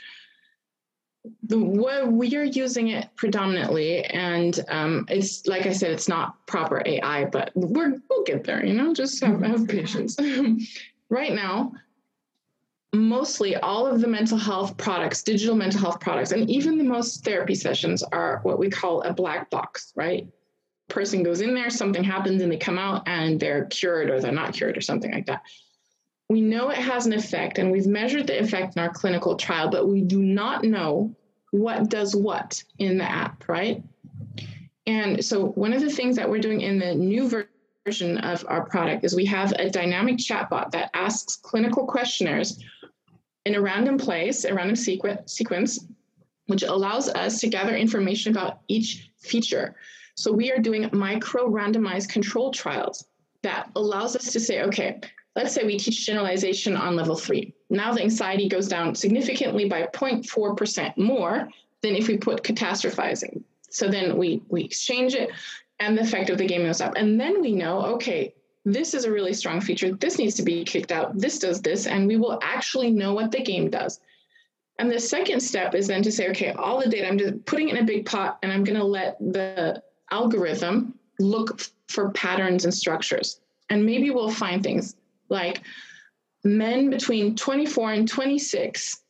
The 1.45 1.59
way 1.59 2.03
we 2.05 2.35
are 2.37 2.45
using 2.45 2.89
it 2.89 3.09
predominantly, 3.15 4.05
and 4.05 4.59
um, 4.69 5.05
it's 5.09 5.47
like 5.47 5.67
I 5.67 5.73
said, 5.73 5.93
it's 5.93 6.09
not 6.09 6.45
proper 6.47 6.83
AI, 6.85 7.27
but 7.27 7.53
we're 7.55 8.01
we'll 8.11 8.25
get 8.25 8.43
there. 8.45 8.65
You 8.65 8.75
know, 8.75 8.93
just 8.93 9.23
have, 9.23 9.41
have 9.43 9.69
patience. 9.69 10.17
right 11.11 11.33
now, 11.33 11.73
mostly 12.93 13.57
all 13.57 13.87
of 13.87 14.01
the 14.01 14.09
mental 14.09 14.37
health 14.37 14.77
products, 14.77 15.23
digital 15.23 15.55
mental 15.55 15.81
health 15.81 16.01
products, 16.01 16.33
and 16.33 16.49
even 16.51 16.77
the 16.77 16.85
most 16.85 17.25
therapy 17.25 17.55
sessions 17.55 18.03
are 18.03 18.41
what 18.43 18.59
we 18.59 18.69
call 18.69 19.03
a 19.03 19.13
black 19.13 19.49
box, 19.51 19.93
right? 19.97 20.27
Person 20.89 21.23
goes 21.23 21.41
in 21.41 21.55
there, 21.55 21.71
something 21.71 22.05
happens, 22.05 22.43
and 22.43 22.53
they 22.53 22.59
come 22.59 22.79
out 22.79 23.03
and 23.07 23.41
they're 23.41 23.65
cured 23.67 24.11
or 24.11 24.21
they're 24.21 24.31
not 24.31 24.53
cured 24.53 24.77
or 24.77 24.83
something 24.83 25.11
like 25.11 25.27
that. 25.27 25.43
We 26.29 26.43
know 26.43 26.71
it 26.71 26.79
has 26.79 27.07
an 27.07 27.15
effect, 27.15 27.59
and 27.59 27.73
we've 27.73 27.87
measured 27.87 28.27
the 28.27 28.41
effect 28.41 28.77
in 28.77 28.83
our 28.83 28.91
clinical 28.91 29.37
trial, 29.37 29.71
but 29.71 29.89
we 29.89 30.03
do 30.03 30.23
not 30.23 30.65
know 30.65 31.15
what 31.51 31.89
does 31.89 32.15
what 32.15 32.63
in 32.79 32.99
the 32.99 33.11
app, 33.11 33.49
right? 33.49 33.83
And 34.87 35.25
so, 35.25 35.47
one 35.49 35.73
of 35.73 35.81
the 35.81 35.91
things 35.91 36.17
that 36.17 36.29
we're 36.29 36.41
doing 36.41 36.61
in 36.61 36.79
the 36.79 36.95
new 36.95 37.29
version 37.87 38.19
of 38.19 38.45
our 38.49 38.65
product 38.65 39.05
is 39.05 39.15
we 39.15 39.27
have 39.27 39.53
a 39.53 39.71
dynamic 39.71 40.17
chatbot 40.17 40.71
that 40.73 40.91
asks 40.95 41.37
clinical 41.37 41.87
questionnaires 41.87 42.59
in 43.45 43.55
a 43.55 43.61
random 43.61 43.99
place, 43.99 44.45
a 44.45 44.55
random 44.55 44.77
sequ- 44.77 45.29
sequence, 45.29 45.87
which 46.47 46.63
allows 46.63 47.09
us 47.09 47.41
to 47.41 47.49
gather 47.49 47.75
information 47.77 48.33
about 48.33 48.61
each 48.69 49.11
feature. 49.19 49.75
So 50.15 50.33
we 50.33 50.51
are 50.53 50.59
doing 50.59 50.89
micro 50.93 51.49
randomized 51.49 52.09
control 52.09 52.51
trials 52.53 53.07
that 53.43 53.71
allows 53.77 54.15
us 54.15 54.33
to 54.33 54.41
say, 54.41 54.63
okay, 54.63 55.01
let's 55.35 55.55
say 55.55 55.65
we 55.65 55.79
teach 55.79 56.07
generalization 56.07 56.77
on 56.77 56.97
level 56.97 57.17
three. 57.17 57.55
Now 57.71 57.93
the 57.93 58.03
anxiety 58.03 58.49
goes 58.49 58.69
down 58.69 58.95
significantly 58.95 59.69
by 59.69 59.83
0.4% 59.93 60.97
more 60.97 61.49
than 61.81 61.97
if 61.97 62.09
we 62.09 62.19
put 62.19 62.43
catastrophizing. 62.43 63.43
So 63.71 63.89
then 63.89 64.17
we, 64.19 64.43
we 64.49 64.63
exchange 64.63 65.15
it 65.15 65.31
and 65.81 65.97
the 65.97 66.03
effect 66.03 66.31
of 66.31 66.39
the 66.39 66.47
game 66.47 66.63
goes 66.63 66.81
up. 66.81 66.93
And 66.97 67.19
then 67.19 67.41
we 67.41 67.53
know, 67.53 67.81
okay, 67.95 68.35
this 68.65 68.95
is 68.95 69.05
a 69.05 69.13
really 69.13 69.33
strong 69.33 69.61
feature. 69.61 69.93
This 69.93 70.19
needs 70.19 70.35
to 70.37 70.43
be 70.43 70.65
kicked 70.65 70.93
out. 70.93 71.19
This 71.19 71.39
does 71.39 71.61
this, 71.61 71.87
and 71.87 72.07
we 72.07 72.17
will 72.17 72.39
actually 72.43 72.91
know 72.91 73.13
what 73.15 73.33
the 73.33 73.43
game 73.43 73.71
does. 73.71 74.01
And 74.79 74.91
the 74.91 74.99
second 74.99 75.41
step 75.41 75.75
is 75.75 75.87
then 75.87 76.03
to 76.03 76.13
say, 76.13 76.29
okay, 76.31 76.51
all 76.53 76.81
the 76.81 76.89
data, 76.89 77.07
I'm 77.07 77.19
just 77.19 77.45
putting 77.45 77.69
it 77.69 77.77
in 77.77 77.83
a 77.83 77.87
big 77.87 78.07
pot 78.07 78.39
and 78.43 78.51
I'm 78.51 78.65
going 78.65 78.79
to 78.79 78.85
let 78.85 79.19
the 79.21 79.83
algorithm 80.11 80.99
look 81.19 81.61
for 81.89 82.11
patterns 82.11 82.65
and 82.65 82.73
structures. 82.73 83.41
And 83.71 83.85
maybe 83.85 84.11
we'll 84.11 84.31
find 84.31 84.63
things 84.63 84.97
like 85.29 85.63
men 86.43 86.91
between 86.91 87.37
24 87.37 87.93
and 87.93 88.09
26 88.09 89.01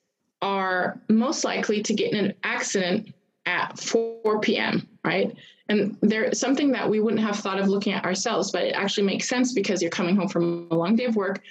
are 0.42 1.00
most 1.08 1.44
likely 1.44 1.82
to 1.82 1.94
get 1.94 2.12
in 2.12 2.24
an 2.24 2.34
accident 2.42 3.14
at 3.46 3.78
4 3.78 4.40
p.m., 4.40 4.88
right? 5.04 5.34
And 5.68 5.96
there's 6.00 6.38
something 6.38 6.72
that 6.72 6.88
we 6.88 7.00
wouldn't 7.00 7.22
have 7.22 7.36
thought 7.36 7.58
of 7.58 7.68
looking 7.68 7.92
at 7.92 8.04
ourselves, 8.04 8.50
but 8.50 8.64
it 8.64 8.74
actually 8.74 9.06
makes 9.06 9.28
sense 9.28 9.52
because 9.52 9.80
you're 9.80 9.90
coming 9.90 10.16
home 10.16 10.28
from 10.28 10.68
a 10.70 10.74
long 10.74 10.96
day 10.96 11.04
of 11.04 11.16
work. 11.16 11.42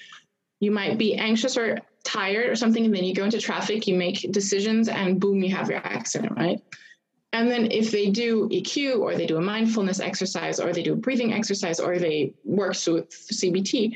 You 0.59 0.71
might 0.71 0.97
be 0.97 1.15
anxious 1.15 1.57
or 1.57 1.79
tired 2.03 2.49
or 2.49 2.55
something, 2.55 2.85
and 2.85 2.95
then 2.95 3.03
you 3.03 3.15
go 3.15 3.23
into 3.23 3.39
traffic, 3.39 3.87
you 3.87 3.95
make 3.95 4.31
decisions, 4.31 4.89
and 4.89 5.19
boom, 5.19 5.41
you 5.41 5.55
have 5.55 5.69
your 5.69 5.79
accident, 5.79 6.37
right? 6.37 6.61
And 7.33 7.49
then 7.49 7.71
if 7.71 7.91
they 7.91 8.09
do 8.09 8.49
eQuoo 8.49 8.99
or 8.99 9.15
they 9.15 9.25
do 9.25 9.37
a 9.37 9.41
mindfulness 9.41 9.99
exercise 9.99 10.59
or 10.59 10.73
they 10.73 10.83
do 10.83 10.93
a 10.93 10.97
breathing 10.97 11.33
exercise 11.33 11.79
or 11.79 11.97
they 11.97 12.33
work 12.43 12.75
with 12.87 13.09
CBT, 13.09 13.95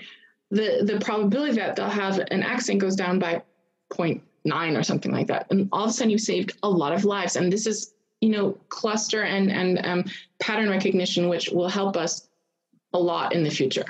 the, 0.51 0.83
the 0.83 0.99
probability 1.03 1.55
that 1.57 1.75
they'll 1.75 1.89
have 1.89 2.19
an 2.31 2.43
accident 2.43 2.79
goes 2.79 2.95
down 2.95 3.19
by 3.19 3.43
0.9 3.91 4.79
or 4.79 4.83
something 4.83 5.11
like 5.11 5.27
that. 5.27 5.47
And 5.51 5.67
all 5.73 5.83
of 5.83 5.89
a 5.89 5.93
sudden 5.93 6.11
you've 6.11 6.21
saved 6.21 6.57
a 6.63 6.69
lot 6.69 6.93
of 6.93 7.03
lives. 7.03 7.35
And 7.35 7.51
this 7.51 7.67
is 7.67 7.93
you 8.21 8.29
know, 8.29 8.57
cluster 8.69 9.23
and, 9.23 9.51
and 9.51 9.85
um, 9.85 10.05
pattern 10.39 10.69
recognition, 10.69 11.29
which 11.29 11.49
will 11.49 11.69
help 11.69 11.97
us 11.97 12.27
a 12.93 12.99
lot 12.99 13.33
in 13.33 13.43
the 13.43 13.49
future. 13.49 13.85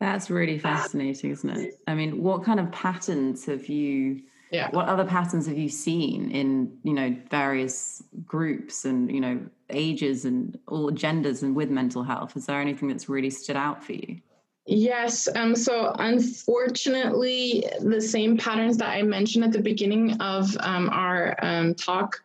That's 0.00 0.28
really 0.28 0.58
fascinating, 0.58 1.30
isn't 1.30 1.50
it? 1.50 1.80
I 1.86 1.94
mean, 1.94 2.22
what 2.22 2.44
kind 2.44 2.60
of 2.60 2.70
patterns 2.70 3.46
have 3.46 3.66
you? 3.68 4.22
Yeah. 4.50 4.70
What 4.70 4.88
other 4.88 5.04
patterns 5.04 5.46
have 5.46 5.58
you 5.58 5.68
seen 5.68 6.30
in 6.30 6.78
you 6.82 6.92
know 6.92 7.16
various 7.30 8.02
groups 8.24 8.84
and 8.84 9.10
you 9.10 9.20
know 9.20 9.40
ages 9.70 10.24
and 10.24 10.56
all 10.68 10.90
genders 10.90 11.42
and 11.42 11.56
with 11.56 11.70
mental 11.70 12.02
health? 12.02 12.36
Is 12.36 12.46
there 12.46 12.60
anything 12.60 12.88
that's 12.88 13.08
really 13.08 13.30
stood 13.30 13.56
out 13.56 13.82
for 13.82 13.92
you? 13.92 14.20
Yes. 14.66 15.28
Um, 15.34 15.54
so 15.54 15.94
unfortunately, 15.98 17.64
the 17.80 18.00
same 18.00 18.36
patterns 18.36 18.76
that 18.78 18.88
I 18.88 19.02
mentioned 19.02 19.44
at 19.44 19.52
the 19.52 19.60
beginning 19.60 20.20
of 20.20 20.56
um, 20.60 20.90
our 20.90 21.36
um, 21.40 21.74
talk 21.74 22.22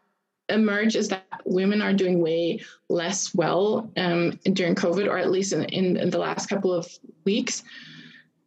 emerge 0.51 0.95
is 0.95 1.09
that 1.09 1.25
women 1.45 1.81
are 1.81 1.93
doing 1.93 2.21
way 2.21 2.59
less 2.89 3.33
well 3.33 3.91
um, 3.97 4.39
during 4.53 4.75
COVID, 4.75 5.07
or 5.07 5.17
at 5.17 5.31
least 5.31 5.53
in, 5.53 5.65
in, 5.65 6.09
the 6.09 6.17
last 6.17 6.47
couple 6.47 6.73
of 6.73 6.87
weeks. 7.25 7.63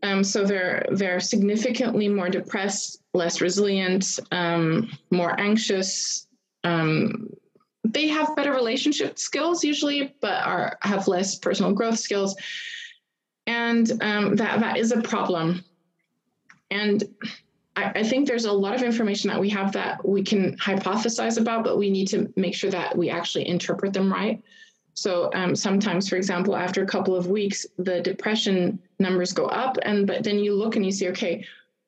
Um, 0.03 0.23
so 0.23 0.45
they're 0.45 0.87
they're 0.91 1.21
significantly 1.21 2.09
more 2.09 2.29
depressed, 2.29 3.03
less 3.15 3.41
resilient, 3.41 4.19
um, 4.33 4.91
more 5.11 5.39
anxious. 5.41 6.27
Um, 6.63 7.31
they 7.85 8.09
have 8.09 8.37
better 8.37 8.53
relationship 8.53 9.19
skills 9.19 9.65
usually, 9.65 10.15
but 10.21 10.45
are 10.45 10.79
have 10.83 11.09
less 11.09 11.39
personal 11.39 11.73
growth 11.73 11.99
skills, 11.99 12.37
and 13.47 13.91
um, 14.03 14.37
that 14.37 14.61
that 14.61 14.77
is 14.77 14.93
a 14.93 15.01
problem. 15.01 15.65
And 16.71 17.05
I, 17.77 17.93
I 17.97 18.03
think 18.03 18.27
there's 18.27 18.45
a 18.45 18.53
lot 18.53 18.75
of 18.75 18.83
information 18.83 19.31
that 19.31 19.41
we 19.41 19.51
have 19.51 19.73
that 19.73 20.07
we 20.07 20.23
can 20.23 20.57
hypothesize 20.59 21.39
about, 21.39 21.65
but 21.65 21.79
we 21.79 21.91
need 21.91 22.09
to 22.09 22.33
make 22.37 22.55
sure 22.55 22.71
that 22.71 22.97
we 22.97 23.11
actually 23.11 23.49
interpret 23.49 23.93
them 23.93 24.13
right. 24.13 24.43
So 24.95 25.31
um, 25.35 25.57
sometimes, 25.57 26.09
for 26.09 26.17
example, 26.17 26.55
after 26.55 26.83
a 26.83 26.87
couple 26.87 27.17
of 27.17 27.27
weeks, 27.27 27.67
the 27.79 28.01
depression 28.01 28.79
numbers 28.99 29.33
go 29.33 29.47
up, 29.47 29.77
and 29.83 30.07
but 30.07 30.23
then 30.23 30.39
you 30.39 30.55
look 30.55 30.77
and 30.77 30.87
you 30.87 30.93
see, 30.93 31.09
okay, 31.09 31.45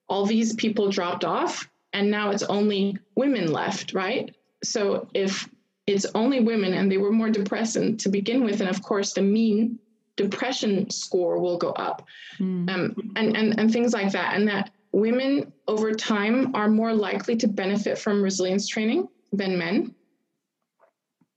all 0.08 0.26
these 0.26 0.54
people 0.54 0.90
dropped 0.90 1.24
off, 1.24 1.68
and 1.92 2.10
now 2.10 2.30
it's 2.30 2.42
only 2.44 2.98
women 3.14 3.52
left, 3.52 3.94
right? 3.94 4.34
So 4.64 5.08
if 5.14 5.48
it's 5.86 6.06
only 6.16 6.40
women 6.40 6.74
and 6.74 6.90
they 6.90 6.96
were 6.96 7.12
more 7.12 7.30
depressed 7.30 7.78
to 7.98 8.08
begin 8.08 8.42
with, 8.42 8.60
and 8.60 8.68
of 8.68 8.82
course 8.82 9.12
the 9.12 9.22
mean 9.22 9.78
depression 10.16 10.90
score 10.90 11.38
will 11.38 11.58
go 11.58 11.70
up, 11.72 12.04
mm. 12.40 12.68
um, 12.68 13.12
and 13.14 13.36
and 13.36 13.58
and 13.60 13.72
things 13.72 13.92
like 13.92 14.10
that, 14.12 14.34
and 14.34 14.48
that 14.48 14.72
women 14.92 15.52
over 15.68 15.92
time 15.92 16.54
are 16.54 16.68
more 16.68 16.94
likely 16.94 17.36
to 17.36 17.48
benefit 17.48 17.98
from 17.98 18.22
resilience 18.22 18.66
training 18.66 19.08
than 19.32 19.58
men. 19.58 19.94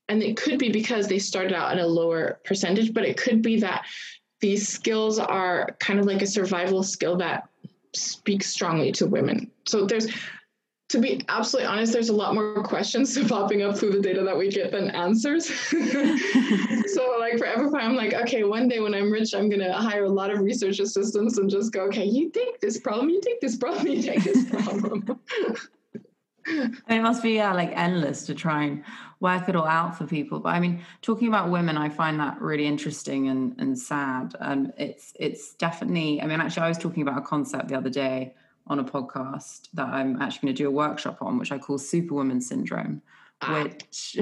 And 0.07 0.23
it 0.23 0.37
could 0.37 0.57
be 0.57 0.71
because 0.71 1.07
they 1.07 1.19
started 1.19 1.53
out 1.53 1.73
at 1.73 1.83
a 1.83 1.87
lower 1.87 2.39
percentage, 2.45 2.93
but 2.93 3.05
it 3.05 3.17
could 3.17 3.41
be 3.41 3.59
that 3.59 3.85
these 4.41 4.67
skills 4.67 5.19
are 5.19 5.75
kind 5.79 5.99
of 5.99 6.05
like 6.05 6.21
a 6.21 6.27
survival 6.27 6.81
skill 6.81 7.17
that 7.17 7.49
speaks 7.93 8.47
strongly 8.47 8.91
to 8.93 9.05
women. 9.05 9.51
So 9.67 9.85
there's 9.85 10.07
to 10.89 10.99
be 10.99 11.23
absolutely 11.29 11.67
honest, 11.67 11.93
there's 11.93 12.09
a 12.09 12.15
lot 12.15 12.33
more 12.33 12.63
questions 12.63 13.17
popping 13.27 13.61
up 13.61 13.77
through 13.77 13.91
the 13.91 14.01
data 14.01 14.23
that 14.23 14.35
we 14.35 14.49
get 14.49 14.71
than 14.71 14.89
answers. 14.89 15.45
so 15.69 17.15
like 17.19 17.37
for 17.37 17.45
Everfy, 17.45 17.79
I'm 17.79 17.95
like, 17.95 18.13
okay, 18.13 18.43
one 18.43 18.67
day 18.67 18.79
when 18.79 18.95
I'm 18.95 19.11
rich, 19.11 19.35
I'm 19.35 19.49
gonna 19.49 19.71
hire 19.71 20.05
a 20.05 20.09
lot 20.09 20.31
of 20.31 20.39
research 20.39 20.79
assistants 20.79 21.37
and 21.37 21.49
just 21.49 21.71
go, 21.71 21.83
okay, 21.83 22.05
you 22.05 22.31
take 22.31 22.59
this 22.59 22.79
problem, 22.79 23.09
you 23.09 23.21
take 23.21 23.39
this 23.39 23.55
problem, 23.55 23.87
you 23.93 24.01
take 24.01 24.23
this 24.23 24.49
problem. 24.49 25.19
it 26.47 27.01
must 27.01 27.21
be 27.21 27.35
yeah, 27.35 27.53
like 27.53 27.71
endless 27.75 28.25
to 28.25 28.33
try 28.33 28.63
and 28.63 28.83
work 29.19 29.47
it 29.47 29.55
all 29.55 29.67
out 29.67 29.95
for 29.95 30.07
people. 30.07 30.39
But 30.39 30.55
I 30.55 30.59
mean, 30.59 30.83
talking 31.03 31.27
about 31.27 31.51
women, 31.51 31.77
I 31.77 31.89
find 31.89 32.19
that 32.19 32.41
really 32.41 32.65
interesting 32.65 33.27
and, 33.27 33.53
and 33.59 33.77
sad. 33.77 34.35
And 34.39 34.73
it's 34.77 35.13
it's 35.19 35.53
definitely. 35.53 36.19
I 36.19 36.25
mean, 36.25 36.41
actually, 36.41 36.63
I 36.63 36.69
was 36.69 36.79
talking 36.79 37.03
about 37.03 37.19
a 37.19 37.21
concept 37.21 37.67
the 37.67 37.77
other 37.77 37.91
day 37.91 38.33
on 38.69 38.79
a 38.79 38.83
podcast 38.83 39.69
that 39.73 39.87
I'm 39.87 40.21
actually 40.21 40.47
going 40.47 40.55
to 40.55 40.63
do 40.63 40.67
a 40.67 40.71
workshop 40.71 41.17
on, 41.21 41.37
which 41.39 41.51
I 41.51 41.57
call 41.57 41.77
Superwoman 41.77 42.41
Syndrome. 42.41 43.01
Ah. 43.41 43.63
Which, 43.63 44.17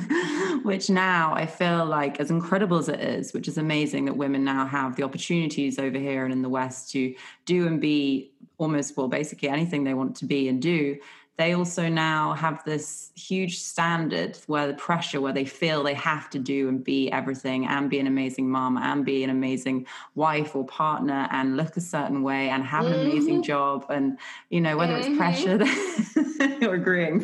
which 0.64 0.88
now 0.88 1.34
I 1.34 1.46
feel 1.46 1.84
like, 1.84 2.18
as 2.18 2.30
incredible 2.30 2.78
as 2.78 2.88
it 2.88 3.00
is, 3.00 3.32
which 3.32 3.46
is 3.46 3.58
amazing 3.58 4.06
that 4.06 4.16
women 4.16 4.42
now 4.42 4.66
have 4.66 4.96
the 4.96 5.02
opportunities 5.02 5.78
over 5.78 5.98
here 5.98 6.24
and 6.24 6.32
in 6.32 6.42
the 6.42 6.48
West 6.48 6.90
to 6.92 7.14
do 7.44 7.66
and 7.66 7.80
be 7.80 8.32
almost, 8.56 8.96
well, 8.96 9.08
basically 9.08 9.48
anything 9.48 9.84
they 9.84 9.94
want 9.94 10.16
to 10.16 10.24
be 10.24 10.48
and 10.48 10.62
do 10.62 10.96
they 11.36 11.54
also 11.54 11.88
now 11.88 12.32
have 12.34 12.62
this 12.64 13.10
huge 13.16 13.58
standard 13.58 14.38
where 14.46 14.68
the 14.68 14.74
pressure 14.74 15.20
where 15.20 15.32
they 15.32 15.44
feel 15.44 15.82
they 15.82 15.94
have 15.94 16.30
to 16.30 16.38
do 16.38 16.68
and 16.68 16.84
be 16.84 17.10
everything 17.10 17.66
and 17.66 17.90
be 17.90 17.98
an 17.98 18.06
amazing 18.06 18.48
mom 18.48 18.76
and 18.76 19.04
be 19.04 19.24
an 19.24 19.30
amazing 19.30 19.86
wife 20.14 20.54
or 20.54 20.64
partner 20.64 21.28
and 21.32 21.56
look 21.56 21.76
a 21.76 21.80
certain 21.80 22.22
way 22.22 22.50
and 22.50 22.62
have 22.64 22.86
an 22.86 22.92
mm-hmm. 22.92 23.10
amazing 23.10 23.42
job 23.42 23.84
and 23.90 24.18
you 24.50 24.60
know 24.60 24.76
whether 24.76 24.94
mm-hmm. 24.94 25.10
it's 25.10 25.18
pressure 25.18 25.58
that 25.58 26.58
you're 26.60 26.74
agreeing 26.74 27.20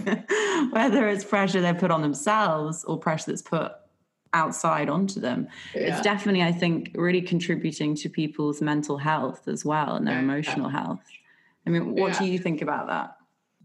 whether 0.71 1.09
it's 1.09 1.25
pressure 1.25 1.61
they 1.61 1.73
put 1.73 1.91
on 1.91 2.03
themselves 2.03 2.85
or 2.85 2.99
pressure 2.99 3.31
that's 3.31 3.43
put 3.43 3.73
outside 4.33 4.89
onto 4.89 5.21
them 5.21 5.49
yeah. 5.75 5.83
it's 5.83 6.01
definitely 6.03 6.43
i 6.43 6.53
think 6.53 6.91
really 6.95 7.21
contributing 7.23 7.95
to 7.95 8.09
people's 8.09 8.61
mental 8.61 8.97
health 8.97 9.49
as 9.49 9.65
well 9.65 9.97
and 9.97 10.07
their 10.07 10.15
yeah. 10.15 10.21
emotional 10.21 10.69
health 10.69 11.01
i 11.67 11.71
mean 11.71 11.95
what 11.95 12.13
yeah. 12.13 12.19
do 12.21 12.25
you 12.27 12.39
think 12.39 12.63
about 12.63 12.87
that 12.87 13.17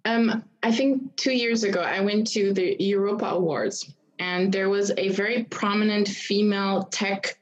um, 0.06 0.43
I 0.64 0.72
think 0.72 1.16
two 1.16 1.34
years 1.34 1.64
ago, 1.64 1.82
I 1.82 1.99
went 1.99 2.28
to 2.28 2.53
the 2.53 2.76
Europa 2.80 3.26
Awards, 3.26 3.91
and 4.20 4.51
there 4.51 4.70
was 4.70 4.91
a 4.97 5.10
very 5.10 5.43
prominent 5.45 6.08
female 6.08 6.84
tech 6.84 7.38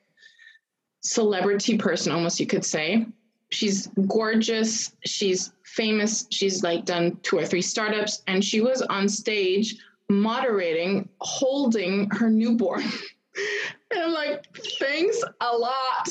celebrity 1.01 1.78
person, 1.78 2.14
almost 2.14 2.39
you 2.39 2.47
could 2.47 2.66
say. 2.66 3.05
She's 3.51 3.88
gorgeous. 4.07 4.95
She's 5.05 5.51
famous. 5.64 6.26
She's 6.32 6.64
like 6.64 6.86
done 6.86 7.18
two 7.22 7.38
or 7.38 7.45
three 7.45 7.61
startups, 7.61 8.24
and 8.28 8.43
she 8.43 8.61
was 8.61 8.82
on 8.82 9.07
stage 9.09 9.76
moderating, 10.09 11.09
holding 11.20 12.09
her 12.11 12.30
newborn. 12.30 12.84
and 13.91 14.01
I'm 14.01 14.14
like, 14.14 14.45
thanks 14.80 15.22
a 15.41 15.55
lot. 15.55 16.09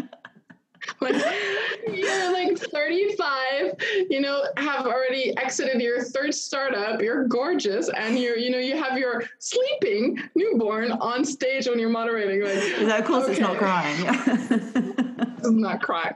like 1.12 1.24
you're 1.92 2.32
like 2.32 2.58
35 2.58 3.74
you 4.10 4.20
know 4.20 4.44
have 4.56 4.86
already 4.86 5.36
exited 5.36 5.80
your 5.80 6.02
third 6.02 6.34
startup 6.34 7.00
you're 7.00 7.26
gorgeous 7.26 7.88
and 7.90 8.18
you're 8.18 8.36
you 8.36 8.50
know 8.50 8.58
you 8.58 8.76
have 8.76 8.98
your 8.98 9.22
sleeping 9.38 10.18
newborn 10.34 10.92
on 10.92 11.24
stage 11.24 11.66
when 11.66 11.78
you're 11.78 11.88
moderating 11.88 12.42
like 12.86 13.00
of 13.00 13.06
course 13.06 13.24
okay. 13.24 13.32
it's 13.32 13.40
not 13.40 13.58
crying. 13.58 14.92
It's 15.38 15.50
not 15.50 15.82
crying. 15.82 16.14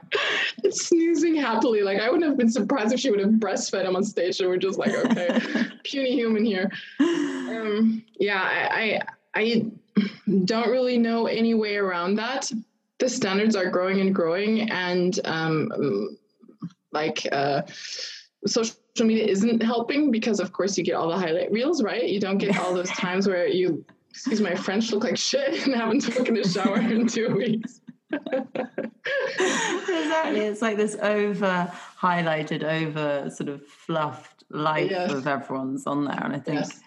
It's 0.63 0.87
snoozing 0.87 1.35
happily 1.35 1.83
like 1.83 1.99
i 1.99 2.09
wouldn't 2.09 2.27
have 2.27 2.37
been 2.37 2.49
surprised 2.49 2.93
if 2.93 2.99
she 2.99 3.09
would 3.11 3.19
have 3.19 3.29
breastfed 3.29 3.85
him 3.85 3.95
on 3.95 4.03
stage 4.03 4.39
and 4.39 4.49
we're 4.49 4.57
just 4.57 4.77
like 4.77 4.93
okay 4.93 5.39
puny 5.83 6.15
human 6.15 6.43
here. 6.43 6.69
Um, 6.99 8.03
yeah 8.19 8.41
I, 8.41 8.81
I 8.81 9.01
i 9.33 9.65
don't 10.45 10.69
really 10.69 10.97
know 10.97 11.27
any 11.27 11.53
way 11.53 11.77
around 11.77 12.15
that 12.15 12.51
the 13.01 13.09
standards 13.09 13.55
are 13.55 13.69
growing 13.69 13.99
and 13.99 14.15
growing, 14.15 14.69
and 14.69 15.19
um, 15.25 16.17
like 16.93 17.27
uh, 17.31 17.63
social 18.45 18.75
media 18.99 19.25
isn't 19.25 19.61
helping 19.61 20.11
because, 20.11 20.39
of 20.39 20.53
course, 20.53 20.77
you 20.77 20.83
get 20.83 20.93
all 20.93 21.09
the 21.09 21.17
highlight 21.17 21.51
reels, 21.51 21.83
right? 21.83 22.07
You 22.07 22.19
don't 22.19 22.37
get 22.37 22.57
all 22.59 22.75
those 22.75 22.89
times 22.91 23.27
where 23.27 23.47
you, 23.47 23.83
excuse 24.11 24.39
my 24.39 24.53
French, 24.53 24.91
look 24.91 25.03
like 25.03 25.17
shit 25.17 25.63
and 25.65 25.75
haven't 25.75 26.01
taken 26.01 26.37
a 26.37 26.47
shower 26.47 26.79
in 26.79 27.07
two 27.07 27.35
weeks. 27.35 27.81
exactly. 28.11 30.41
It's 30.41 30.61
like 30.61 30.77
this 30.77 30.95
over 31.01 31.71
highlighted, 31.99 32.63
over 32.63 33.31
sort 33.31 33.49
of 33.49 33.65
fluffed 33.65 34.43
life 34.51 34.91
yes. 34.91 35.11
of 35.11 35.25
everyone's 35.25 35.87
on 35.87 36.05
there. 36.05 36.19
And 36.21 36.35
I 36.35 36.39
think 36.39 36.59
yes. 36.59 36.79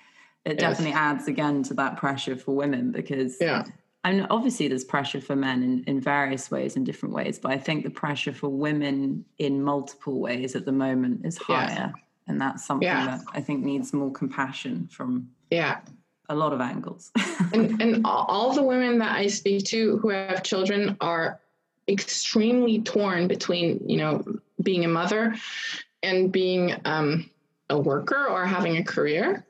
it 0.44 0.58
definitely 0.58 0.90
yes. 0.90 0.98
adds 0.98 1.28
again 1.28 1.64
to 1.64 1.74
that 1.74 1.96
pressure 1.96 2.36
for 2.36 2.54
women 2.54 2.92
because 2.92 3.38
yeah 3.40 3.64
and 4.04 4.26
obviously 4.30 4.68
there's 4.68 4.84
pressure 4.84 5.20
for 5.20 5.34
men 5.34 5.62
in, 5.62 5.84
in 5.84 6.00
various 6.00 6.50
ways 6.50 6.76
in 6.76 6.84
different 6.84 7.14
ways 7.14 7.38
but 7.38 7.50
i 7.50 7.58
think 7.58 7.84
the 7.84 7.90
pressure 7.90 8.32
for 8.32 8.48
women 8.48 9.24
in 9.38 9.62
multiple 9.62 10.20
ways 10.20 10.54
at 10.54 10.64
the 10.64 10.72
moment 10.72 11.24
is 11.24 11.38
higher. 11.38 11.92
And 12.26 12.40
that's 12.40 12.66
something 12.66 12.86
yeah. 12.86 13.06
that 13.06 13.20
i 13.32 13.40
think 13.40 13.64
needs 13.64 13.92
more 13.92 14.12
compassion 14.12 14.88
from 14.90 15.28
yeah. 15.50 15.80
a 16.28 16.34
lot 16.34 16.52
of 16.52 16.60
angles. 16.60 17.10
And, 17.52 17.82
and 17.82 18.06
all 18.06 18.52
the 18.54 18.62
women 18.62 18.98
that 18.98 19.16
i 19.16 19.26
speak 19.26 19.64
to 19.66 19.98
who 19.98 20.08
have 20.08 20.42
children 20.42 20.96
are 21.00 21.40
extremely 21.88 22.80
torn 22.80 23.28
between 23.28 23.86
you 23.86 23.98
know 23.98 24.24
being 24.62 24.84
a 24.84 24.88
mother 24.88 25.34
and 26.04 26.30
being 26.30 26.74
um, 26.84 27.28
a 27.70 27.78
worker 27.78 28.26
or 28.26 28.46
having 28.46 28.76
a 28.76 28.84
career. 28.84 29.44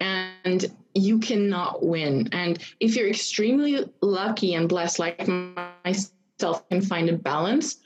And 0.00 0.64
you 0.94 1.18
cannot 1.18 1.84
win. 1.84 2.28
And 2.32 2.58
if 2.80 2.96
you're 2.96 3.08
extremely 3.08 3.84
lucky 4.00 4.54
and 4.54 4.68
blessed, 4.68 4.98
like 4.98 5.26
myself, 5.26 6.68
can 6.68 6.80
find 6.80 7.08
a 7.08 7.16
balance 7.16 7.78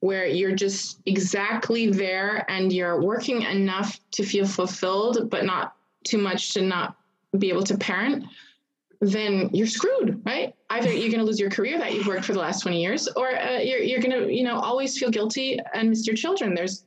where 0.00 0.26
you're 0.26 0.54
just 0.54 1.00
exactly 1.06 1.90
there 1.90 2.48
and 2.50 2.72
you're 2.72 3.02
working 3.02 3.42
enough 3.42 3.98
to 4.12 4.24
feel 4.24 4.46
fulfilled, 4.46 5.30
but 5.30 5.44
not 5.44 5.74
too 6.04 6.18
much 6.18 6.54
to 6.54 6.62
not 6.62 6.96
be 7.38 7.48
able 7.48 7.64
to 7.64 7.76
parent, 7.76 8.24
then 9.00 9.50
you're 9.52 9.66
screwed, 9.66 10.22
right? 10.24 10.54
Either 10.70 10.92
you're 10.92 11.10
going 11.10 11.20
to 11.20 11.24
lose 11.24 11.40
your 11.40 11.50
career 11.50 11.78
that 11.78 11.92
you've 11.92 12.06
worked 12.06 12.24
for 12.24 12.32
the 12.32 12.38
last 12.38 12.62
20 12.62 12.80
years, 12.80 13.08
or 13.08 13.36
uh, 13.36 13.58
you're, 13.58 13.80
you're 13.80 14.00
going 14.00 14.12
to, 14.12 14.32
you 14.32 14.44
know, 14.44 14.58
always 14.58 14.96
feel 14.98 15.10
guilty 15.10 15.58
and 15.74 15.90
miss 15.90 16.06
your 16.06 16.16
children. 16.16 16.54
There's, 16.54 16.84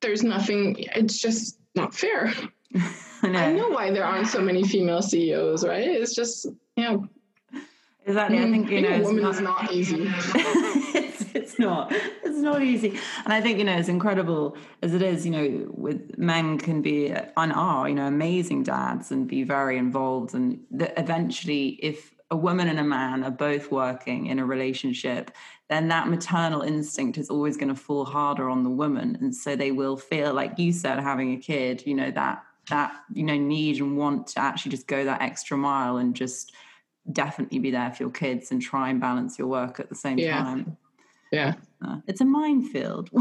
there's 0.00 0.22
nothing, 0.22 0.76
it's 0.94 1.18
just 1.20 1.58
not 1.74 1.94
fair. 1.94 2.32
I 3.24 3.28
know. 3.28 3.38
I 3.38 3.52
know 3.52 3.68
why 3.68 3.90
there 3.90 4.04
aren't 4.04 4.28
so 4.28 4.40
many 4.40 4.62
female 4.62 5.00
CEOs, 5.00 5.64
right? 5.64 5.86
It's 5.86 6.14
just, 6.14 6.46
you 6.76 6.84
know. 6.84 7.08
Exactly. 8.06 8.38
I 8.38 8.42
mm, 8.42 8.50
think, 8.50 8.70
you 8.70 8.82
know, 8.82 8.96
a 8.96 9.00
woman 9.00 9.24
is 9.24 9.40
not 9.40 9.72
easy. 9.72 10.04
it's, 10.04 11.24
it's 11.34 11.58
not. 11.58 11.90
It's 11.90 12.38
not 12.38 12.62
easy. 12.62 12.98
And 13.24 13.32
I 13.32 13.40
think, 13.40 13.58
you 13.58 13.64
know, 13.64 13.72
as 13.72 13.88
incredible 13.88 14.58
as 14.82 14.92
it 14.92 15.00
is, 15.00 15.24
you 15.24 15.32
know, 15.32 15.70
with 15.70 16.18
men 16.18 16.58
can 16.58 16.82
be 16.82 17.08
and 17.08 17.52
are, 17.54 17.88
you 17.88 17.94
know, 17.94 18.06
amazing 18.06 18.64
dads 18.64 19.10
and 19.10 19.26
be 19.26 19.42
very 19.42 19.78
involved. 19.78 20.34
And 20.34 20.60
that 20.72 20.92
eventually, 20.98 21.78
if 21.82 22.12
a 22.30 22.36
woman 22.36 22.68
and 22.68 22.78
a 22.78 22.84
man 22.84 23.24
are 23.24 23.30
both 23.30 23.70
working 23.70 24.26
in 24.26 24.38
a 24.38 24.44
relationship, 24.44 25.30
then 25.70 25.88
that 25.88 26.08
maternal 26.08 26.60
instinct 26.60 27.16
is 27.16 27.30
always 27.30 27.56
going 27.56 27.68
to 27.68 27.74
fall 27.74 28.04
harder 28.04 28.50
on 28.50 28.64
the 28.64 28.70
woman. 28.70 29.16
And 29.22 29.34
so 29.34 29.56
they 29.56 29.70
will 29.70 29.96
feel, 29.96 30.34
like 30.34 30.58
you 30.58 30.72
said, 30.72 30.98
having 31.00 31.32
a 31.32 31.38
kid, 31.38 31.86
you 31.86 31.94
know, 31.94 32.10
that 32.10 32.44
that 32.70 32.94
you 33.12 33.22
know 33.22 33.36
need 33.36 33.80
and 33.80 33.96
want 33.96 34.26
to 34.28 34.40
actually 34.40 34.70
just 34.70 34.86
go 34.86 35.04
that 35.04 35.22
extra 35.22 35.56
mile 35.56 35.98
and 35.98 36.14
just 36.14 36.52
definitely 37.12 37.58
be 37.58 37.70
there 37.70 37.92
for 37.92 38.02
your 38.02 38.10
kids 38.10 38.50
and 38.50 38.62
try 38.62 38.88
and 38.88 39.00
balance 39.00 39.38
your 39.38 39.48
work 39.48 39.78
at 39.78 39.88
the 39.88 39.94
same 39.94 40.18
yeah. 40.18 40.42
time. 40.42 40.76
Yeah. 41.30 41.54
Uh, 41.84 41.98
it's 42.06 42.20
a 42.20 42.24
minefield. 42.24 43.10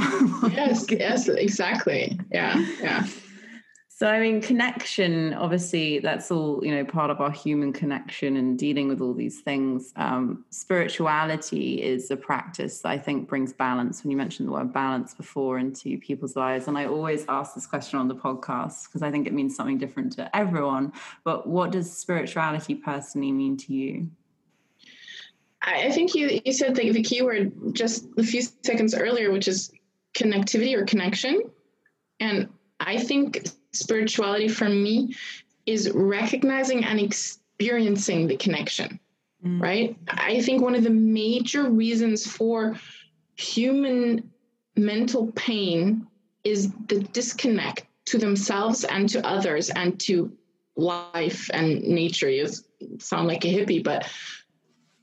Yes 0.51 0.85
yes 0.89 1.27
exactly. 1.27 2.19
Yeah 2.31 2.57
yeah 2.81 3.07
so, 3.95 4.07
I 4.07 4.19
mean, 4.19 4.41
connection, 4.41 5.35
obviously, 5.35 5.99
that's 5.99 6.31
all, 6.31 6.65
you 6.65 6.73
know, 6.73 6.83
part 6.83 7.11
of 7.11 7.21
our 7.21 7.29
human 7.29 7.71
connection 7.71 8.37
and 8.37 8.57
dealing 8.57 8.87
with 8.87 9.01
all 9.01 9.13
these 9.13 9.41
things. 9.41 9.93
Um, 9.95 10.45
spirituality 10.49 11.79
is 11.79 12.09
a 12.09 12.17
practice 12.17 12.79
that 12.81 12.89
I 12.89 12.97
think 12.97 13.29
brings 13.29 13.53
balance. 13.53 14.03
When 14.03 14.09
you 14.09 14.17
mentioned 14.17 14.47
the 14.47 14.51
word 14.51 14.73
balance 14.73 15.13
before 15.13 15.59
into 15.59 15.99
people's 15.99 16.35
lives, 16.35 16.67
and 16.67 16.75
I 16.75 16.87
always 16.87 17.23
ask 17.29 17.53
this 17.53 17.67
question 17.67 17.99
on 17.99 18.07
the 18.07 18.15
podcast 18.15 18.85
because 18.87 19.03
I 19.03 19.11
think 19.11 19.27
it 19.27 19.33
means 19.33 19.55
something 19.55 19.77
different 19.77 20.13
to 20.13 20.35
everyone. 20.35 20.91
But 21.23 21.45
what 21.45 21.71
does 21.71 21.95
spirituality 21.95 22.73
personally 22.73 23.31
mean 23.31 23.57
to 23.57 23.73
you? 23.73 24.09
I 25.61 25.91
think 25.91 26.15
you, 26.15 26.41
you 26.43 26.51
said 26.51 26.75
the, 26.75 26.89
the 26.89 27.03
key 27.03 27.21
word 27.21 27.51
just 27.73 28.07
a 28.17 28.23
few 28.23 28.41
seconds 28.63 28.95
earlier, 28.95 29.31
which 29.31 29.47
is 29.47 29.71
connectivity 30.15 30.75
or 30.75 30.83
connection. 30.83 31.43
And 32.19 32.49
I 32.79 32.97
think 32.97 33.49
spirituality 33.73 34.47
for 34.47 34.69
me 34.69 35.15
is 35.65 35.91
recognizing 35.93 36.83
and 36.83 36.99
experiencing 36.99 38.27
the 38.27 38.37
connection, 38.37 38.99
mm. 39.45 39.61
right? 39.61 39.97
I 40.07 40.41
think 40.41 40.61
one 40.61 40.75
of 40.75 40.83
the 40.83 40.89
major 40.89 41.69
reasons 41.69 42.25
for 42.25 42.75
human 43.35 44.31
mental 44.75 45.31
pain 45.33 46.07
is 46.43 46.71
the 46.87 46.99
disconnect 46.99 47.85
to 48.05 48.17
themselves 48.17 48.83
and 48.83 49.07
to 49.09 49.25
others 49.25 49.69
and 49.69 49.99
to 50.01 50.31
life 50.75 51.49
and 51.53 51.81
nature. 51.83 52.29
You 52.29 52.47
sound 52.99 53.27
like 53.27 53.45
a 53.45 53.47
hippie, 53.47 53.83
but 53.83 54.09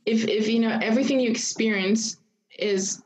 if 0.06 0.26
if 0.28 0.48
you 0.48 0.60
know 0.60 0.78
everything 0.82 1.20
you 1.20 1.30
experience 1.30 2.16
is 2.58 3.02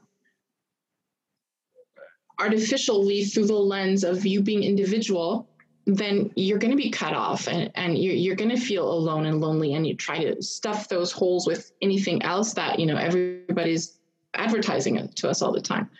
artificially 2.39 3.25
through 3.25 3.47
the 3.47 3.55
lens 3.55 4.03
of 4.03 4.27
you 4.27 4.43
being 4.43 4.65
individual 4.65 5.49
then 5.87 6.31
you're 6.35 6.59
going 6.59 6.71
to 6.71 6.77
be 6.77 6.91
cut 6.91 7.13
off 7.13 7.47
and, 7.47 7.71
and 7.75 7.99
you're, 7.99 8.15
you're 8.15 8.37
going 8.37 8.51
to 8.51 8.57
feel 8.57 8.91
alone 8.91 9.27
and 9.27 9.41
lonely 9.41 9.75
and 9.75 9.87
you 9.87 9.95
try 9.95 10.25
to 10.25 10.41
stuff 10.43 10.89
those 10.89 11.13
holes 11.13 11.47
with 11.47 11.73
anything 11.83 12.23
else 12.23 12.55
that 12.55 12.79
you 12.79 12.87
know 12.87 12.97
everybody's 12.97 13.99
advertising 14.35 14.97
it 14.97 15.15
to 15.17 15.29
us 15.29 15.43
all 15.43 15.53
the 15.53 15.61
time 15.61 15.91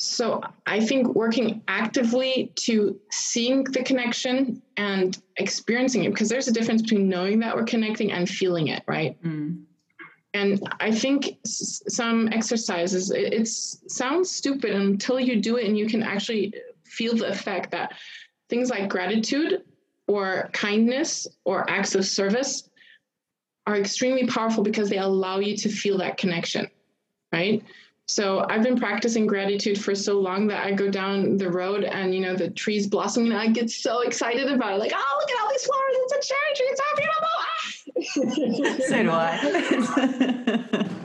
So 0.00 0.40
I 0.64 0.78
think 0.78 1.08
working 1.16 1.62
actively 1.66 2.52
to 2.66 3.00
seeing 3.10 3.64
the 3.64 3.82
connection 3.82 4.62
and 4.76 5.20
experiencing 5.38 6.04
it, 6.04 6.10
because 6.10 6.28
there's 6.28 6.46
a 6.46 6.52
difference 6.52 6.82
between 6.82 7.08
knowing 7.08 7.40
that 7.40 7.56
we're 7.56 7.64
connecting 7.64 8.12
and 8.12 8.28
feeling 8.28 8.68
it, 8.68 8.84
right? 8.86 9.20
Mm. 9.24 9.64
And 10.34 10.60
I 10.78 10.92
think 10.92 11.38
some 11.44 12.28
exercises, 12.28 13.10
it 13.10 13.32
it's, 13.32 13.82
sounds 13.88 14.30
stupid 14.30 14.70
until 14.70 15.18
you 15.18 15.40
do 15.40 15.56
it 15.56 15.66
and 15.66 15.76
you 15.76 15.88
can 15.88 16.04
actually 16.04 16.54
feel 16.84 17.16
the 17.16 17.28
effect 17.28 17.72
that 17.72 17.92
things 18.48 18.70
like 18.70 18.88
gratitude 18.88 19.62
or 20.06 20.48
kindness 20.52 21.26
or 21.44 21.68
acts 21.70 21.94
of 21.94 22.04
service 22.04 22.68
are 23.66 23.76
extremely 23.76 24.26
powerful 24.26 24.62
because 24.62 24.88
they 24.88 24.98
allow 24.98 25.38
you 25.38 25.56
to 25.56 25.68
feel 25.68 25.98
that 25.98 26.16
connection, 26.16 26.66
right? 27.32 27.62
So 28.06 28.46
I've 28.48 28.62
been 28.62 28.78
practicing 28.78 29.26
gratitude 29.26 29.78
for 29.78 29.94
so 29.94 30.18
long 30.18 30.46
that 30.46 30.64
I 30.64 30.72
go 30.72 30.88
down 30.88 31.36
the 31.36 31.50
road 31.50 31.84
and 31.84 32.14
you 32.14 32.20
know 32.20 32.34
the 32.34 32.48
trees 32.48 32.86
blossoming 32.86 33.32
and 33.32 33.40
I 33.40 33.48
get 33.48 33.70
so 33.70 34.00
excited 34.00 34.50
about 34.50 34.76
it. 34.76 34.78
Like, 34.78 34.92
oh 34.94 35.18
look 35.20 35.30
at 35.30 35.42
all 35.42 35.50
these 35.50 35.64
flowers, 35.64 35.92
it's 35.92 36.12
a 36.14 36.20
cherry 36.32 36.54
tree, 36.56 36.66
it's 36.70 36.80
so 38.00 38.96
ah! 38.96 39.02
do 39.02 39.10
I. 39.10 39.28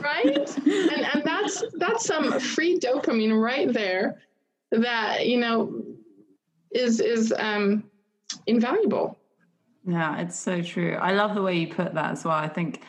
right? 0.00 0.56
And 0.66 1.06
and 1.14 1.22
that's 1.24 1.62
that's 1.74 2.06
some 2.06 2.40
free 2.40 2.78
dopamine 2.78 3.38
right 3.38 3.70
there 3.70 4.22
that, 4.70 5.26
you 5.26 5.38
know, 5.38 5.82
is 6.74 7.00
is 7.00 7.32
um 7.38 7.84
invaluable. 8.46 9.18
Yeah, 9.86 10.20
it's 10.20 10.38
so 10.38 10.62
true. 10.62 10.96
I 11.00 11.12
love 11.12 11.34
the 11.34 11.42
way 11.42 11.56
you 11.56 11.68
put 11.68 11.94
that 11.94 12.12
as 12.12 12.24
well. 12.24 12.34
I 12.34 12.48
think 12.48 12.82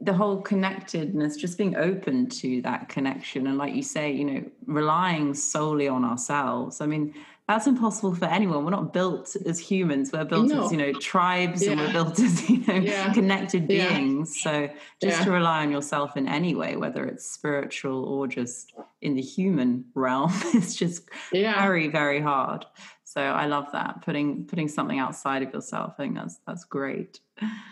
the 0.00 0.12
whole 0.12 0.42
connectedness, 0.42 1.36
just 1.36 1.56
being 1.56 1.76
open 1.76 2.28
to 2.28 2.60
that 2.62 2.88
connection, 2.88 3.46
and 3.46 3.56
like 3.56 3.74
you 3.74 3.82
say, 3.82 4.12
you 4.12 4.24
know, 4.24 4.44
relying 4.66 5.34
solely 5.34 5.88
on 5.88 6.04
ourselves. 6.04 6.80
I 6.80 6.86
mean, 6.86 7.14
that's 7.50 7.66
impossible 7.66 8.14
for 8.14 8.26
anyone. 8.26 8.64
We're 8.64 8.70
not 8.70 8.92
built 8.92 9.34
as 9.44 9.58
humans. 9.58 10.12
We're 10.12 10.24
built 10.24 10.46
no. 10.46 10.66
as 10.66 10.70
you 10.72 10.78
know 10.78 10.92
tribes, 10.92 11.64
yeah. 11.64 11.72
and 11.72 11.80
we're 11.80 11.92
built 11.92 12.20
as 12.20 12.48
you 12.48 12.64
know 12.64 12.74
yeah. 12.74 13.12
connected 13.12 13.66
beings. 13.66 14.40
Yeah. 14.44 14.68
So 14.68 14.74
just 15.02 15.24
to 15.24 15.32
rely 15.32 15.62
on 15.62 15.72
yourself 15.72 16.16
in 16.16 16.28
any 16.28 16.54
way, 16.54 16.76
whether 16.76 17.04
it's 17.04 17.28
spiritual 17.28 18.04
or 18.04 18.28
just 18.28 18.72
in 19.02 19.16
the 19.16 19.22
human 19.22 19.84
realm, 19.96 20.30
it's 20.54 20.76
just 20.76 21.08
very 21.32 21.88
very 21.88 22.20
hard. 22.20 22.66
So 23.02 23.20
I 23.20 23.46
love 23.46 23.66
that 23.72 24.02
putting 24.02 24.44
putting 24.44 24.68
something 24.68 25.00
outside 25.00 25.42
of 25.42 25.52
yourself. 25.52 25.94
I 25.98 26.04
think 26.04 26.14
that's 26.14 26.38
that's 26.46 26.62
great. 26.62 27.18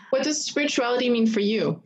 What 0.09 0.23
does 0.23 0.43
spirituality 0.43 1.09
mean 1.09 1.25
for 1.25 1.39
you? 1.39 1.81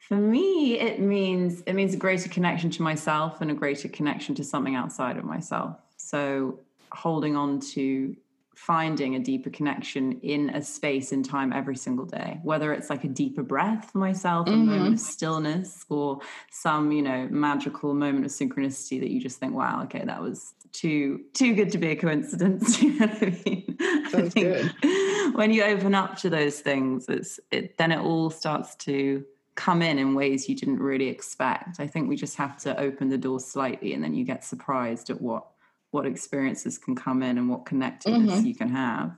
For 0.00 0.16
me, 0.16 0.78
it 0.78 1.00
means 1.00 1.62
it 1.62 1.72
means 1.72 1.94
a 1.94 1.96
greater 1.96 2.28
connection 2.28 2.68
to 2.70 2.82
myself 2.82 3.40
and 3.40 3.50
a 3.50 3.54
greater 3.54 3.88
connection 3.88 4.34
to 4.34 4.44
something 4.44 4.74
outside 4.74 5.16
of 5.16 5.24
myself. 5.24 5.78
So 5.96 6.58
holding 6.92 7.36
on 7.36 7.60
to 7.60 8.16
finding 8.54 9.14
a 9.14 9.18
deeper 9.18 9.48
connection 9.48 10.20
in 10.20 10.50
a 10.50 10.62
space 10.62 11.12
in 11.12 11.22
time 11.22 11.50
every 11.50 11.76
single 11.76 12.04
day 12.04 12.38
whether 12.42 12.74
it's 12.74 12.90
like 12.90 13.04
a 13.04 13.08
deeper 13.08 13.42
breath 13.42 13.90
for 13.90 13.98
myself 13.98 14.46
mm-hmm. 14.46 14.60
a 14.60 14.64
moment 14.64 14.94
of 14.94 15.00
stillness 15.00 15.86
or 15.88 16.18
some 16.50 16.92
you 16.92 17.00
know 17.00 17.26
magical 17.30 17.94
moment 17.94 18.22
of 18.24 18.30
synchronicity 18.30 19.00
that 19.00 19.10
you 19.10 19.18
just 19.18 19.38
think 19.38 19.54
wow 19.54 19.82
okay 19.82 20.04
that 20.04 20.20
was 20.20 20.52
too 20.72 21.20
too 21.32 21.54
good 21.54 21.70
to 21.70 21.78
be 21.78 21.88
a 21.88 21.96
coincidence 21.96 22.82
you 22.82 22.98
know 22.98 23.06
what 23.06 23.22
i 23.22 23.42
mean 23.46 23.76
Sounds 24.10 24.14
I 24.14 24.28
think 24.28 24.72
good. 24.82 25.34
when 25.36 25.52
you 25.52 25.62
open 25.62 25.94
up 25.94 26.18
to 26.18 26.28
those 26.28 26.60
things 26.60 27.08
it's 27.08 27.40
it 27.50 27.78
then 27.78 27.92
it 27.92 28.00
all 28.00 28.28
starts 28.28 28.74
to 28.76 29.24
come 29.60 29.82
in 29.82 29.98
in 29.98 30.14
ways 30.14 30.48
you 30.48 30.56
didn't 30.56 30.78
really 30.78 31.08
expect. 31.08 31.80
I 31.80 31.86
think 31.86 32.08
we 32.08 32.16
just 32.16 32.36
have 32.36 32.56
to 32.62 32.78
open 32.80 33.10
the 33.10 33.18
door 33.18 33.38
slightly 33.38 33.92
and 33.92 34.02
then 34.02 34.14
you 34.14 34.24
get 34.24 34.42
surprised 34.42 35.10
at 35.10 35.20
what 35.20 35.46
what 35.90 36.06
experiences 36.06 36.78
can 36.78 36.94
come 36.94 37.22
in 37.22 37.38
and 37.38 37.48
what 37.48 37.66
connectedness 37.66 38.38
mm-hmm. 38.38 38.46
you 38.46 38.54
can 38.54 38.68
have. 38.68 39.16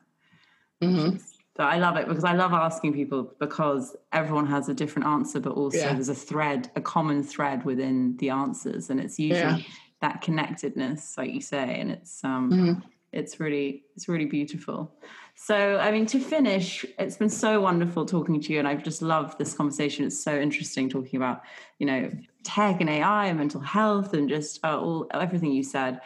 Mm-hmm. 0.83 1.16
So 1.57 1.64
I 1.64 1.77
love 1.77 1.97
it 1.97 2.09
because 2.09 2.25
I 2.25 2.33
love 2.33 2.55
asking 2.55 2.95
people 2.95 3.35
because 3.39 3.95
everyone 4.12 4.47
has 4.47 4.70
a 4.70 4.75
different 4.75 5.07
answer, 5.07 5.39
but 5.39 5.53
also 5.53 5.79
yeah. 5.79 5.93
there's 5.93 6.09
a 6.09 6.14
thread, 6.14 6.70
a 6.77 6.81
common 6.81 7.23
thread 7.23 7.64
within 7.64 8.16
the 8.16 8.31
answers, 8.31 8.89
and 8.89 8.99
it's 8.99 9.18
usually 9.18 9.39
yeah. 9.41 9.59
that 10.01 10.23
connectedness, 10.23 11.18
like 11.18 11.31
you 11.31 11.43
say, 11.43 11.79
and 11.79 11.91
it's 11.91 12.25
um, 12.25 12.51
mm-hmm. 12.51 12.81
it's 13.12 13.39
really 13.39 13.85
it's 13.95 14.09
really 14.09 14.25
beautiful. 14.25 14.95
So, 15.35 15.79
I 15.79 15.91
mean, 15.91 16.07
to 16.07 16.20
finish, 16.20 16.85
it's 16.99 17.16
been 17.16 17.29
so 17.29 17.61
wonderful 17.61 18.07
talking 18.07 18.41
to 18.41 18.53
you, 18.53 18.59
and 18.59 18.68
I've 18.68 18.85
just 18.85 19.03
loved 19.03 19.39
this 19.39 19.55
conversation. 19.55 20.07
It's 20.07 20.23
so 20.23 20.39
interesting 20.39 20.89
talking 20.89 21.16
about, 21.16 21.43
you 21.79 21.87
know, 21.87 22.11
tech 22.45 22.81
and 22.81 22.89
AI 22.89 23.27
and 23.27 23.39
mental 23.39 23.61
health 23.61 24.14
and 24.14 24.29
just 24.29 24.61
uh, 24.64 24.79
all 24.79 25.07
everything 25.12 25.53
you 25.53 25.64
said. 25.64 26.01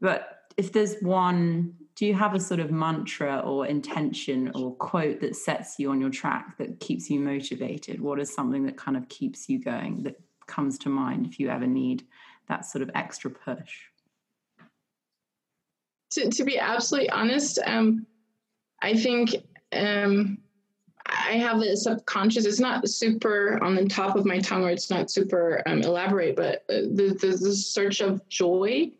But 0.00 0.50
if 0.56 0.72
there's 0.72 0.96
one, 1.00 1.74
do 1.94 2.06
you 2.06 2.14
have 2.14 2.34
a 2.34 2.40
sort 2.40 2.60
of 2.60 2.70
mantra 2.70 3.40
or 3.40 3.66
intention 3.66 4.50
or 4.54 4.74
quote 4.74 5.20
that 5.20 5.36
sets 5.36 5.78
you 5.78 5.90
on 5.90 6.00
your 6.00 6.10
track 6.10 6.58
that 6.58 6.80
keeps 6.80 7.10
you 7.10 7.20
motivated? 7.20 8.00
What 8.00 8.20
is 8.20 8.32
something 8.32 8.64
that 8.66 8.76
kind 8.76 8.96
of 8.96 9.08
keeps 9.08 9.48
you 9.48 9.58
going 9.58 10.02
that 10.02 10.20
comes 10.46 10.78
to 10.78 10.88
mind 10.88 11.26
if 11.26 11.40
you 11.40 11.48
ever 11.48 11.66
need 11.66 12.06
that 12.48 12.64
sort 12.64 12.82
of 12.82 12.90
extra 12.94 13.30
push? 13.30 13.78
To, 16.12 16.30
to 16.30 16.44
be 16.44 16.58
absolutely 16.58 17.10
honest, 17.10 17.58
um, 17.66 18.06
I 18.82 18.94
think 18.94 19.34
um, 19.72 20.38
I 21.06 21.32
have 21.32 21.60
a 21.60 21.76
subconscious. 21.76 22.44
It's 22.44 22.60
not 22.60 22.88
super 22.88 23.62
on 23.62 23.74
the 23.74 23.86
top 23.86 24.16
of 24.16 24.24
my 24.24 24.38
tongue, 24.38 24.64
or 24.64 24.70
it's 24.70 24.90
not 24.90 25.10
super 25.10 25.62
um, 25.66 25.80
elaborate, 25.80 26.36
but 26.36 26.64
uh, 26.68 26.82
the, 26.92 27.16
the, 27.20 27.28
the 27.28 27.54
search 27.54 28.00
of 28.00 28.26
joy 28.28 28.92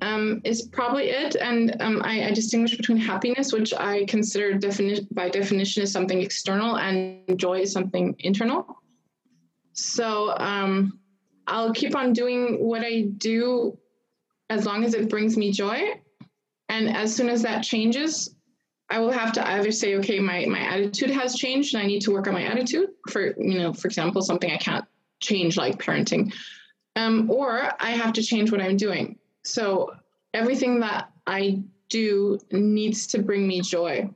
um, 0.00 0.40
is 0.44 0.62
probably 0.62 1.10
it. 1.10 1.36
And 1.36 1.80
um, 1.80 2.02
I, 2.04 2.24
I, 2.26 2.32
distinguish 2.32 2.76
between 2.76 2.96
happiness, 2.96 3.52
which 3.52 3.72
I 3.74 4.04
consider 4.06 4.58
defini- 4.58 5.06
by 5.12 5.28
definition 5.28 5.82
is 5.82 5.92
something 5.92 6.20
external, 6.20 6.78
and 6.78 7.38
joy 7.38 7.60
is 7.60 7.72
something 7.72 8.14
internal. 8.18 8.82
So 9.72 10.36
um, 10.38 10.98
I'll 11.46 11.72
keep 11.72 11.94
on 11.94 12.12
doing 12.12 12.64
what 12.64 12.82
I 12.82 13.02
do 13.18 13.78
as 14.50 14.66
long 14.66 14.84
as 14.84 14.94
it 14.94 15.08
brings 15.08 15.36
me 15.36 15.52
joy. 15.52 16.00
And 16.68 16.96
as 16.96 17.14
soon 17.14 17.28
as 17.28 17.42
that 17.42 17.62
changes, 17.62 18.34
I 18.90 19.00
will 19.00 19.12
have 19.12 19.32
to 19.32 19.46
either 19.46 19.72
say, 19.72 19.96
okay, 19.96 20.20
my, 20.20 20.44
my 20.46 20.60
attitude 20.60 21.10
has 21.10 21.34
changed 21.34 21.74
and 21.74 21.82
I 21.82 21.86
need 21.86 22.00
to 22.02 22.12
work 22.12 22.26
on 22.26 22.34
my 22.34 22.42
attitude 22.42 22.90
for, 23.10 23.34
you 23.38 23.58
know, 23.58 23.72
for 23.72 23.88
example, 23.88 24.22
something 24.22 24.50
I 24.50 24.56
can't 24.56 24.84
change 25.20 25.56
like 25.56 25.78
parenting. 25.78 26.32
Um, 26.96 27.30
or 27.30 27.72
I 27.80 27.90
have 27.90 28.12
to 28.14 28.22
change 28.22 28.52
what 28.52 28.60
I'm 28.60 28.76
doing. 28.76 29.18
So 29.44 29.94
everything 30.32 30.80
that 30.80 31.10
I 31.26 31.62
do 31.88 32.38
needs 32.50 33.06
to 33.08 33.22
bring 33.22 33.46
me 33.46 33.60
joy. 33.60 34.10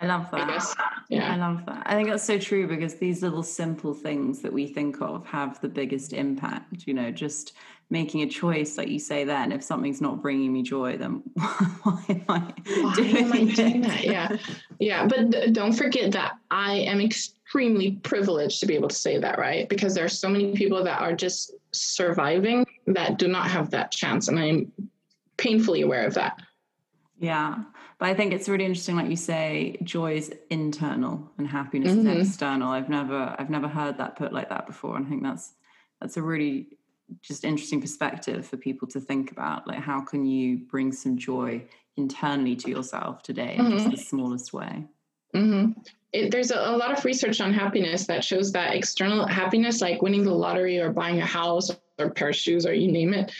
I 0.00 0.06
love 0.06 0.30
that. 0.32 0.48
I 0.50 0.94
yeah. 1.08 1.32
I 1.32 1.36
love 1.36 1.64
that. 1.66 1.82
I 1.86 1.94
think 1.94 2.08
that's 2.08 2.24
so 2.24 2.38
true 2.38 2.66
because 2.66 2.96
these 2.96 3.22
little 3.22 3.42
simple 3.42 3.94
things 3.94 4.42
that 4.42 4.52
we 4.52 4.66
think 4.66 5.00
of 5.00 5.24
have 5.26 5.60
the 5.60 5.68
biggest 5.68 6.12
impact. 6.12 6.86
You 6.86 6.94
know, 6.94 7.10
just 7.10 7.54
making 7.90 8.22
a 8.22 8.26
choice, 8.26 8.76
like 8.76 8.88
you 8.88 8.98
say, 8.98 9.24
then 9.24 9.52
if 9.52 9.62
something's 9.62 10.00
not 10.00 10.20
bringing 10.20 10.52
me 10.52 10.62
joy, 10.62 10.96
then 10.96 11.22
why 11.34 12.04
am 12.08 12.24
I, 12.28 12.52
why 12.80 12.94
doing, 12.94 13.16
am 13.16 13.32
I 13.32 13.44
doing 13.44 13.80
that? 13.82 14.04
Yeah. 14.04 14.36
Yeah. 14.78 15.06
But 15.06 15.52
don't 15.52 15.72
forget 15.72 16.12
that 16.12 16.34
I 16.50 16.74
am 16.74 17.00
extremely 17.00 17.92
privileged 18.02 18.60
to 18.60 18.66
be 18.66 18.74
able 18.74 18.88
to 18.88 18.94
say 18.94 19.18
that, 19.18 19.38
right? 19.38 19.68
Because 19.68 19.94
there 19.94 20.04
are 20.04 20.08
so 20.08 20.28
many 20.28 20.52
people 20.52 20.82
that 20.84 21.00
are 21.00 21.14
just 21.14 21.54
surviving 21.72 22.66
that 22.86 23.18
do 23.18 23.28
not 23.28 23.50
have 23.50 23.70
that 23.70 23.90
chance. 23.90 24.28
And 24.28 24.38
I'm 24.38 24.72
painfully 25.36 25.82
aware 25.82 26.06
of 26.06 26.14
that. 26.14 26.40
Yeah. 27.18 27.62
But 27.98 28.08
I 28.08 28.14
think 28.14 28.32
it's 28.32 28.48
really 28.48 28.64
interesting, 28.64 28.96
like 28.96 29.08
you 29.08 29.16
say, 29.16 29.78
joy 29.82 30.16
is 30.16 30.32
internal 30.50 31.30
and 31.38 31.46
happiness 31.46 31.92
mm-hmm. 31.92 32.08
is 32.08 32.28
external. 32.28 32.70
I've 32.70 32.88
never 32.88 33.34
I've 33.38 33.50
never 33.50 33.68
heard 33.68 33.98
that 33.98 34.16
put 34.16 34.32
like 34.32 34.48
that 34.48 34.66
before. 34.66 34.96
And 34.96 35.06
I 35.06 35.08
think 35.08 35.22
that's 35.22 35.52
that's 36.00 36.16
a 36.16 36.22
really 36.22 36.66
just 37.22 37.44
interesting 37.44 37.80
perspective 37.80 38.46
for 38.46 38.56
people 38.56 38.88
to 38.88 39.00
think 39.00 39.30
about. 39.30 39.66
Like 39.66 39.78
how 39.78 40.00
can 40.00 40.26
you 40.26 40.58
bring 40.58 40.92
some 40.92 41.16
joy 41.16 41.64
internally 41.96 42.56
to 42.56 42.70
yourself 42.70 43.22
today 43.22 43.54
in 43.56 43.66
mm-hmm. 43.66 43.78
just 43.78 43.90
the 43.90 43.96
smallest 43.96 44.52
way? 44.52 44.84
Mm-hmm. 45.34 45.80
It, 46.12 46.30
there's 46.30 46.50
a, 46.50 46.58
a, 46.58 46.76
lot 46.76 46.96
of 46.96 47.04
research 47.04 47.40
on 47.40 47.52
happiness 47.52 48.06
that 48.06 48.22
shows 48.22 48.52
that 48.52 48.74
external 48.74 49.26
happiness, 49.26 49.80
like 49.80 50.00
winning 50.00 50.22
the 50.22 50.32
lottery 50.32 50.78
or 50.78 50.92
buying 50.92 51.20
a 51.20 51.26
house 51.26 51.70
or 51.98 52.10
pair 52.10 52.30
of 52.30 52.36
shoes 52.36 52.66
or 52.66 52.72
you 52.72 52.90
name 52.90 53.14
it, 53.14 53.32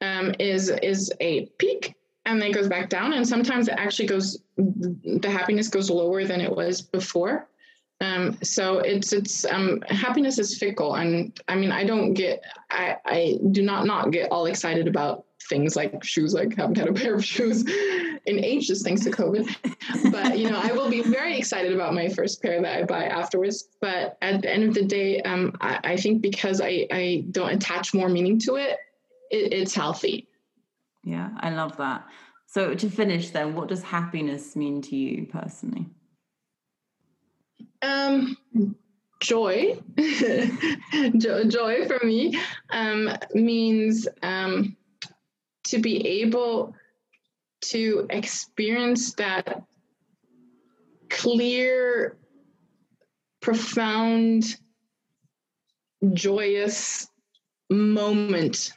um, 0.00 0.34
is 0.38 0.68
is 0.68 1.12
a 1.20 1.46
peak 1.58 1.94
and 2.24 2.40
then 2.40 2.50
it 2.50 2.54
goes 2.54 2.68
back 2.68 2.88
down. 2.88 3.12
And 3.12 3.26
sometimes 3.26 3.68
it 3.68 3.74
actually 3.76 4.06
goes, 4.06 4.42
the 4.56 5.30
happiness 5.30 5.68
goes 5.68 5.90
lower 5.90 6.24
than 6.24 6.40
it 6.40 6.54
was 6.54 6.80
before. 6.80 7.48
Um, 8.00 8.36
so 8.42 8.78
it's 8.78 9.12
it's 9.12 9.44
um, 9.44 9.80
happiness 9.86 10.40
is 10.40 10.58
fickle, 10.58 10.96
and 10.96 11.38
I 11.46 11.54
mean 11.54 11.70
I 11.70 11.84
don't 11.84 12.14
get 12.14 12.42
I 12.68 12.96
I 13.06 13.38
do 13.52 13.62
not 13.62 13.86
not 13.86 14.10
get 14.10 14.32
all 14.32 14.46
excited 14.46 14.88
about 14.88 15.24
things 15.48 15.76
like 15.76 16.02
shoes. 16.04 16.34
Like 16.34 16.58
I 16.58 16.62
haven't 16.62 16.78
had 16.78 16.88
a 16.88 16.92
pair 17.02 17.14
of 17.14 17.24
shoes 17.24 17.62
in 18.26 18.44
ages 18.44 18.82
thanks 18.82 19.02
to 19.02 19.10
COVID. 19.10 20.12
but 20.12 20.38
you 20.38 20.50
know 20.50 20.60
I 20.62 20.72
will 20.72 20.90
be 20.90 21.02
very 21.02 21.36
excited 21.36 21.72
about 21.72 21.94
my 21.94 22.08
first 22.08 22.42
pair 22.42 22.60
that 22.60 22.76
I 22.76 22.84
buy 22.84 23.04
afterwards. 23.04 23.68
But 23.80 24.16
at 24.22 24.42
the 24.42 24.50
end 24.50 24.64
of 24.64 24.74
the 24.74 24.84
day, 24.84 25.20
um, 25.22 25.56
I, 25.60 25.80
I 25.84 25.96
think 25.96 26.22
because 26.22 26.60
I 26.60 26.86
I 26.90 27.24
don't 27.30 27.50
attach 27.50 27.94
more 27.94 28.08
meaning 28.08 28.38
to 28.40 28.56
it, 28.56 28.76
it, 29.30 29.52
it's 29.52 29.74
healthy. 29.74 30.28
Yeah, 31.04 31.30
I 31.40 31.50
love 31.50 31.76
that. 31.78 32.06
So 32.46 32.74
to 32.74 32.90
finish 32.90 33.30
then, 33.30 33.54
what 33.54 33.68
does 33.68 33.82
happiness 33.82 34.54
mean 34.56 34.82
to 34.82 34.96
you 34.96 35.26
personally? 35.26 35.88
Um, 37.80 38.36
joy, 39.20 39.80
joy 41.18 41.86
for 41.86 42.04
me 42.04 42.38
um, 42.70 43.10
means 43.32 44.06
um, 44.22 44.76
to 45.72 45.78
be 45.78 46.06
able 46.20 46.74
to 47.62 48.06
experience 48.10 49.14
that 49.14 49.62
clear, 51.08 52.18
profound, 53.40 54.58
joyous 56.12 57.08
moment 57.70 58.72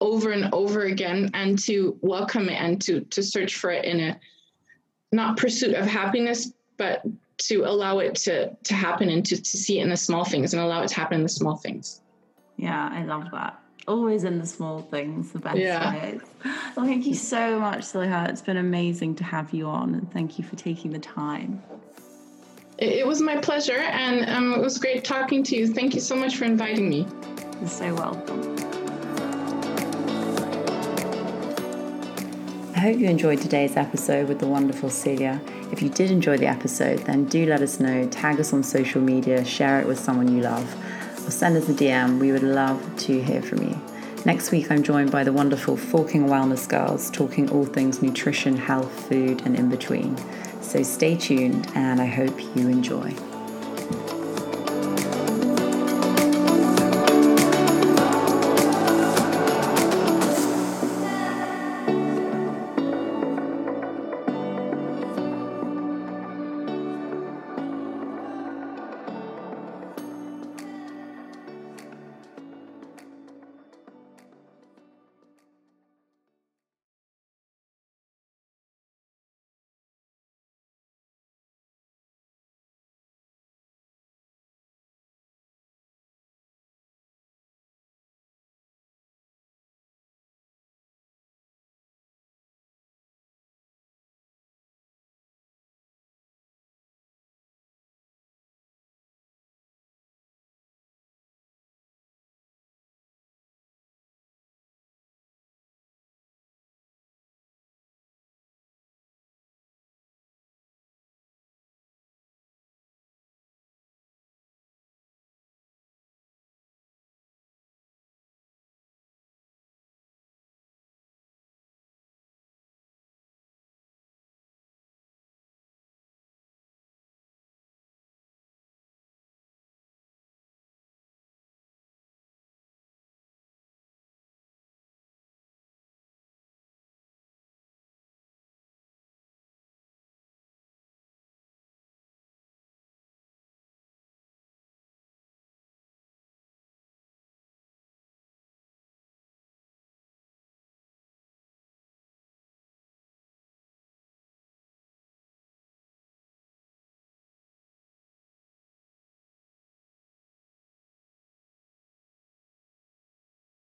over 0.00 0.30
and 0.30 0.54
over 0.54 0.82
again 0.82 1.28
and 1.34 1.58
to 1.58 1.98
welcome 2.02 2.48
it 2.48 2.60
and 2.60 2.80
to 2.82 3.00
to 3.00 3.20
search 3.20 3.56
for 3.56 3.70
it 3.70 3.84
in 3.84 3.98
a 3.98 4.20
not 5.10 5.36
pursuit 5.36 5.74
of 5.74 5.86
happiness 5.86 6.52
but 6.76 7.02
to 7.38 7.64
allow 7.64 7.98
it 7.98 8.14
to 8.14 8.54
to 8.62 8.74
happen 8.74 9.08
and 9.08 9.26
to, 9.26 9.36
to 9.36 9.56
see 9.56 9.80
it 9.80 9.82
in 9.82 9.88
the 9.88 9.96
small 9.96 10.24
things 10.24 10.52
and 10.52 10.62
allow 10.62 10.82
it 10.82 10.88
to 10.88 10.94
happen 10.94 11.16
in 11.16 11.22
the 11.22 11.28
small 11.28 11.56
things. 11.56 12.02
Yeah 12.58 12.90
i 12.92 13.02
love 13.04 13.24
that 13.32 13.58
always 13.88 14.24
in 14.24 14.38
the 14.38 14.46
small 14.46 14.82
things 14.82 15.32
the 15.32 15.38
best 15.38 15.58
yeah. 15.58 15.94
ways 15.94 16.20
well 16.76 16.86
thank 16.86 17.06
you 17.06 17.14
so 17.14 17.58
much 17.60 17.80
Silja. 17.80 18.28
it's 18.28 18.42
been 18.42 18.56
amazing 18.56 19.14
to 19.14 19.24
have 19.24 19.52
you 19.52 19.66
on 19.66 19.94
and 19.94 20.12
thank 20.12 20.38
you 20.38 20.44
for 20.44 20.56
taking 20.56 20.92
the 20.92 20.98
time 20.98 21.62
it, 22.78 23.06
was 23.06 23.22
my 23.22 23.36
pleasure 23.36 23.78
and 23.78 24.28
um, 24.28 24.52
it 24.52 24.60
was 24.60 24.78
great 24.78 25.04
talking 25.04 25.42
to 25.42 25.56
you 25.56 25.72
thank 25.72 25.94
you 25.94 26.00
so 26.00 26.16
much 26.16 26.36
for 26.36 26.44
inviting 26.44 26.88
me 26.88 27.06
you're 27.60 27.68
so 27.68 27.94
welcome 27.94 28.56
I 32.74 32.80
hope 32.80 32.98
you 32.98 33.06
enjoyed 33.06 33.40
today's 33.40 33.74
episode 33.78 34.28
with 34.28 34.38
the 34.38 34.46
wonderful 34.46 34.90
Silja. 34.90 35.40
If 35.72 35.80
you 35.80 35.88
did 35.88 36.10
enjoy 36.10 36.36
the 36.36 36.46
episode, 36.46 36.98
then 37.00 37.24
do 37.24 37.46
let 37.46 37.62
us 37.62 37.80
know, 37.80 38.06
tag 38.08 38.38
us 38.38 38.52
on 38.52 38.62
social 38.62 39.00
media, 39.00 39.42
share 39.46 39.80
it 39.80 39.86
with 39.86 39.98
someone 39.98 40.30
you 40.36 40.42
love, 40.42 40.76
or 41.26 41.30
send 41.30 41.56
us 41.56 41.68
a 41.68 41.74
DM. 41.74 42.18
We 42.18 42.32
would 42.32 42.42
love 42.42 42.80
to 42.98 43.20
hear 43.20 43.42
from 43.42 43.62
you. 43.62 43.80
Next 44.24 44.50
week, 44.50 44.70
I'm 44.70 44.82
joined 44.82 45.10
by 45.10 45.24
the 45.24 45.32
wonderful 45.32 45.76
Forking 45.76 46.26
Wellness 46.26 46.68
Girls, 46.68 47.10
talking 47.10 47.50
all 47.50 47.64
things 47.64 48.02
nutrition, 48.02 48.56
health, 48.56 49.08
food, 49.08 49.42
and 49.44 49.56
in 49.56 49.68
between. 49.68 50.16
So 50.62 50.82
stay 50.82 51.16
tuned, 51.16 51.70
and 51.74 52.00
I 52.00 52.06
hope 52.06 52.40
you 52.56 52.68
enjoy. 52.68 53.14